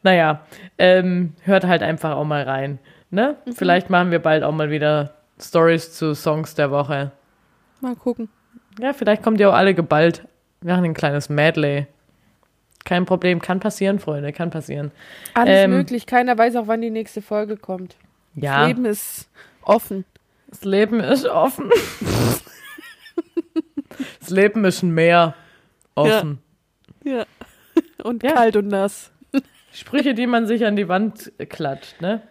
Naja, 0.03 0.41
ähm, 0.77 1.33
hört 1.43 1.65
halt 1.65 1.83
einfach 1.83 2.15
auch 2.15 2.25
mal 2.25 2.43
rein. 2.43 2.79
Ne? 3.11 3.37
Vielleicht 3.55 3.89
machen 3.89 4.11
wir 4.11 4.19
bald 4.19 4.43
auch 4.43 4.51
mal 4.51 4.69
wieder 4.69 5.13
Stories 5.41 5.93
zu 5.93 6.13
Songs 6.13 6.53
der 6.55 6.71
Woche. 6.71 7.11
Mal 7.81 7.95
gucken. 7.95 8.29
Ja, 8.79 8.93
vielleicht 8.93 9.23
kommt 9.23 9.39
ihr 9.39 9.49
auch 9.49 9.53
alle 9.55 9.73
geballt. 9.73 10.25
Wir 10.61 10.73
machen 10.73 10.85
ein 10.85 10.93
kleines 10.93 11.29
Medley. 11.29 11.87
Kein 12.85 13.05
Problem, 13.05 13.41
kann 13.41 13.59
passieren, 13.59 13.99
Freunde, 13.99 14.31
kann 14.31 14.51
passieren. 14.51 14.91
Alles 15.33 15.63
Ähm, 15.63 15.71
möglich. 15.71 16.05
Keiner 16.05 16.37
weiß 16.37 16.55
auch, 16.55 16.67
wann 16.67 16.81
die 16.81 16.89
nächste 16.89 17.21
Folge 17.21 17.57
kommt. 17.57 17.95
Ja, 18.35 18.59
Das 18.59 18.67
Leben 18.67 18.85
ist 18.85 19.29
offen. 19.63 20.05
das 20.49 20.63
Leben 20.63 20.99
ist 21.01 21.25
offen. 21.25 21.69
das 24.19 24.29
Leben 24.29 24.63
ist 24.65 24.83
ein 24.83 24.93
Meer. 24.93 25.35
Offen. 25.95 26.39
Ja. 27.03 27.25
Und 28.03 28.23
Ja. 28.23 28.33
kalt 28.33 28.55
und 28.55 28.67
nass. 28.67 29.11
Sprüche, 29.79 30.13
die 30.13 30.27
man 30.27 30.45
sich 30.45 30.65
an 30.65 30.75
die 30.75 30.87
Wand 30.87 31.31
klatscht, 31.49 32.01
ne? 32.01 32.21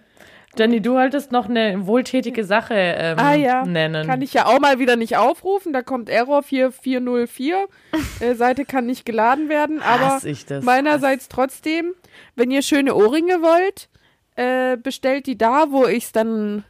Jenny, 0.57 0.80
du 0.80 0.94
wolltest 0.94 1.30
noch 1.30 1.49
eine 1.49 1.86
wohltätige 1.86 2.44
Sache 2.44 2.74
ähm, 2.74 3.18
Ah 3.18 3.34
ja, 3.34 3.64
nennen. 3.64 4.07
Kann 4.07 4.22
ich 4.22 4.34
ja 4.34 4.46
auch 4.46 4.59
mal 4.59 4.78
wieder 4.78 4.96
nicht 4.96 5.16
aufrufen. 5.16 5.72
Da 5.72 5.82
kommt 5.82 6.09
Error 6.09 6.42
4404. 6.42 7.66
äh, 8.20 8.34
Seite 8.34 8.64
kann 8.64 8.86
nicht 8.86 9.05
geladen 9.05 9.49
werden. 9.49 9.80
Aber 9.82 10.14
Hass 10.14 10.26
meinerseits 10.62 11.28
trotzdem, 11.28 11.94
wenn 12.34 12.51
ihr 12.51 12.62
schöne 12.62 12.94
Ohrringe 12.94 13.40
wollt, 13.40 13.88
äh, 14.36 14.76
bestellt 14.76 15.26
die 15.26 15.38
da, 15.38 15.70
wo 15.70 15.86
ich 15.86 16.05
es 16.05 16.12
dann 16.12 16.64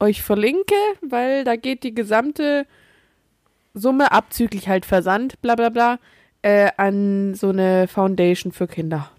euch 0.00 0.22
verlinke, 0.22 0.74
weil 1.02 1.44
da 1.44 1.56
geht 1.56 1.82
die 1.82 1.94
gesamte 1.94 2.66
Summe 3.74 4.12
abzüglich 4.12 4.68
halt 4.68 4.86
Versand, 4.86 5.40
bla 5.42 5.54
bla 5.54 5.68
bla, 5.68 5.98
äh, 6.42 6.70
an 6.76 7.34
so 7.34 7.48
eine 7.50 7.88
Foundation 7.88 8.52
für 8.52 8.68
Kinder. 8.68 9.10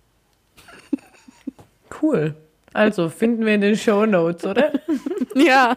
Cool. 2.01 2.35
Also, 2.73 3.09
finden 3.09 3.45
wir 3.45 3.55
in 3.55 3.61
den 3.61 3.75
Show 3.77 4.05
Notes, 4.05 4.45
oder? 4.45 4.71
Ja. 5.37 5.75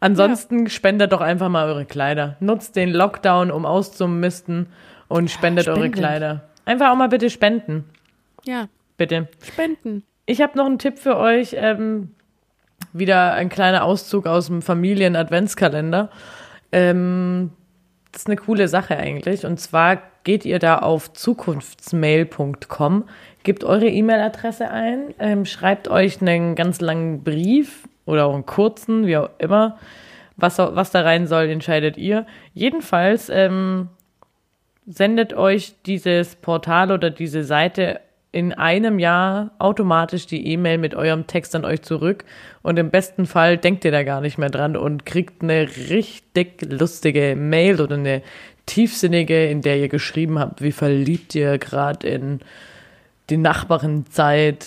Ansonsten 0.00 0.68
spendet 0.70 1.12
doch 1.12 1.20
einfach 1.20 1.50
mal 1.50 1.66
eure 1.66 1.84
Kleider. 1.84 2.36
Nutzt 2.40 2.74
den 2.74 2.90
Lockdown, 2.90 3.50
um 3.50 3.66
auszumisten 3.66 4.66
und 5.08 5.30
spendet 5.30 5.68
eure 5.68 5.76
spenden. 5.80 5.98
Kleider. 5.98 6.48
Einfach 6.64 6.90
auch 6.90 6.96
mal 6.96 7.08
bitte 7.10 7.28
spenden. 7.28 7.84
Ja, 8.44 8.68
Bitte. 8.96 9.28
spenden. 9.42 10.04
Ich 10.24 10.40
habe 10.40 10.56
noch 10.56 10.64
einen 10.64 10.78
Tipp 10.78 10.98
für 10.98 11.18
euch. 11.18 11.54
Ähm, 11.58 12.14
wieder 12.94 13.34
ein 13.34 13.48
kleiner 13.50 13.84
Auszug 13.84 14.26
aus 14.26 14.46
dem 14.46 14.62
Familien-Adventskalender. 14.62 16.10
Ähm, 16.72 17.50
das 18.14 18.22
ist 18.22 18.28
eine 18.28 18.36
coole 18.36 18.68
Sache 18.68 18.96
eigentlich. 18.96 19.44
Und 19.44 19.58
zwar 19.58 19.98
geht 20.22 20.44
ihr 20.44 20.60
da 20.60 20.78
auf 20.78 21.12
zukunftsmail.com, 21.12 23.04
gebt 23.42 23.64
eure 23.64 23.88
E-Mail-Adresse 23.88 24.70
ein, 24.70 25.12
ähm, 25.18 25.44
schreibt 25.44 25.88
euch 25.88 26.22
einen 26.22 26.54
ganz 26.54 26.80
langen 26.80 27.24
Brief 27.24 27.88
oder 28.06 28.26
auch 28.26 28.34
einen 28.34 28.46
kurzen, 28.46 29.06
wie 29.06 29.16
auch 29.16 29.30
immer. 29.38 29.78
Was, 30.36 30.58
was 30.58 30.92
da 30.92 31.02
rein 31.02 31.26
soll, 31.26 31.48
entscheidet 31.48 31.96
ihr. 31.96 32.26
Jedenfalls 32.54 33.28
ähm, 33.30 33.88
sendet 34.86 35.34
euch 35.34 35.74
dieses 35.84 36.36
Portal 36.36 36.92
oder 36.92 37.10
diese 37.10 37.42
Seite 37.42 38.00
in 38.34 38.52
einem 38.52 38.98
Jahr 38.98 39.52
automatisch 39.60 40.26
die 40.26 40.48
E-Mail 40.48 40.78
mit 40.78 40.96
eurem 40.96 41.28
Text 41.28 41.54
an 41.54 41.64
euch 41.64 41.82
zurück 41.82 42.24
und 42.62 42.76
im 42.80 42.90
besten 42.90 43.26
Fall 43.26 43.58
denkt 43.58 43.84
ihr 43.84 43.92
da 43.92 44.02
gar 44.02 44.20
nicht 44.20 44.38
mehr 44.38 44.50
dran 44.50 44.76
und 44.76 45.06
kriegt 45.06 45.40
eine 45.40 45.68
richtig 45.88 46.60
lustige 46.68 47.36
Mail 47.36 47.80
oder 47.80 47.94
eine 47.94 48.22
tiefsinnige, 48.66 49.46
in 49.46 49.60
der 49.60 49.78
ihr 49.78 49.88
geschrieben 49.88 50.40
habt, 50.40 50.62
wie 50.62 50.72
verliebt 50.72 51.36
ihr 51.36 51.58
gerade 51.58 52.08
in 52.08 52.40
die 53.30 53.36
Nachbarenzeit 53.36 54.66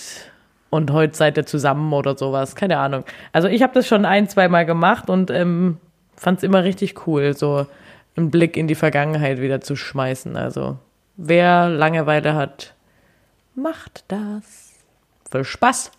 und 0.70 0.91
heute 0.91 1.18
seid 1.18 1.36
ihr 1.36 1.45
zusammen 1.45 1.91
oder 1.91 2.18
sowas, 2.18 2.55
keine 2.55 2.78
Ahnung. 2.78 3.03
Also 3.34 3.49
ich 3.49 3.63
habe 3.63 3.74
das 3.74 3.86
schon 3.86 4.05
ein, 4.05 4.30
zwei 4.30 4.47
Mal 4.47 4.65
gemacht 4.65 5.09
und 5.09 5.30
ähm, 5.30 5.76
fand 6.15 6.38
es 6.38 6.43
immer 6.43 6.63
richtig 6.63 7.05
cool, 7.05 7.36
so 7.36 7.68
einen 8.15 8.32
Blick 8.32 8.55
in 8.55 8.70
die 8.70 8.76
Vergangenheit 8.76 9.41
wieder 9.41 9.59
zu 9.59 9.76
schmeißen. 9.76 10.38
Also 10.38 10.78
wer 11.18 11.68
Langeweile 11.68 12.34
hat, 12.34 12.77
macht 13.58 14.05
das. 14.08 14.74
Viel 15.32 15.43
Spaß. 15.43 15.91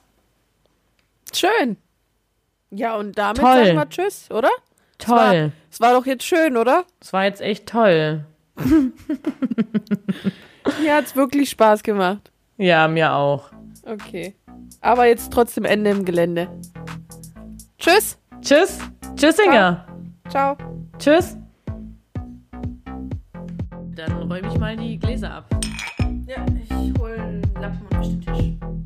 Schön. 1.34 1.76
Ja, 2.70 2.96
und 2.96 3.18
damit 3.18 3.38
Toll. 3.42 3.64
sagen 3.64 3.76
wir 3.76 3.88
Tschüss, 3.88 4.30
oder? 4.30 4.50
Es 4.98 5.09
war, 5.09 5.30
Toll. 5.32 5.52
es 5.70 5.80
war 5.80 5.92
doch 5.92 6.06
jetzt 6.06 6.24
schön, 6.24 6.56
oder? 6.56 6.84
Das 7.00 7.12
war 7.12 7.24
jetzt 7.24 7.40
echt 7.40 7.66
toll. 7.66 8.24
Mir 10.80 10.94
hat's 10.94 11.14
wirklich 11.14 11.50
Spaß 11.50 11.82
gemacht. 11.82 12.30
Ja, 12.56 12.88
mir 12.88 13.12
auch. 13.12 13.50
Okay. 13.84 14.34
Aber 14.80 15.06
jetzt 15.06 15.32
trotzdem 15.32 15.64
Ende 15.64 15.90
im 15.90 16.04
Gelände. 16.04 16.48
Tschüss. 17.78 18.18
Tschüss. 18.40 18.78
Tschüss, 19.16 19.38
Inga. 19.38 19.86
Ciao. 20.28 20.56
Tschüss. 20.98 21.36
Dann 23.94 24.12
räume 24.12 24.48
ich 24.48 24.59
mal 24.59 24.76
die 24.76 24.98
Gläser 24.98 25.32
ab. 25.32 25.59
Ja, 26.29 26.45
ich 26.62 27.01
hole 27.01 27.14
einen 27.14 27.43
Lappen 27.59 27.87
und 27.91 28.01
wisch 28.01 28.09
den 28.09 28.20
Tisch. 28.20 28.78